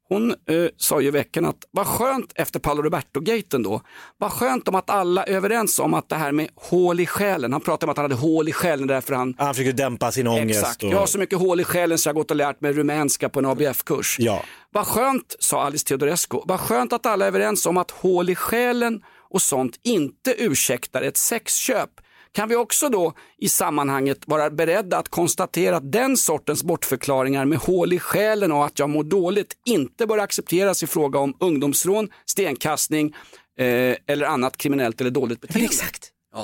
Hon 0.08 0.30
eh, 0.30 0.36
sa 0.76 1.00
ju 1.00 1.08
i 1.08 1.10
veckan 1.10 1.44
att 1.44 1.56
vad 1.70 1.86
skönt 1.86 2.32
efter 2.34 2.60
Paolo 2.60 2.82
Roberto-gaten 2.82 3.62
då, 3.62 3.80
vad 4.18 4.32
skönt 4.32 4.68
om 4.68 4.74
att 4.74 4.90
alla 4.90 5.24
är 5.24 5.32
överens 5.32 5.78
om 5.78 5.94
att 5.94 6.08
det 6.08 6.16
här 6.16 6.32
med 6.32 6.48
hål 6.54 7.00
i 7.00 7.06
själen, 7.06 7.52
han 7.52 7.60
pratade 7.60 7.86
om 7.86 7.90
att 7.90 7.96
han 7.96 8.04
hade 8.04 8.14
hål 8.14 8.48
i 8.48 8.52
själen 8.52 8.86
därför 8.86 9.14
han 9.14 9.34
Han 9.38 9.54
försöker 9.54 9.72
dämpa 9.72 10.12
sin 10.12 10.26
ångest. 10.26 10.60
Exakt, 10.60 10.82
och... 10.82 10.90
jag 10.90 10.98
har 10.98 11.06
så 11.06 11.18
mycket 11.18 11.38
hål 11.38 11.60
i 11.60 11.64
själen 11.64 11.98
så 11.98 12.08
jag 12.08 12.14
har 12.14 12.20
gått 12.20 12.30
och 12.30 12.36
lärt 12.36 12.60
mig 12.60 12.72
rumänska 12.72 13.28
på 13.28 13.38
en 13.38 13.46
ABF-kurs. 13.46 14.16
Ja. 14.18 14.42
Vad 14.72 14.86
skönt, 14.86 15.36
sa 15.38 15.62
Alice 15.62 15.86
Teodorescu, 15.86 16.38
vad 16.44 16.60
skönt 16.60 16.92
att 16.92 17.06
alla 17.06 17.24
är 17.24 17.28
överens 17.28 17.66
om 17.66 17.76
att 17.76 17.90
hål 17.90 18.30
i 18.30 18.34
själen 18.34 19.02
och 19.30 19.42
sånt 19.42 19.80
inte 19.82 20.34
ursäktar 20.38 21.02
ett 21.02 21.16
sexköp. 21.16 21.90
Kan 22.32 22.48
vi 22.48 22.56
också 22.56 22.88
då 22.88 23.12
i 23.38 23.48
sammanhanget 23.48 24.18
vara 24.26 24.50
beredda 24.50 24.98
att 24.98 25.08
konstatera 25.08 25.76
att 25.76 25.92
den 25.92 26.16
sortens 26.16 26.64
bortförklaringar 26.64 27.44
med 27.44 27.58
hål 27.58 27.92
i 27.92 27.98
själen 27.98 28.52
och 28.52 28.64
att 28.64 28.78
jag 28.78 28.90
mår 28.90 29.04
dåligt 29.04 29.56
inte 29.64 30.06
bör 30.06 30.18
accepteras 30.18 30.82
i 30.82 30.86
fråga 30.86 31.18
om 31.18 31.36
ungdomsrån, 31.40 32.08
stenkastning 32.26 33.14
eh, 33.58 33.96
eller 34.06 34.22
annat 34.22 34.56
kriminellt 34.56 35.00
eller 35.00 35.10
dåligt 35.10 35.42
Men 35.42 35.46
beteende? 35.46 35.74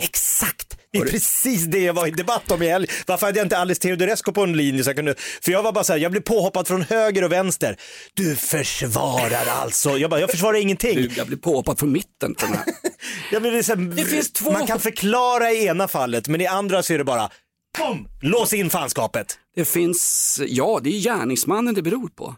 Exakt, 0.03 0.73
exakt. 0.73 0.79
Det 0.93 0.99
är 0.99 1.05
precis 1.05 1.65
det 1.65 1.79
jag 1.79 1.95
var 1.95 2.07
i 2.07 2.11
debatt 2.11 2.51
om 2.51 2.63
i 2.63 2.69
helgen. 2.69 2.91
Varför 3.07 3.27
hade 3.27 3.39
jag 3.39 3.45
inte 3.47 3.59
Alice 3.59 3.81
Teodorescu 3.81 4.33
på 4.33 4.43
en 4.43 4.57
linje? 4.57 4.85
Så 4.85 4.89
jag 4.91 4.97
kunde... 4.97 5.15
För 5.43 5.53
jag 5.53 5.63
var 5.63 5.73
bara 5.73 5.85
så 5.85 5.93
här, 5.93 6.01
jag 6.01 6.11
blev 6.13 6.21
påhoppad 6.21 6.67
från 6.69 6.83
höger 6.83 7.25
och 7.25 7.33
vänster. 7.33 7.77
Du 8.15 8.37
försvarar 8.37 9.47
alltså. 9.47 9.99
Jag 9.99 10.11
bara, 10.11 10.21
jag 10.21 10.31
försvarar 10.31 10.59
ingenting. 10.59 10.97
Du, 10.97 11.11
jag 11.17 11.27
blir 11.27 11.37
påhoppad 11.39 11.79
från 11.79 11.93
mitten 11.93 12.35
den 12.41 12.49
här. 12.49 12.65
Jag 13.33 13.47
är 13.47 13.63
så 13.63 13.75
här, 13.75 13.83
Det 13.97 14.05
finns 14.05 14.33
två- 14.33 14.53
Man 14.53 14.67
kan 14.67 14.81
förklara 14.81 15.51
i 15.53 15.67
ena 15.67 15.89
fallet, 15.89 16.29
men 16.29 16.41
i 16.41 16.47
andra 16.47 16.83
så 16.83 16.93
är 16.93 16.99
det 16.99 17.05
bara 17.05 17.31
boom, 17.79 18.09
lås 18.23 18.53
in 18.53 18.71
fanskapet. 18.71 19.39
Det 19.57 19.65
finns, 19.65 20.41
ja 20.47 20.81
det 20.83 20.91
är 20.97 21.01
gärningsmannen 21.01 21.75
det 21.75 21.83
beror 21.83 22.09
på. 22.09 22.35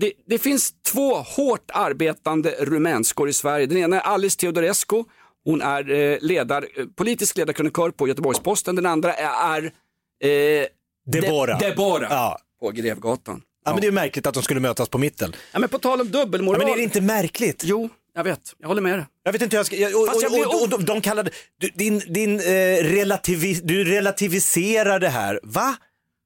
Det, 0.00 0.12
det 0.28 0.38
finns 0.38 0.72
två 0.92 1.14
hårt 1.14 1.70
arbetande 1.72 2.50
rumänskor 2.60 3.28
i 3.28 3.32
Sverige. 3.32 3.66
Den 3.66 3.78
ena 3.78 4.00
är 4.00 4.04
Alice 4.04 4.38
Teodorescu, 4.38 5.04
hon 5.44 5.62
är 5.62 5.90
eh, 5.90 6.18
ledar, 6.20 6.66
eh, 6.76 6.86
politisk 6.96 7.36
ledarkrönikör 7.36 7.90
på 7.90 8.08
Göteborgs-Posten. 8.08 8.76
Den 8.76 8.86
andra 8.86 9.14
är, 9.14 9.64
eh, 9.64 10.66
Deborah. 11.12 11.58
De, 11.58 11.68
Deborah 11.68 12.12
Ja. 12.12 12.38
på 12.60 12.70
Grevgatan. 12.70 13.42
Ja, 13.66 13.72
men 13.72 13.80
det 13.80 13.86
är 13.86 13.92
märkligt 13.92 14.26
att 14.26 14.34
de 14.34 14.42
skulle 14.42 14.60
mötas 14.60 14.88
på 14.88 14.98
mitten. 14.98 15.36
Ja, 15.52 15.58
men 15.58 15.68
på 15.68 15.78
tal 15.78 16.00
om 16.00 16.10
dubbelmoral. 16.10 16.60
Ja, 16.60 16.66
men 16.66 16.72
är 16.72 16.76
det 16.76 16.82
inte 16.82 17.00
märkligt? 17.00 17.62
Jo, 17.64 17.88
jag 18.14 18.24
vet, 18.24 18.54
jag 18.58 18.68
håller 18.68 18.82
med 18.82 18.98
dig. 18.98 19.06
Jag 19.22 19.32
vet 19.32 19.42
inte 19.42 19.56
hur 19.56 19.58
jag 19.58 19.66
ska... 19.66 19.76
Jag, 19.76 20.00
och, 20.02 20.06
Fast 20.08 20.22
jag 20.22 20.32
blir 20.32 20.46
och, 20.48 20.54
och, 20.54 20.62
och, 20.62 20.68
de- 20.68 20.84
de 20.84 21.00
kallade... 21.00 21.30
Du, 21.60 21.68
din 21.74 21.98
din 21.98 22.40
eh, 22.40 22.44
relativi, 22.84 23.60
du 23.64 23.84
relativiserar 23.84 25.00
det 25.00 25.08
här. 25.08 25.40
Va? 25.42 25.76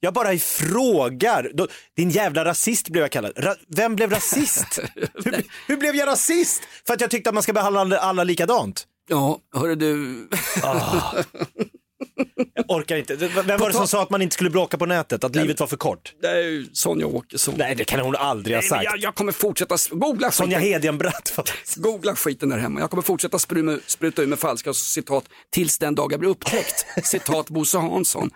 Jag 0.01 0.15
bara 0.15 0.39
frågar. 0.39 1.51
Din 1.97 2.11
jävla 2.11 2.45
rasist 2.45 2.89
blev 2.89 3.03
jag 3.05 3.11
kallad. 3.11 3.33
Ra, 3.37 3.55
vem 3.77 3.97
blev 3.97 4.11
rasist? 4.11 4.79
hur, 5.25 5.43
hur 5.69 5.77
blev 5.77 5.95
jag 5.97 6.07
rasist? 6.07 6.63
För 6.87 6.95
att 6.95 7.01
jag 7.01 7.11
tyckte 7.11 7.31
att 7.31 7.35
man 7.35 7.43
ska 7.43 7.53
behandla 7.53 7.99
alla 7.99 8.25
likadant. 8.25 8.87
Ja, 9.09 9.39
hörru 9.55 9.75
du, 9.75 10.29
Jag 12.55 12.65
orkar 12.69 12.97
inte. 12.97 13.17
Vem 13.17 13.61
var 13.61 13.69
det 13.69 13.75
som 13.75 13.89
sa 13.89 14.03
att 14.03 14.11
man 14.11 14.23
inte 14.23 14.35
skulle 14.35 14.51
bråka 14.51 14.79
på 14.79 14.87
nätet? 14.87 15.25
Att 15.25 15.37
livet 15.37 15.61
var 15.61 15.67
för 15.67 15.77
kort? 15.77 16.15
det 16.23 16.29
är 16.29 16.67
Sonja 16.73 17.07
Åkesson. 17.07 17.55
Nej, 17.59 17.75
det 17.75 17.85
kan 17.85 18.01
hon 18.01 18.17
aldrig 18.17 18.57
ha 18.57 18.63
sagt. 18.63 18.85
jag, 18.85 18.99
jag 18.99 19.15
kommer 19.15 19.33
fortsätta, 19.33 19.77
googla 19.91 20.31
Sonja 20.31 20.59
skiten. 20.59 20.73
Hedenbratt. 20.73 21.39
Googla 21.77 22.17
skiten 22.17 22.49
där 22.49 22.59
hemma. 22.59 22.81
Jag 22.81 22.91
kommer 22.91 23.03
fortsätta 23.03 23.39
spruta, 23.39 23.83
spruta 23.87 24.23
ur 24.23 24.27
med 24.27 24.39
falska 24.39 24.75
citat 24.75 25.25
tills 25.51 25.79
den 25.79 25.95
dag 25.95 26.13
jag 26.13 26.21
blir 26.21 26.31
upptäckt. 26.31 26.87
citat 27.07 27.51
Bosse 27.51 27.79
Hansson. 27.79 28.31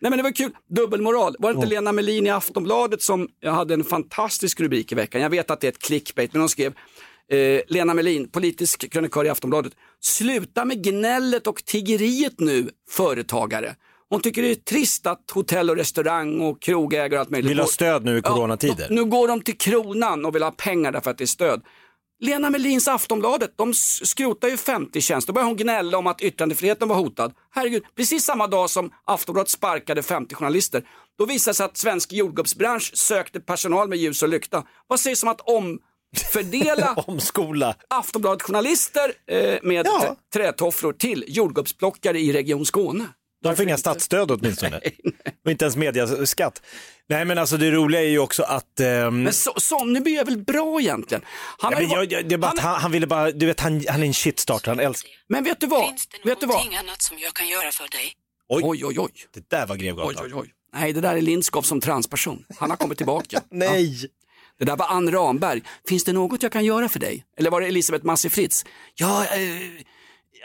Nej 0.00 0.10
men 0.10 0.16
det 0.16 0.22
var 0.22 0.32
kul, 0.32 0.50
dubbelmoral. 0.68 1.36
Var 1.38 1.52
det 1.52 1.56
inte 1.56 1.68
Lena 1.68 1.92
Melin 1.92 2.26
i 2.26 2.30
Aftonbladet 2.30 3.02
som 3.02 3.28
hade 3.44 3.74
en 3.74 3.84
fantastisk 3.84 4.60
rubrik 4.60 4.92
i 4.92 4.94
veckan? 4.94 5.20
Jag 5.20 5.30
vet 5.30 5.50
att 5.50 5.60
det 5.60 5.66
är 5.66 5.72
ett 5.72 5.78
clickbait, 5.82 6.32
men 6.32 6.40
hon 6.40 6.48
skrev 6.48 6.74
eh, 7.32 7.60
Lena 7.68 7.94
Melin, 7.94 8.28
politisk 8.30 8.92
krönikör 8.92 9.24
i 9.24 9.28
Aftonbladet. 9.28 9.72
Sluta 10.00 10.64
med 10.64 10.84
gnället 10.84 11.46
och 11.46 11.64
tiggeriet 11.64 12.40
nu, 12.40 12.70
företagare. 12.90 13.74
Hon 14.08 14.20
tycker 14.20 14.42
det 14.42 14.50
är 14.50 14.54
trist 14.54 15.06
att 15.06 15.30
hotell 15.32 15.70
och 15.70 15.76
restaurang 15.76 16.40
och 16.40 16.62
krogägare 16.62 17.14
och 17.14 17.20
allt 17.20 17.30
möjligt 17.30 17.50
Vill 17.50 17.58
ha 17.60 17.66
stöd 17.66 18.04
nu 18.04 18.18
i 18.18 18.20
Ja, 18.24 18.34
coronatider. 18.34 18.86
de- 18.88 18.94
nu 18.94 19.04
går 19.04 19.28
de 19.28 19.40
till 19.40 19.58
kronan 19.58 20.24
och 20.24 20.34
vill 20.34 20.42
ha 20.42 20.50
pengar 20.50 20.92
därför 20.92 21.10
att 21.10 21.18
det 21.18 21.24
är 21.24 21.26
stöd. 21.26 21.62
Lena 22.20 22.50
Melins 22.50 22.88
Aftonbladet, 22.88 23.50
de 23.56 23.74
skrotar 23.74 24.48
ju 24.48 24.56
50 24.56 25.00
tjänster. 25.00 25.32
Då 25.32 25.34
börjar 25.34 25.46
hon 25.46 25.56
gnälla 25.56 25.98
om 25.98 26.06
att 26.06 26.20
yttrandefriheten 26.20 26.88
var 26.88 26.96
hotad. 26.96 27.32
Herregud, 27.50 27.82
precis 27.96 28.24
samma 28.24 28.46
dag 28.46 28.70
som 28.70 28.90
Aftonbladet 29.04 29.50
sparkade 29.50 30.02
50 30.02 30.34
journalister. 30.34 30.82
Då 31.18 31.26
visade 31.26 31.50
det 31.52 31.56
sig 31.56 31.66
att 31.66 31.76
svensk 31.76 32.12
jordgubbsbransch 32.12 32.90
sökte 32.94 33.40
personal 33.40 33.88
med 33.88 33.98
ljus 33.98 34.22
och 34.22 34.28
lykta. 34.28 34.64
Vad 34.86 35.00
sägs 35.00 35.22
om 35.22 35.28
att 35.28 35.40
omfördela 36.24 36.94
Omskola. 37.06 37.74
Aftonbladet-journalister 37.90 39.12
eh, 39.30 39.58
med 39.62 39.86
Ja. 39.86 40.16
trätofflor 40.34 40.92
till 40.92 41.24
jordgubbsplockare 41.28 42.18
i 42.20 42.32
Region 42.32 42.66
Skåne? 42.66 43.04
De 43.42 43.56
får 43.56 43.64
inga 43.64 43.76
statsstöd 43.76 44.30
åtminstone. 44.30 44.80
Och 45.44 45.50
inte 45.50 45.64
ens 45.64 45.76
mediaskatt. 45.76 46.62
Nej 47.08 47.24
men 47.24 47.38
alltså 47.38 47.56
det 47.56 47.70
roliga 47.70 48.00
är 48.02 48.06
ju 48.08 48.18
också 48.18 48.42
att... 48.42 48.80
ehm, 48.80 49.22
Men 49.22 49.32
so 49.32 49.52
Sonneby 49.60 50.16
är 50.16 50.24
väl 50.24 50.38
bra 50.38 50.80
egentligen? 50.80 51.22
Han 51.58 51.70
ja, 51.72 51.76
har 51.76 51.82
ju 51.82 51.88
men 51.88 51.96
varit- 51.96 52.12
jag, 52.12 52.20
jag, 52.22 52.28
det 52.28 52.34
är 52.34 52.38
bara 52.38 52.50
att 52.50 52.58
han- 52.58 52.72
han, 52.72 52.80
han 52.82 52.92
ville 52.92 53.06
bara, 53.06 53.30
du 53.30 53.46
vet 53.46 53.60
han, 53.60 53.84
han 53.88 54.02
är 54.02 54.06
en 54.06 54.12
shitstarter, 54.12 54.68
han 54.70 54.80
älskar... 54.80 55.10
Men 55.28 55.44
vet 55.44 55.60
du 55.60 55.66
vad? 55.66 55.88
Finns 55.88 56.06
det 56.06 56.28
Vet 56.28 56.40
du 56.40 56.46
vad? 56.46 56.56
någonting 56.56 56.78
annat 56.78 57.02
som 57.02 57.18
jag 57.18 57.34
kan 57.34 57.48
göra 57.48 57.70
för 57.72 57.88
dig? 57.90 58.12
Oj, 58.48 58.62
Oj, 58.64 58.84
oj, 58.84 58.98
oj. 58.98 59.10
det 59.34 59.50
där 59.50 59.66
var 59.66 59.74
oj, 59.76 59.80
Grevgatan. 59.80 60.24
oj, 60.26 60.32
oj. 60.34 60.52
Nej, 60.74 60.92
det 60.92 61.00
där 61.00 61.16
är 61.16 61.20
Lindskov 61.22 61.62
som 61.62 61.80
transperson. 61.80 62.44
Han 62.58 62.70
har 62.70 62.76
kommit 62.76 62.96
tillbaka. 62.98 63.42
Nej! 63.50 63.96
Det 64.58 64.64
där 64.64 64.76
var 64.76 64.86
Ann 64.86 65.10
Ramberg. 65.10 65.62
Finns 65.88 66.04
det 66.04 66.12
något 66.12 66.42
jag 66.42 66.52
kan 66.52 66.64
göra 66.64 66.88
för 66.88 66.98
dig? 66.98 67.24
Eller 67.38 67.50
var 67.50 67.60
det 67.60 67.66
Elisabeth 67.66 68.06
Massi 68.06 68.30
Fritz? 68.30 68.64
Ja, 68.94 69.24
eh, 69.24 69.30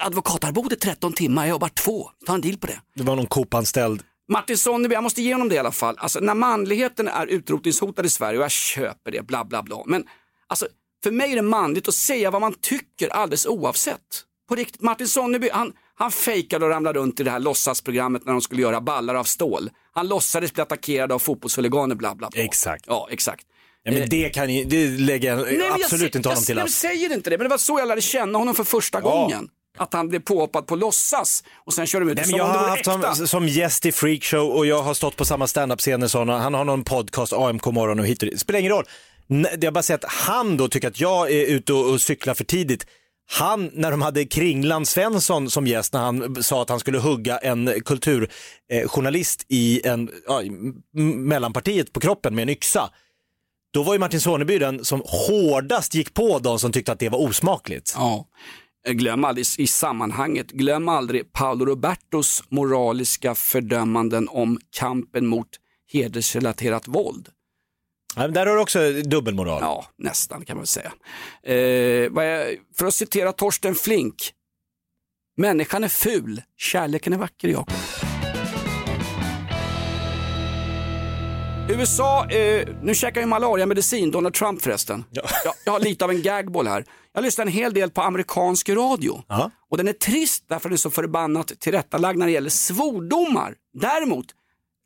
advokatarvode 0.05 0.75
13 0.75 1.13
timmar, 1.13 1.43
jag 1.43 1.49
jobbar 1.49 1.69
två. 1.69 2.09
Ta 2.25 2.33
en 2.33 2.41
deal 2.41 2.57
på 2.57 2.67
det. 2.67 2.79
Det 2.95 3.03
var 3.03 3.15
någon 3.15 3.27
Coop-anställd. 3.27 4.03
Martin 4.29 4.57
Sonneby, 4.57 4.93
jag 4.95 5.03
måste 5.03 5.21
ge 5.21 5.33
honom 5.33 5.49
det 5.49 5.55
i 5.55 5.57
alla 5.57 5.71
fall. 5.71 5.95
Alltså, 5.97 6.19
när 6.19 6.33
manligheten 6.35 7.07
är 7.07 7.27
utrotningshotad 7.27 8.05
i 8.05 8.09
Sverige 8.09 8.37
och 8.37 8.43
jag 8.43 8.51
köper 8.51 9.11
det, 9.11 9.21
bla 9.27 9.45
bla 9.45 9.63
bla. 9.63 9.83
Men 9.85 10.05
alltså, 10.47 10.67
för 11.03 11.11
mig 11.11 11.31
är 11.31 11.35
det 11.35 11.41
manligt 11.41 11.87
att 11.87 11.93
säga 11.93 12.31
vad 12.31 12.41
man 12.41 12.53
tycker 12.61 13.09
alldeles 13.09 13.45
oavsett. 13.45 13.99
På 14.49 14.55
riktigt, 14.55 14.81
Martin 14.81 15.07
Sonneby, 15.07 15.49
han, 15.53 15.73
han 15.95 16.11
fejkade 16.11 16.65
och 16.65 16.71
ramlade 16.71 16.99
runt 16.99 17.19
i 17.19 17.23
det 17.23 17.31
här 17.31 17.39
låtsasprogrammet 17.39 18.25
när 18.25 18.31
de 18.33 18.41
skulle 18.41 18.61
göra 18.61 18.81
ballar 18.81 19.15
av 19.15 19.23
stål. 19.23 19.69
Han 19.91 20.07
låtsades 20.07 20.53
bli 20.53 20.61
attackerad 20.61 21.11
av 21.11 21.19
fotbollshuliganer, 21.19 21.95
bla 21.95 22.15
bla 22.15 22.29
bla. 22.29 22.43
Exakt. 22.43 22.85
Ja, 22.87 23.07
exakt. 23.11 23.45
Ja, 23.83 23.91
men 23.91 24.09
det 24.09 24.29
kan 24.29 24.49
ju, 24.49 24.63
det 24.63 24.87
lägger 24.87 25.29
jag 25.29 25.37
Nej, 25.45 25.55
jag 25.57 25.71
absolut 25.81 26.13
sä- 26.13 26.17
inte 26.17 26.29
honom 26.29 26.39
jag, 26.41 26.45
till 26.45 26.57
Jag 26.57 26.63
last. 26.63 26.77
säger 26.79 27.13
inte 27.13 27.29
det, 27.29 27.37
men 27.37 27.45
det 27.45 27.49
var 27.49 27.57
så 27.57 27.79
jag 27.79 27.87
lärde 27.87 28.01
känna 28.01 28.37
honom 28.39 28.55
för 28.55 28.63
första 28.63 29.01
gången. 29.01 29.47
Att 29.77 29.93
han 29.93 30.07
blev 30.09 30.19
påhoppad 30.19 30.67
på 30.67 30.75
låtsas 30.75 31.43
och 31.65 31.73
sen 31.73 31.87
körde 31.87 32.05
de 32.05 32.11
ut 32.11 32.17
Nej, 32.17 32.25
men 32.27 32.37
jag 32.37 32.45
har 32.45 32.67
haft 32.69 32.79
äkta. 32.87 33.15
som, 33.15 33.27
som 33.27 33.47
gäst 33.47 33.85
i 33.85 33.91
Freakshow 33.91 34.49
och 34.49 34.65
jag 34.65 34.81
har 34.83 34.93
stått 34.93 35.15
på 35.15 35.25
samma 35.25 35.47
standup-scener 35.47 36.07
som 36.07 36.29
han 36.29 36.53
har 36.53 36.65
någon 36.65 36.83
podcast, 36.83 37.33
AMK 37.33 37.65
morgon 37.65 37.99
och 37.99 38.05
hit 38.05 38.23
och 38.23 38.29
dit. 38.29 38.39
Spelar 38.39 38.59
ingen 38.59 38.71
roll. 38.71 38.85
Jag 39.61 39.73
bara 39.73 39.83
säger 39.83 39.97
att 39.97 40.11
han 40.11 40.57
då 40.57 40.67
tycker 40.67 40.87
att 40.87 40.99
jag 40.99 41.31
är 41.31 41.45
ute 41.45 41.73
och, 41.73 41.89
och 41.89 42.01
cyklar 42.01 42.33
för 42.33 42.43
tidigt. 42.43 42.85
Han, 43.31 43.69
när 43.73 43.91
de 43.91 44.01
hade 44.01 44.25
Kringland 44.25 44.87
Svensson 44.87 45.49
som 45.49 45.67
gäst, 45.67 45.93
när 45.93 45.99
han 45.99 46.43
sa 46.43 46.61
att 46.61 46.69
han 46.69 46.79
skulle 46.79 46.97
hugga 46.99 47.37
en 47.37 47.81
kulturjournalist 47.85 49.45
i 49.49 49.87
en, 49.87 50.09
ja, 50.27 50.41
mellanpartiet 51.15 51.93
på 51.93 51.99
kroppen 51.99 52.35
med 52.35 52.41
en 52.43 52.49
yxa. 52.49 52.89
Då 53.73 53.83
var 53.83 53.93
ju 53.93 53.99
Martin 53.99 54.21
Soneby 54.21 54.57
den 54.57 54.85
som 54.85 55.01
hårdast 55.05 55.95
gick 55.95 56.13
på 56.13 56.39
de 56.39 56.59
som 56.59 56.71
tyckte 56.71 56.91
att 56.91 56.99
det 56.99 57.09
var 57.09 57.19
osmakligt. 57.19 57.93
Ja. 57.97 58.27
Glöm 58.87 59.25
aldrig 59.25 59.45
i 59.57 59.67
sammanhanget, 59.67 60.51
glöm 60.51 60.89
aldrig 60.89 61.33
Paolo 61.33 61.65
Robertos 61.65 62.43
moraliska 62.49 63.35
fördömanden 63.35 64.29
om 64.29 64.59
kampen 64.71 65.27
mot 65.27 65.47
hedersrelaterat 65.91 66.87
våld. 66.87 67.29
Ja, 68.15 68.27
där 68.27 68.45
har 68.45 68.55
du 68.55 68.61
också 68.61 68.91
dubbelmoral. 68.91 69.59
Ja, 69.61 69.85
nästan 69.97 70.45
kan 70.45 70.57
man 70.57 70.61
väl 70.61 70.67
säga. 70.67 70.91
Eh, 71.43 72.11
för 72.77 72.85
att 72.85 72.93
citera 72.93 73.31
Torsten 73.31 73.75
Flink, 73.75 74.15
människan 75.37 75.83
är 75.83 75.87
ful, 75.87 76.41
kärleken 76.57 77.13
är 77.13 77.17
vacker 77.17 77.47
Jakob. 77.47 78.10
USA, 81.71 82.29
eh, 82.29 82.67
nu 82.81 82.95
käkar 82.95 83.21
ju 83.21 83.27
malariamedicin, 83.27 84.11
Donald 84.11 84.35
Trump 84.35 84.61
förresten. 84.61 85.03
Jag, 85.11 85.25
jag 85.65 85.71
har 85.71 85.79
lite 85.79 86.05
av 86.05 86.11
en 86.11 86.21
gagball 86.21 86.67
här. 86.67 86.85
Jag 87.13 87.23
lyssnar 87.23 87.45
en 87.45 87.51
hel 87.51 87.73
del 87.73 87.89
på 87.89 88.01
amerikansk 88.01 88.69
radio. 88.69 89.23
Ja. 89.27 89.51
Och 89.69 89.77
den 89.77 89.87
är 89.87 89.93
trist 89.93 90.45
därför 90.49 90.69
den 90.69 90.73
är 90.73 90.77
så 90.77 90.89
förbannat 90.89 91.47
tillrättalagd 91.59 92.19
när 92.19 92.25
det 92.25 92.31
gäller 92.31 92.49
svordomar. 92.49 93.53
Däremot, 93.73 94.25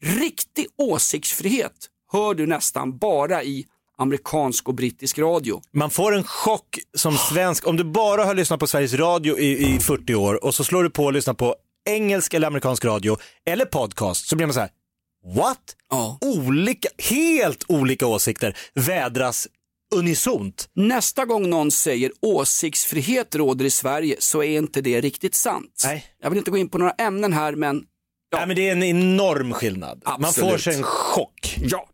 riktig 0.04 0.68
åsiktsfrihet 0.78 1.72
hör 2.12 2.34
du 2.34 2.48
nästan 2.48 2.98
bara 2.98 3.44
i 3.44 3.66
amerikansk 3.98 4.68
och 4.68 4.74
brittisk 4.74 5.20
radio. 5.20 5.62
Man 5.74 5.90
får 5.90 6.16
en 6.16 6.24
chock 6.24 6.80
som 6.98 7.18
svensk, 7.18 7.68
om 7.68 7.78
du 7.78 7.84
bara 7.84 8.26
har 8.26 8.34
lyssnat 8.34 8.60
på 8.60 8.68
Sveriges 8.68 8.94
Radio 8.94 9.40
i, 9.40 9.76
i 9.76 9.80
40 9.80 10.16
år 10.16 10.44
och 10.46 10.56
så 10.56 10.64
slår 10.64 10.84
du 10.84 10.90
på 10.90 11.04
och 11.04 11.14
lyssnar 11.14 11.34
på 11.34 11.56
engelsk 11.90 12.34
eller 12.34 12.48
amerikansk 12.48 12.86
radio 12.86 13.18
eller 13.46 13.66
podcast 13.66 14.28
så 14.28 14.36
blir 14.36 14.48
man 14.48 14.54
så 14.54 14.60
här, 14.60 14.70
what? 15.36 15.76
Ja. 15.90 16.18
Olika, 16.22 16.90
helt 16.98 17.66
olika 17.68 18.08
åsikter 18.08 18.58
vädras 18.74 19.48
unisont. 19.96 20.70
Nästa 20.76 21.26
gång 21.26 21.50
någon 21.50 21.72
säger 21.72 22.12
åsiktsfrihet 22.22 23.36
råder 23.36 23.66
i 23.66 23.70
Sverige 23.70 24.16
så 24.20 24.44
är 24.44 24.58
inte 24.58 24.82
det 24.82 25.02
riktigt 25.02 25.36
sant. 25.36 25.82
Nej. 25.86 26.06
Jag 26.22 26.30
vill 26.30 26.38
inte 26.38 26.52
gå 26.52 26.58
in 26.58 26.70
på 26.70 26.78
några 26.78 26.92
ämnen 26.92 27.34
här 27.34 27.56
men 27.56 27.84
Nej, 28.36 28.48
men 28.48 28.56
det 28.56 28.68
är 28.68 28.72
en 28.72 28.84
enorm 28.84 29.54
skillnad. 29.54 30.02
Man 30.06 30.26
Absolut. 30.26 30.52
får 30.52 30.58
sig 30.58 30.76
en 30.76 30.84
chock. 30.84 31.58
Ja, 31.62 31.90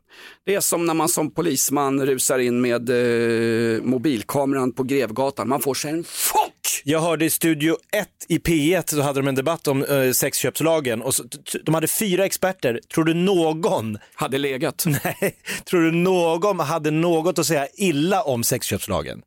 det 0.46 0.56
är 0.56 0.60
som 0.60 0.86
när 0.86 0.94
man 0.94 1.10
som 1.10 1.32
polisman 1.32 2.06
rusar 2.06 2.40
in 2.40 2.62
med 2.62 2.90
eh, 2.90 3.82
mobilkameran 3.84 4.72
på 4.74 4.84
Grevgatan. 4.84 5.50
Man 5.50 5.62
får 5.62 5.74
sig 5.74 5.92
en 5.92 6.04
chock! 6.04 6.61
Jag 6.84 7.02
hörde 7.02 7.26
i 7.26 7.30
Studio 7.30 7.78
1 7.92 8.08
i 8.28 8.38
P1 8.38 8.84
så 8.90 9.02
hade 9.02 9.20
de 9.20 9.28
en 9.28 9.36
debatt 9.36 9.68
om 9.68 9.84
eh, 9.84 10.12
sexköpslagen 10.12 11.02
och 11.02 11.16
så, 11.16 11.24
de 11.64 11.76
hade 11.76 11.88
fyra 11.88 12.26
experter. 12.26 12.80
Tror 12.94 13.04
du 13.04 13.14
någon 13.14 13.98
Hade 14.14 14.38
legat. 14.38 14.86
Nej, 15.04 15.36
tror 15.66 15.82
du 15.82 15.92
någon 15.92 16.60
hade 16.60 16.92
något 16.92 17.40
att 17.40 17.46
säga 17.46 17.68
illa 17.74 18.24
om 18.24 18.44
sexköpslagen? 18.44 19.22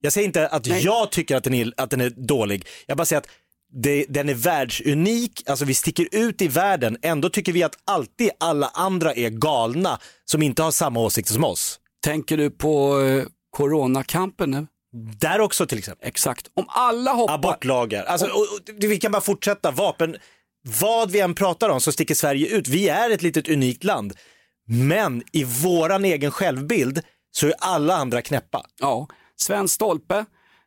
Jag 0.00 0.12
säger 0.12 0.26
inte 0.26 0.48
att 0.48 0.66
jag 0.66 1.10
tycker 1.10 1.36
att 1.36 1.44
den, 1.44 1.54
är, 1.54 1.72
att 1.76 1.90
den 1.90 2.00
är 2.00 2.10
dålig, 2.10 2.66
jag 2.86 2.96
bara 2.96 3.04
säger 3.04 3.20
att 3.20 3.28
det, 3.74 4.06
den 4.08 4.28
är 4.28 4.34
världsunik, 4.34 5.42
alltså 5.46 5.64
vi 5.64 5.74
sticker 5.74 6.08
ut 6.12 6.42
i 6.42 6.48
världen, 6.48 6.96
ändå 7.02 7.28
tycker 7.28 7.52
vi 7.52 7.62
att 7.62 7.76
alltid 7.84 8.30
alla 8.40 8.70
andra 8.74 9.14
är 9.14 9.30
galna 9.30 9.98
som 10.24 10.42
inte 10.42 10.62
har 10.62 10.70
samma 10.70 11.00
åsikter 11.00 11.32
som 11.32 11.44
oss. 11.44 11.78
Tänker 12.04 12.36
du 12.36 12.50
på 12.50 13.00
eh, 13.00 13.24
coronakampen 13.50 14.50
nu? 14.50 14.66
Där 14.92 15.40
också 15.40 15.66
till 15.66 15.78
exempel. 15.78 16.08
Exakt. 16.08 16.50
Om 16.54 16.64
alla 16.68 17.12
hoppar... 17.12 17.34
Abortlagar, 17.34 18.04
alltså, 18.04 18.26
och, 18.26 18.42
och, 18.42 18.60
vi 18.78 18.98
kan 18.98 19.12
bara 19.12 19.22
fortsätta, 19.22 19.70
vapen, 19.70 20.16
vad 20.80 21.10
vi 21.10 21.20
än 21.20 21.34
pratar 21.34 21.68
om 21.68 21.80
så 21.80 21.92
sticker 21.92 22.14
Sverige 22.14 22.56
ut. 22.56 22.68
Vi 22.68 22.88
är 22.88 23.10
ett 23.10 23.22
litet 23.22 23.48
unikt 23.48 23.84
land, 23.84 24.14
men 24.68 25.22
i 25.32 25.44
våran 25.44 26.04
egen 26.04 26.30
självbild 26.30 27.02
så 27.30 27.46
är 27.46 27.54
alla 27.58 27.96
andra 27.96 28.22
knäppa. 28.22 28.64
Ja, 28.80 29.08
Sven 29.36 29.68
Stolpe 29.68 30.24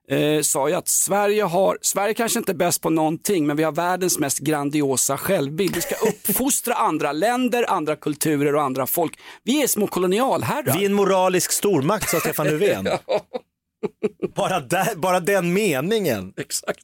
eh, 0.10 0.42
sa 0.42 0.70
ju 0.70 0.76
att 0.76 0.88
Sverige 0.88 1.44
har, 1.44 1.78
Sverige 1.82 2.14
kanske 2.14 2.40
inte 2.40 2.52
är 2.52 2.56
bäst 2.56 2.82
på 2.82 2.90
någonting, 2.90 3.48
men 3.48 3.58
vi 3.58 3.64
har 3.64 3.72
världens 3.72 4.20
mest 4.20 4.40
grandiosa 4.40 5.18
självbild. 5.18 5.76
Vi 5.76 5.82
ska 5.82 5.96
uppfostra 5.96 6.74
andra 6.76 7.12
länder, 7.12 7.66
andra 7.70 7.96
kulturer 7.96 8.56
och 8.56 8.62
andra 8.62 8.88
folk. 8.88 9.20
Vi 9.44 9.64
är 9.64 9.68
små 9.68 9.88
kolonialherrar. 9.88 10.78
Vi 10.78 10.86
är 10.86 10.90
en 10.90 10.94
moralisk 10.94 11.52
stormakt, 11.52 12.10
sa 12.10 12.20
Stefan 12.20 12.48
Löfven. 12.48 12.88
Bara, 14.36 14.60
där, 14.60 14.96
bara 14.96 15.20
den 15.20 15.54
meningen. 15.54 16.34
Exakt. 16.38 16.80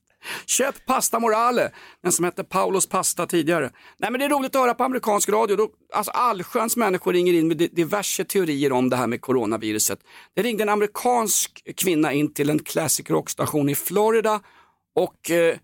Köp 0.45 0.85
Pasta 0.85 1.19
Morale, 1.19 1.71
den 2.03 2.11
som 2.11 2.25
hette 2.25 2.43
Paulos 2.43 2.87
Pasta 2.87 3.27
tidigare. 3.27 3.71
Nej 3.97 4.11
men 4.11 4.19
det 4.19 4.25
är 4.25 4.29
roligt 4.29 4.55
att 4.55 4.61
höra 4.61 4.73
på 4.73 4.83
amerikansk 4.83 5.29
radio. 5.29 5.55
Då, 5.55 5.69
alltså 5.93 6.11
allsköns 6.11 6.77
människor 6.77 7.13
ringer 7.13 7.33
in 7.33 7.47
med 7.47 7.57
di- 7.57 7.67
diverse 7.71 8.23
teorier 8.25 8.71
om 8.71 8.89
det 8.89 8.95
här 8.95 9.07
med 9.07 9.21
coronaviruset. 9.21 9.99
Det 10.35 10.41
ringde 10.41 10.63
en 10.63 10.69
amerikansk 10.69 11.63
kvinna 11.77 12.13
in 12.13 12.33
till 12.33 12.49
en 12.49 12.59
classic 12.59 13.09
rockstation 13.09 13.69
i 13.69 13.75
Florida 13.75 14.39
och 14.95 15.31
eh, 15.31 15.55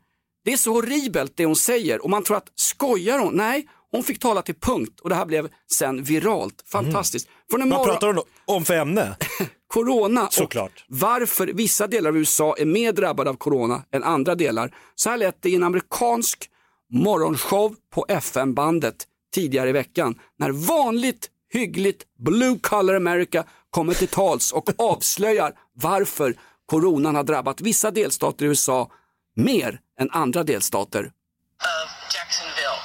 det 0.46 0.54
är 0.54 0.58
så 0.58 0.74
horribelt 0.74 1.34
det 1.38 1.46
hon 1.46 1.56
säger 1.56 2.04
och 2.04 2.10
man 2.10 2.24
tror 2.24 2.38
att 2.38 2.52
skojar 2.56 3.20
hon? 3.20 3.34
Nej, 3.34 3.68
hon 3.92 4.04
fick 4.04 4.20
tala 4.20 4.42
till 4.42 4.56
punkt 4.56 5.00
och 5.00 5.10
det 5.10 5.16
här 5.16 5.26
blev 5.26 5.50
sen 5.74 6.04
viralt. 6.04 6.64
Fantastiskt. 6.72 7.28
En 7.28 7.34
Vad 7.60 7.68
morgon- 7.68 7.86
pratar 7.86 8.08
hon 8.08 8.24
om 8.46 8.66
för 8.66 8.74
ämne? 8.74 9.16
corona 9.68 10.28
Såklart. 10.32 10.72
och 10.90 10.96
varför 10.98 11.48
vissa 11.48 11.88
delar 11.88 12.10
av 12.10 12.18
USA 12.18 12.56
är 12.58 12.66
mer 12.66 12.92
drabbade 12.92 13.30
av 13.30 13.34
corona 13.34 13.84
än 13.92 14.04
andra 14.04 14.36
delar. 14.36 14.76
Så 14.96 15.10
här 15.10 15.18
lät 15.18 15.42
det 15.42 15.50
i 15.50 15.56
en 15.56 15.64
amerikansk 15.64 16.50
morgonshow 16.94 17.76
på 17.94 18.06
FM-bandet 18.10 18.96
tidigare 19.34 19.70
i 19.70 19.74
veckan 19.74 20.20
när 20.40 20.50
vanligt 20.52 21.30
hyggligt 21.54 22.04
Blue 22.20 22.60
Collar 22.62 22.94
America 22.96 23.44
kommer 23.70 23.94
till 23.94 24.08
tals 24.08 24.52
och 24.52 24.70
avslöjar 24.78 25.54
varför 25.74 26.36
coronan 26.66 27.16
har 27.16 27.24
drabbat 27.24 27.62
vissa 27.62 27.92
delstater 27.92 28.46
i 28.46 28.48
USA 28.48 28.92
mer 29.36 29.80
än 30.00 30.12
andra 30.12 30.44
delstater. 30.44 31.04
of 31.04 31.88
Jacksonville 32.16 32.80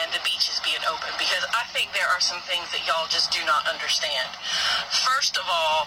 and 0.00 0.08
the 0.16 0.20
beaches 0.28 0.56
being 0.68 0.84
open 0.94 1.12
because 1.24 1.44
I 1.60 1.64
think 1.74 1.86
there 1.98 2.08
are 2.14 2.20
some 2.30 2.42
things 2.50 2.66
that 2.74 2.82
y'all 2.88 3.08
just 3.16 3.28
do 3.38 3.40
not 3.52 3.62
understand. 3.74 4.28
First 5.08 5.34
of 5.42 5.46
all, 5.58 5.80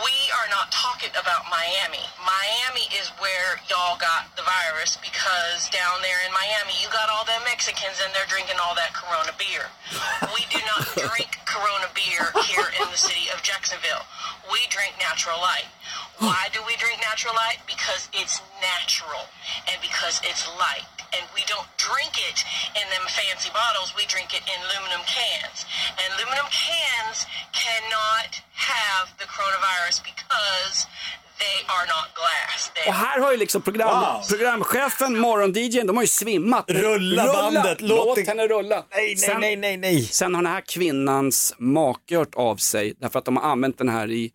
we 0.00 0.16
are 0.40 0.48
not 0.48 0.72
talking 0.72 1.12
about 1.12 1.44
Miami. 1.52 2.00
Miami 2.24 2.88
is 2.96 3.12
where 3.20 3.60
y'all 3.68 4.00
got 4.00 4.32
the 4.40 4.44
virus 4.46 4.96
because 5.04 5.68
down 5.68 6.00
there 6.00 6.16
in 6.24 6.32
Miami 6.32 6.72
you 6.80 6.88
got 6.88 7.12
all 7.12 7.28
them 7.28 7.44
Mexicans 7.44 8.00
and 8.00 8.08
they're 8.16 8.28
drinking 8.28 8.56
all 8.56 8.72
that 8.72 8.96
Corona 8.96 9.36
beer. 9.36 9.68
We 10.32 10.48
do 10.48 10.60
not 10.64 10.88
drink 11.12 11.36
Corona 11.44 11.92
beer 11.92 12.24
here 12.48 12.72
in 12.80 12.88
the 12.88 12.96
city 12.96 13.28
of 13.36 13.44
Jacksonville. 13.44 14.06
We 14.48 14.64
drink 14.72 14.96
natural 14.96 15.36
light. 15.36 15.68
Why 16.24 16.48
do 16.56 16.64
we 16.64 16.76
drink 16.80 17.02
natural 17.04 17.34
light? 17.34 17.60
Because 17.68 18.08
it's 18.16 18.40
natural 18.64 19.28
and 19.68 19.76
because 19.82 20.22
it's 20.24 20.48
light. 20.56 20.88
And 21.16 21.24
we 21.36 21.42
don't 21.52 21.70
drink 21.88 22.14
it 22.30 22.38
in 22.80 22.86
them 22.94 23.06
fancy 23.18 23.50
bottles, 23.60 23.88
we 23.98 24.04
drink 24.14 24.30
it 24.38 24.44
in 24.52 24.58
aluminum 24.66 25.02
cans. 25.18 25.58
And 26.00 26.08
aluminum 26.16 26.48
cans 26.66 27.16
cannot 27.62 28.30
have 28.72 29.06
the 29.20 29.26
coronavirus 29.36 29.96
because 30.10 30.76
they 31.42 31.56
are 31.74 31.86
not 31.94 32.06
glass. 32.20 32.60
They 32.74 32.86
Och 32.88 32.94
här 32.94 33.20
har 33.20 33.30
ju 33.32 33.38
liksom 33.38 33.62
program, 33.62 34.00
Wow. 34.00 34.22
programchefen, 34.28 35.18
morgon-DJn, 35.18 35.86
de 35.86 35.96
har 35.96 36.04
ju 36.04 36.08
svimmat. 36.08 36.64
Rulla 36.70 37.24
bandet, 37.32 37.80
låt 37.80 38.18
låt 38.18 38.26
henne 38.26 38.46
rulla. 38.48 38.76
Nej, 38.76 39.06
nej, 39.06 39.16
Sen- 39.16 39.40
nej, 39.40 39.56
nej, 39.56 39.76
nej. 39.76 40.04
Sen 40.04 40.34
har 40.34 40.42
den 40.42 40.52
här 40.52 40.60
kvinnans 40.68 41.54
make 41.58 42.16
hört 42.16 42.34
av 42.34 42.56
sig 42.56 42.94
därför 43.00 43.18
att 43.18 43.24
de 43.24 43.36
har 43.36 43.44
använt 43.50 43.78
den 43.78 43.88
här 43.88 44.10
i, 44.10 44.30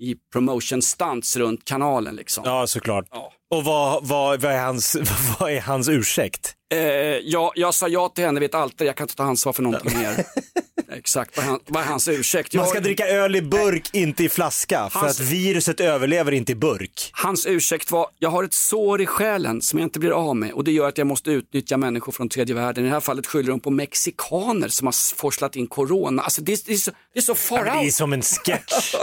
i 0.00 0.14
promotion 0.32 0.82
stunts 0.82 1.36
runt 1.36 1.64
kanalen. 1.64 2.16
Liksom. 2.16 2.44
Ja, 2.46 2.66
såklart. 2.66 3.04
Ja. 3.10 3.32
Och 3.50 3.64
vad, 3.64 4.06
vad, 4.06 4.40
vad, 4.40 4.52
är 4.52 4.58
hans, 4.58 4.96
vad 5.38 5.52
är 5.52 5.60
hans 5.60 5.88
ursäkt? 5.88 6.54
Eh, 6.74 6.78
jag, 6.78 7.52
jag 7.54 7.74
sa 7.74 7.88
ja 7.88 8.08
till 8.08 8.24
henne 8.24 8.40
vid 8.40 8.48
ett 8.48 8.54
altare, 8.54 8.86
jag 8.86 8.96
kan 8.96 9.04
inte 9.04 9.16
ta 9.16 9.22
ansvar 9.22 9.52
för 9.52 9.62
någonting 9.62 9.98
mer. 9.98 10.24
Exakt, 10.92 11.36
vad 11.36 11.46
är, 11.46 11.50
han, 11.50 11.60
vad 11.66 11.82
är 11.82 11.86
hans 11.86 12.08
ursäkt? 12.08 12.54
Man 12.54 12.66
ska 12.66 12.80
dricka 12.80 13.06
öl 13.08 13.36
i 13.36 13.42
burk, 13.42 13.90
inte 13.92 14.24
i 14.24 14.28
flaska. 14.28 14.90
För 14.90 15.00
Hans- 15.00 15.20
att 15.20 15.20
viruset 15.20 15.80
överlever 15.80 16.32
inte 16.32 16.52
i 16.52 16.54
burk. 16.54 17.10
Hans 17.12 17.46
ursäkt 17.46 17.90
var, 17.90 18.06
jag 18.18 18.30
har 18.30 18.44
ett 18.44 18.52
sår 18.54 19.00
i 19.00 19.06
själen 19.06 19.62
som 19.62 19.78
jag 19.78 19.86
inte 19.86 19.98
blir 19.98 20.10
av 20.10 20.36
med 20.36 20.52
och 20.52 20.64
det 20.64 20.72
gör 20.72 20.88
att 20.88 20.98
jag 20.98 21.06
måste 21.06 21.30
utnyttja 21.30 21.76
människor 21.76 22.12
från 22.12 22.28
tredje 22.28 22.54
världen. 22.54 22.84
I 22.84 22.88
det 22.88 22.92
här 22.92 23.00
fallet 23.00 23.26
skyller 23.26 23.50
de 23.50 23.60
på 23.60 23.70
mexikaner 23.70 24.68
som 24.68 24.86
har 24.86 25.16
forslat 25.16 25.56
in 25.56 25.66
corona. 25.66 26.22
Alltså 26.22 26.42
det, 26.42 26.66
det, 26.66 26.72
är, 26.72 26.76
så, 26.76 26.90
det 27.12 27.18
är 27.18 27.22
så 27.22 27.34
far 27.34 27.64
Det 27.64 27.70
är 27.70 27.84
out. 27.84 27.94
som 27.94 28.12
en 28.12 28.22
sketch. 28.22 28.94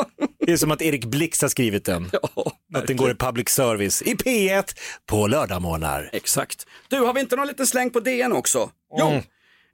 Det 0.45 0.51
är 0.51 0.57
som 0.57 0.71
att 0.71 0.81
Erik 0.81 1.05
Blix 1.05 1.41
har 1.41 1.49
skrivit 1.49 1.85
den. 1.85 2.11
att 2.75 2.87
den 2.87 2.97
går 2.97 3.11
i 3.11 3.15
public 3.15 3.49
service 3.49 4.01
i 4.01 4.15
P1 4.35 4.75
på 5.05 5.27
lördagmorgnar. 5.27 6.09
Exakt. 6.13 6.67
Du, 6.87 6.99
har 6.99 7.13
vi 7.13 7.19
inte 7.19 7.35
någon 7.35 7.47
liten 7.47 7.67
släng 7.67 7.89
på 7.89 7.99
DN 7.99 8.33
också? 8.33 8.69
Jo. 8.99 9.07
Mm. 9.07 9.23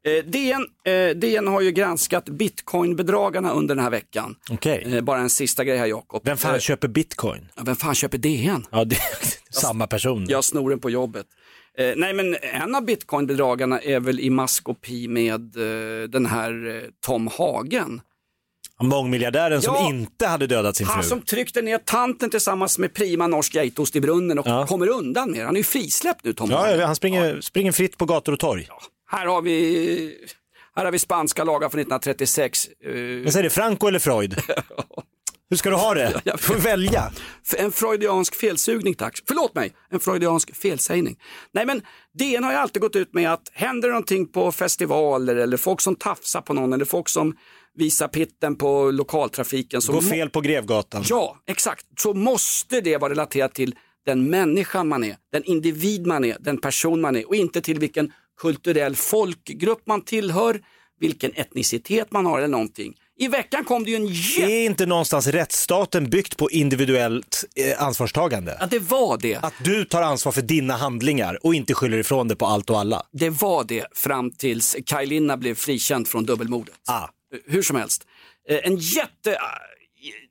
Eh, 0.04 0.24
DN, 0.26 0.66
eh, 0.86 1.16
DN 1.16 1.48
har 1.48 1.62
ju 1.62 1.72
granskat 1.72 2.26
bitcoinbedragarna 2.26 3.52
under 3.52 3.76
den 3.76 3.84
här 3.84 3.92
veckan. 3.92 4.36
Okej. 4.50 4.84
Eh, 4.96 5.02
bara 5.02 5.20
en 5.20 5.30
sista 5.30 5.64
grej 5.64 5.78
här 5.78 5.86
Jakob. 5.86 6.22
Vem 6.26 6.38
fan 6.38 6.54
Eh, 6.56 6.60
köper 6.60 6.88
bitcoin? 6.88 7.48
ja, 7.56 7.64
vem 7.66 7.76
fan 7.76 7.96
köper 7.96 8.18
DN? 8.18 8.66
Ja, 8.72 8.84
det 8.86 8.96
är 8.96 9.02
samma 9.60 9.88
person. 9.88 10.26
Jag 10.30 10.38
har 10.38 10.42
snoren 10.42 10.80
på 10.80 10.90
jobbet. 10.90 11.26
Eh, 11.78 11.94
nej 11.96 12.14
men 12.14 12.36
en 12.42 12.76
av 12.76 12.86
bitcoinbedragarna 12.86 13.80
är 13.82 14.00
väl 14.00 14.20
i 14.20 14.30
maskopi 14.30 15.08
med 15.08 15.42
eh, 15.58 16.10
den 16.10 16.26
här 16.26 16.76
eh, 16.76 16.90
Tom 17.06 17.28
Hagen. 17.38 18.02
Mångmiljardären 18.82 19.62
som 19.62 19.74
Ja. 19.76 19.90
inte 19.90 20.28
hade 20.28 20.48
dödat 20.48 20.76
sin 20.76 20.88
Han 20.88 21.02
fru. 21.04 21.10
som 21.10 21.22
tryckte 21.22 21.62
ner 21.62 21.78
tanten 21.78 22.30
tillsammans 22.30 22.78
med 22.78 22.94
prima 22.94 23.28
norsk 23.28 23.56
geitost 23.56 23.96
i 23.96 24.02
brunnen 24.02 24.40
och 24.40 24.48
Ja. 24.48 24.68
kommer 24.68 24.88
undan 24.90 25.32
med 25.32 25.40
det. 25.40 25.46
Han 25.46 25.56
är 25.56 25.60
ju 25.60 25.64
frisläppt 25.64 26.24
nu 26.26 26.34
Tom. 26.34 26.50
Ja, 26.52 26.86
han 26.86 26.96
springer, 26.96 27.42
springer 27.42 27.72
fritt 27.72 27.98
på 27.98 28.06
gator 28.06 28.34
och 28.34 28.40
torg. 28.40 28.68
Här 29.12 29.26
har 29.26 29.42
vi, 29.42 30.16
här 30.76 30.86
har 30.86 30.92
vi 30.92 31.00
spanska 31.00 31.44
lagar 31.44 31.70
från 31.70 31.80
1936. 31.82 32.68
Eh, 32.86 32.92
Men 32.94 33.32
säger 33.32 33.44
det 33.44 33.50
Franco 33.50 33.88
eller 33.88 34.00
Freud? 34.00 34.36
Hur 35.50 35.58
ska 35.58 35.70
du 35.70 35.76
ha 35.76 35.94
det? 35.94 36.22
Du 36.26 36.38
får 36.38 36.56
välja. 36.56 37.12
En 37.58 37.72
freudiansk 37.72 38.36
felsugning 38.36 38.94
tack. 38.94 39.20
Förlåt 39.28 39.56
mig, 39.56 39.72
en 39.90 40.00
freudiansk 40.00 40.56
felsägning. 40.56 41.18
Nej 41.54 41.66
men 41.66 41.82
DN 42.20 42.44
har 42.44 42.52
ju 42.52 42.58
alltid 42.58 42.82
gått 42.82 42.96
ut 42.96 43.14
med 43.14 43.34
att 43.34 43.42
händer 43.54 43.90
någonting 43.90 44.28
på 44.28 44.52
festivaler 44.52 45.36
eller 45.36 45.58
folk 45.58 45.82
som 45.82 45.96
tafsar 45.96 46.42
på 46.42 46.54
någon 46.54 46.74
eller 46.74 46.86
folk 46.86 47.10
som 47.10 47.36
visar 47.78 48.08
pitten 48.08 48.56
på 48.56 48.92
lokaltrafiken. 48.92 49.82
Så 49.82 49.94
Gå 49.94 50.02
fel 50.02 50.30
på 50.30 50.42
Grevgatan. 50.42 51.04
Ja, 51.10 51.38
exakt. 51.48 51.86
Så 52.00 52.14
måste 52.14 52.82
det 52.82 52.98
vara 52.98 53.12
relaterat 53.12 53.54
till 53.54 53.76
den 54.06 54.30
människa 54.30 54.84
man 54.84 55.04
är, 55.04 55.16
den 55.32 55.44
individ 55.44 56.08
man 56.08 56.26
är, 56.26 56.38
den 56.40 56.58
person 56.58 57.02
man 57.02 57.16
är 57.16 57.28
och 57.28 57.36
inte 57.36 57.62
till 57.62 57.80
vilken 57.80 58.12
kulturell 58.42 58.96
folkgrupp 58.96 59.82
man 59.86 60.02
tillhör, 60.02 60.62
vilken 61.00 61.32
etnicitet 61.36 62.12
man 62.12 62.26
har 62.26 62.38
eller 62.38 62.48
någonting. 62.48 62.94
I 63.18 63.28
veckan 63.28 63.64
kom 63.64 63.84
det 63.84 63.90
ju 63.90 63.96
en 63.96 64.08
jätte... 64.08 64.52
Är 64.52 64.66
inte 64.66 64.86
någonstans 64.86 65.28
rättsstaten 65.28 66.10
byggt 66.10 66.38
på 66.38 66.52
individuellt 66.52 67.46
eh, 67.56 67.84
ansvarstagande? 67.84 68.58
Ja, 68.60 68.66
det 68.66 68.80
var 68.80 69.18
det. 69.18 69.36
Att 69.36 69.54
du 69.64 69.86
tar 69.86 70.02
ansvar 70.02 70.32
för 70.32 70.42
dina 70.42 70.78
handlingar 70.78 71.46
och 71.46 71.56
inte 71.56 71.74
skyller 71.74 71.98
ifrån 71.98 72.28
det 72.28 72.36
på 72.36 72.46
allt 72.46 72.70
och 72.70 72.80
alla. 72.80 73.04
Det 73.12 73.30
var 73.30 73.64
det 73.64 73.86
fram 73.96 74.32
tills 74.32 74.78
Kaj 74.86 75.06
Linna 75.06 75.38
blev 75.38 75.56
frikänd 75.56 76.08
från 76.08 76.26
dubbelmordet. 76.26 76.76
Ah. 76.88 77.08
Hur 77.46 77.62
som 77.62 77.76
helst. 77.76 78.08
Eh, 78.50 78.60
En 78.64 78.76
jätte... 78.78 79.38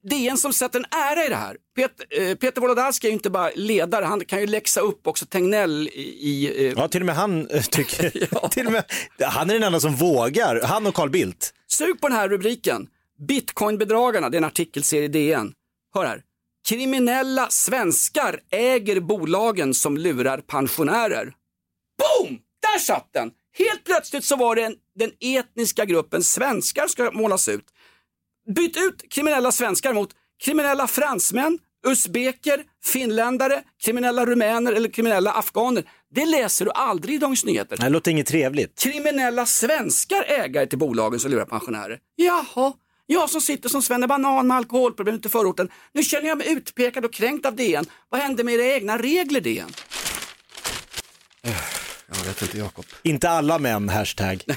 Det 0.02 0.14
är 0.26 0.30
en 0.30 0.38
som 0.38 0.52
sätter 0.52 0.78
en 0.78 0.84
ära 0.90 1.26
i 1.26 1.28
det 1.28 1.34
här. 1.36 1.56
Peter, 1.76 2.06
eh, 2.22 2.34
Peter 2.34 2.60
Wolodarski 2.60 3.06
är 3.06 3.10
ju 3.10 3.14
inte 3.14 3.30
bara 3.30 3.50
ledare, 3.54 4.04
han 4.04 4.24
kan 4.24 4.40
ju 4.40 4.46
läxa 4.46 4.80
upp 4.80 5.06
också 5.06 5.26
Tegnell 5.26 5.88
i... 5.88 6.00
i 6.00 6.66
eh, 6.66 6.72
Ja, 6.76 6.88
till 6.88 7.02
och 7.02 7.06
med 7.06 7.14
han 7.14 7.48
eh, 7.50 7.62
tycker... 7.62 8.48
till 8.48 8.66
och 8.66 8.72
med, 8.72 8.84
han 9.20 9.50
är 9.50 9.54
den 9.54 9.62
enda 9.62 9.80
som 9.80 9.94
vågar. 9.96 10.60
Han 10.64 10.86
och 10.86 10.94
Carl 10.94 11.10
Bildt. 11.10 11.54
Sug 11.66 12.00
på 12.00 12.08
den 12.08 12.16
här 12.16 12.28
rubriken. 12.28 12.86
Bitcoinbedragarna, 13.28 14.28
det 14.30 14.36
är 14.36 14.38
en 14.38 14.44
artikelserie 14.44 15.04
i 15.04 15.08
DN. 15.08 15.52
Hör 15.94 16.04
här. 16.06 16.22
Kriminella 16.68 17.46
svenskar 17.50 18.40
äger 18.50 19.00
bolagen 19.00 19.74
som 19.74 19.96
lurar 19.98 20.38
pensionärer. 20.38 21.32
Boom! 21.98 22.38
Där 22.62 22.78
satt 22.78 23.08
den! 23.12 23.30
Helt 23.58 23.84
plötsligt 23.84 24.24
så 24.24 24.36
var 24.36 24.56
det 24.56 24.62
en, 24.62 24.74
den 25.00 25.12
etniska 25.20 25.84
gruppen 25.84 26.24
svenskar 26.24 26.86
ska 26.86 27.10
målas 27.10 27.48
ut. 27.48 27.64
Byt 28.54 28.76
ut 28.76 29.12
kriminella 29.12 29.52
svenskar 29.52 29.94
mot 29.94 30.10
kriminella 30.44 30.86
fransmän, 30.86 31.58
usbeker, 31.86 32.64
finländare, 32.84 33.62
kriminella 33.84 34.26
rumäner 34.26 34.72
eller 34.72 34.88
kriminella 34.88 35.32
afghaner. 35.32 35.84
Det 36.14 36.26
läser 36.26 36.64
du 36.64 36.70
aldrig 36.70 37.14
i 37.14 37.18
Dagens 37.18 37.44
Nyheter. 37.44 37.76
Det 37.76 37.88
låter 37.88 38.10
inget 38.10 38.26
trevligt. 38.26 38.78
Kriminella 38.80 39.46
svenskar 39.46 40.24
ägare 40.28 40.66
till 40.66 40.78
bolagen 40.78 41.20
som 41.20 41.30
lurar 41.30 41.44
pensionärer. 41.44 41.98
Jaha, 42.16 42.72
jag 43.06 43.30
som 43.30 43.40
sitter 43.40 43.68
som 43.68 43.82
Svenne 43.82 44.06
Banan 44.06 44.46
med 44.46 44.56
alkoholproblem 44.56 45.16
ute 45.16 45.28
i 45.28 45.30
förorten. 45.30 45.68
Nu 45.92 46.02
känner 46.02 46.28
jag 46.28 46.38
mig 46.38 46.52
utpekad 46.52 47.04
och 47.04 47.12
kränkt 47.12 47.46
av 47.46 47.56
DN. 47.56 47.84
Vad 48.08 48.20
hände 48.20 48.44
med 48.44 48.54
era 48.54 48.64
egna 48.64 48.98
regler 48.98 49.40
DN? 49.40 49.70
Jag 52.18 52.24
vet 52.24 52.42
inte 52.42 52.58
Jakob. 52.58 52.84
Inte 53.02 53.30
alla 53.30 53.58
män, 53.58 53.88
hashtag. 53.88 54.44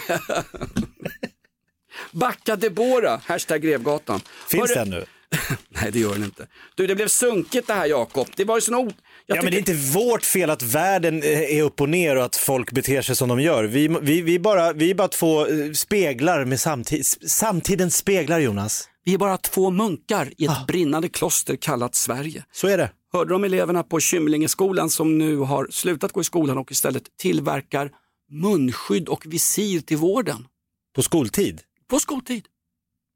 Backa 2.11 2.55
Debora, 2.55 3.21
hashtag 3.25 3.61
Grevgatan. 3.61 4.21
Finns 4.47 4.71
Hörru- 4.71 4.75
den 4.75 4.89
nu? 4.89 5.05
Nej 5.69 5.91
det 5.91 5.99
gör 5.99 6.13
den 6.13 6.23
inte. 6.23 6.47
Du 6.75 6.87
det 6.87 6.95
blev 6.95 7.07
sunkigt 7.07 7.67
det 7.67 7.73
här 7.73 7.85
Jakob. 7.85 8.27
Det 8.35 8.45
var 8.45 8.57
ju 8.57 8.61
sån. 8.61 8.93
Jag 9.25 9.37
Ja, 9.37 9.41
men 9.41 9.51
det 9.51 9.57
är 9.57 9.59
inte 9.59 9.73
vårt 9.73 10.25
fel 10.25 10.49
att 10.49 10.61
världen 10.61 11.23
eh, 11.23 11.57
är 11.57 11.61
upp 11.61 11.81
och 11.81 11.89
ner 11.89 12.15
och 12.15 12.25
att 12.25 12.35
folk 12.35 12.71
beter 12.71 13.01
sig 13.01 13.15
som 13.15 13.29
de 13.29 13.39
gör. 13.39 13.63
Vi, 13.63 13.87
vi, 14.01 14.21
vi, 14.21 14.39
bara, 14.39 14.73
vi 14.73 14.89
är 14.89 14.95
bara 14.95 15.07
två 15.07 15.47
eh, 15.47 15.71
speglar 15.71 16.45
med 16.45 16.59
samtid, 16.59 17.05
samtidens 17.27 17.97
speglar, 17.97 18.39
Jonas. 18.39 18.89
Vi 19.05 19.13
är 19.13 19.17
bara 19.17 19.37
två 19.37 19.69
munkar 19.69 20.33
i 20.37 20.45
ett 20.45 20.67
brinnande 20.67 21.09
kloster 21.09 21.55
kallat 21.55 21.95
Sverige. 21.95 22.43
Så 22.51 22.67
är 22.67 22.77
det. 22.77 22.89
Hörde 23.15 23.33
de 23.33 23.43
eleverna 23.43 23.83
på 23.83 23.99
Kymlingeskolan 23.99 24.89
som 24.89 25.17
nu 25.17 25.37
har 25.37 25.67
slutat 25.71 26.11
gå 26.11 26.21
i 26.21 26.23
skolan 26.23 26.57
och 26.57 26.71
istället 26.71 27.17
tillverkar 27.17 27.91
munskydd 28.31 29.07
och 29.09 29.25
visir 29.25 29.81
till 29.81 29.97
vården? 29.97 30.47
På 30.95 31.01
skoltid? 31.01 31.61
På 31.89 31.99
skoltid. 31.99 32.45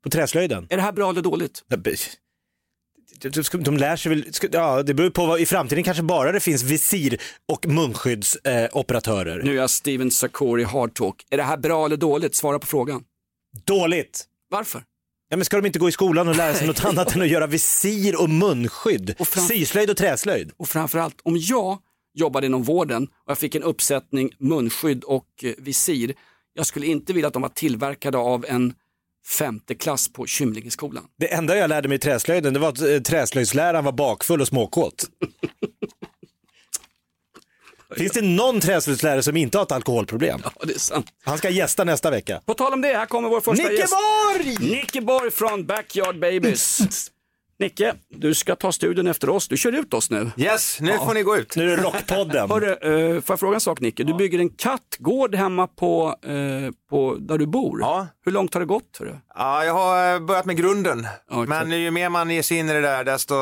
På 0.03 0.09
träslöjden? 0.09 0.67
Är 0.69 0.77
det 0.77 0.83
här 0.83 0.91
bra 0.91 1.09
eller 1.09 1.21
dåligt? 1.21 1.63
De, 3.59 3.77
lär 3.77 3.95
sig 3.95 4.09
väl, 4.09 4.25
ja 4.51 4.83
det 4.83 4.93
beror 4.93 5.09
på 5.09 5.25
vad, 5.25 5.39
i 5.39 5.45
framtiden 5.45 5.83
kanske 5.83 6.03
bara 6.03 6.31
det 6.31 6.39
finns 6.39 6.63
visir 6.63 7.21
och 7.47 7.67
munskyddsoperatörer. 7.67 9.39
Eh. 9.39 9.45
Nu 9.45 9.51
är 9.51 9.55
jag 9.55 9.69
Steven 9.69 10.11
Sakori 10.11 10.63
Hard 10.63 10.93
Talk. 10.93 11.25
Är 11.29 11.37
det 11.37 11.43
här 11.43 11.57
bra 11.57 11.85
eller 11.85 11.97
dåligt? 11.97 12.35
Svara 12.35 12.59
på 12.59 12.67
frågan. 12.67 13.03
Dåligt! 13.65 14.25
Varför? 14.49 14.83
Ja, 15.29 15.37
men 15.37 15.45
ska 15.45 15.57
de 15.57 15.65
inte 15.65 15.79
gå 15.79 15.89
i 15.89 15.91
skolan 15.91 16.27
och 16.27 16.35
lära 16.35 16.53
sig 16.53 16.67
något 16.67 16.85
annat 16.85 17.15
än 17.15 17.21
att 17.21 17.27
göra 17.27 17.47
visir 17.47 18.21
och 18.21 18.29
munskydd? 18.29 19.15
Och 19.19 19.27
Syslöjd 19.27 19.89
och 19.89 19.97
träslöjd? 19.97 20.51
Och 20.57 20.69
framförallt 20.69 21.15
om 21.23 21.37
jag 21.37 21.77
jobbade 22.13 22.47
inom 22.47 22.63
vården 22.63 23.03
och 23.03 23.31
jag 23.31 23.37
fick 23.37 23.55
en 23.55 23.63
uppsättning 23.63 24.29
munskydd 24.39 25.03
och 25.03 25.27
eh, 25.43 25.51
visir. 25.57 26.13
Jag 26.53 26.65
skulle 26.65 26.85
inte 26.85 27.13
vilja 27.13 27.27
att 27.27 27.33
de 27.33 27.41
var 27.41 27.49
tillverkade 27.49 28.17
av 28.17 28.45
en 28.47 28.73
femte 29.39 29.75
klass 29.75 30.13
på 30.13 30.25
Kymlingeskolan. 30.25 31.03
Det 31.19 31.33
enda 31.33 31.57
jag 31.57 31.69
lärde 31.69 31.87
mig 31.87 31.95
i 31.95 31.99
träslöjden 31.99 32.53
det 32.53 32.59
var 32.59 32.69
att 32.69 32.81
eh, 32.81 32.97
träslöjdsläraren 32.97 33.85
var 33.85 33.91
bakfull 33.91 34.41
och 34.41 34.47
småkåt. 34.47 35.05
Finns 37.97 38.11
det 38.11 38.21
någon 38.21 38.59
träslöjdslärare 38.59 39.23
som 39.23 39.37
inte 39.37 39.57
har 39.57 39.65
ett 39.65 39.71
alkoholproblem? 39.71 40.41
Ja, 40.43 40.51
det 40.65 40.73
är 40.75 40.79
sant. 40.79 41.05
Han 41.25 41.37
ska 41.37 41.49
gästa 41.49 41.83
nästa 41.83 42.11
vecka. 42.11 42.41
På 42.45 42.53
tal 42.53 42.73
om 42.73 42.81
det, 42.81 42.87
här 42.87 43.05
kommer 43.05 43.29
vår 43.29 43.41
första 43.41 43.63
Nicke 43.63 43.75
gäst. 43.81 43.93
Borg! 43.93 44.69
Nicke 44.69 45.01
Borg 45.01 45.31
från 45.31 45.65
Backyard 45.65 46.19
Babies. 46.19 47.09
Nicke, 47.59 47.93
du 48.09 48.33
ska 48.33 48.55
ta 48.55 48.71
studion 48.71 49.07
efter 49.07 49.29
oss. 49.29 49.47
Du 49.47 49.57
kör 49.57 49.71
ut 49.79 49.93
oss 49.93 50.09
nu. 50.09 50.31
Yes, 50.37 50.77
nu 50.81 50.97
får 50.97 51.13
ni 51.13 51.23
gå 51.23 51.37
ut. 51.37 51.55
Nu 51.55 51.71
är 51.73 51.77
det 51.77 51.83
Rockpodden. 51.83 52.49
Hörru, 52.51 52.71
eh, 53.15 53.21
får 53.21 53.33
jag 53.33 53.39
fråga 53.39 53.55
en 53.55 53.61
sak 53.61 53.79
Nicke? 53.79 54.03
Du 54.03 54.13
bygger 54.13 54.39
en 54.39 54.49
kattgård 54.49 55.35
hemma 55.35 55.67
på, 55.67 56.15
eh, 56.25 56.71
på 56.89 57.15
där 57.19 57.37
du 57.37 57.45
bor. 57.47 57.79
Ja. 57.81 58.07
Hur 58.25 58.31
långt 58.31 58.53
har 58.53 58.61
det 58.61 58.65
gått? 58.67 58.97
Hörru? 58.99 59.15
Ja, 59.35 59.65
jag 59.65 59.73
har 59.73 60.13
eh, 60.13 60.19
börjat 60.19 60.45
med 60.45 60.57
grunden. 60.57 61.07
Ja. 61.29 61.45
Men 61.47 61.71
ju 61.81 61.91
mer 61.91 62.09
man 62.09 62.29
ger 62.29 62.41
sig 62.41 62.57
in 62.57 62.69
i 62.69 62.73
det 62.73 62.81
där, 62.81 63.03
desto 63.03 63.33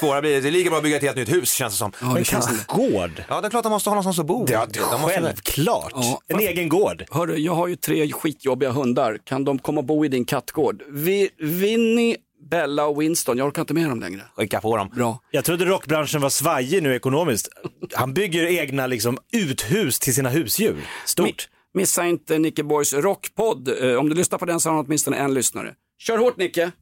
svårare 0.00 0.20
blir 0.20 0.30
det. 0.34 0.40
Det 0.40 0.48
är 0.48 0.52
lika 0.52 0.70
bra 0.70 0.76
att 0.76 0.82
bygga 0.84 0.96
ett 0.96 1.02
helt 1.02 1.16
nytt 1.16 1.32
hus, 1.32 1.52
känns 1.52 1.72
det 1.74 1.78
som. 1.78 1.92
Ja, 2.00 2.14
det 2.18 2.24
känns 2.24 2.46
det. 2.46 2.66
Gård? 2.68 3.24
Ja, 3.28 3.40
det 3.40 3.46
är 3.46 3.50
klart 3.50 3.62
de 3.62 3.72
måste 3.72 3.90
ha 3.90 3.94
någonstans 3.94 4.18
att 4.18 4.26
bo. 4.26 4.46
Ja, 4.50 4.66
De 4.90 5.00
måste- 5.00 5.20
självklart. 5.20 5.92
Ja. 5.94 6.20
En 6.28 6.40
egen 6.40 6.68
gård. 6.68 7.04
Hörru, 7.10 7.36
jag 7.36 7.54
har 7.54 7.66
ju 7.66 7.76
tre 7.76 8.12
skitjobbiga 8.12 8.70
hundar. 8.70 9.18
Kan 9.24 9.44
de 9.44 9.58
komma 9.58 9.78
och 9.80 9.84
bo 9.86 10.04
i 10.04 10.08
din 10.08 10.24
kattgård? 10.24 10.82
Vi, 10.88 11.30
Winnie, 11.38 12.16
Bella 12.50 12.86
och 12.86 13.02
Winston, 13.02 13.38
jag 13.38 13.46
orkar 13.46 13.62
inte 13.62 13.74
med 13.74 13.88
dem 13.88 14.00
längre. 14.00 14.22
Skicka 14.36 14.60
på 14.60 14.76
dem. 14.76 14.88
Bra. 14.88 15.20
Jag 15.30 15.44
trodde 15.44 15.64
rockbranschen 15.64 16.20
var 16.20 16.30
svajig 16.30 16.82
nu 16.82 16.94
ekonomiskt. 16.94 17.48
Han 17.94 18.14
bygger 18.14 18.46
egna 18.46 18.86
liksom, 18.86 19.18
uthus 19.32 19.98
till 19.98 20.14
sina 20.14 20.28
husdjur. 20.28 20.76
Stort. 21.06 21.48
Missa 21.74 22.06
inte 22.06 22.38
Nicke 22.38 22.62
Borgs 22.62 22.94
rockpodd. 22.94 23.68
Eh, 23.82 23.96
om 23.96 24.08
du 24.08 24.14
lyssnar 24.14 24.38
på 24.38 24.44
den 24.44 24.60
så 24.60 24.68
har 24.68 24.76
han 24.76 24.84
åtminstone 24.86 25.16
en 25.16 25.34
lyssnare. 25.34 25.74
Kör 25.98 26.18
hårt 26.18 26.36
Nicke! 26.36 26.72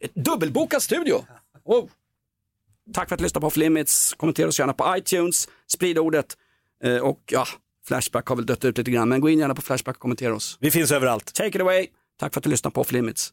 Ett 0.00 0.14
dubbelbokad 0.14 0.82
studio! 0.82 1.24
Wow. 1.66 1.90
Tack 2.94 3.08
för 3.08 3.14
att 3.14 3.18
du 3.18 3.22
lyssnade 3.22 3.40
på 3.40 3.46
Off 3.46 3.56
Limits. 3.56 4.14
Kommentera 4.14 4.48
oss 4.48 4.58
gärna 4.58 4.72
på 4.72 4.96
iTunes, 4.98 5.48
sprid 5.66 5.98
ordet 5.98 6.36
eh, 6.84 6.96
och 6.96 7.20
ja, 7.26 7.46
Flashback 7.86 8.26
har 8.28 8.36
väl 8.36 8.46
dött 8.46 8.64
ut 8.64 8.78
lite 8.78 8.90
grann, 8.90 9.08
men 9.08 9.20
gå 9.20 9.28
in 9.30 9.38
gärna 9.38 9.54
på 9.54 9.62
Flashback 9.62 9.96
och 9.96 10.00
kommentera 10.02 10.34
oss. 10.34 10.58
Vi 10.60 10.70
finns 10.70 10.92
överallt. 10.92 11.34
Take 11.34 11.48
it 11.48 11.60
away! 11.60 11.86
Tack 12.18 12.34
för 12.34 12.40
att 12.40 12.44
du 12.44 12.50
lyssnade 12.50 12.74
på 12.74 12.80
Off 12.80 12.92
Limits. 12.92 13.32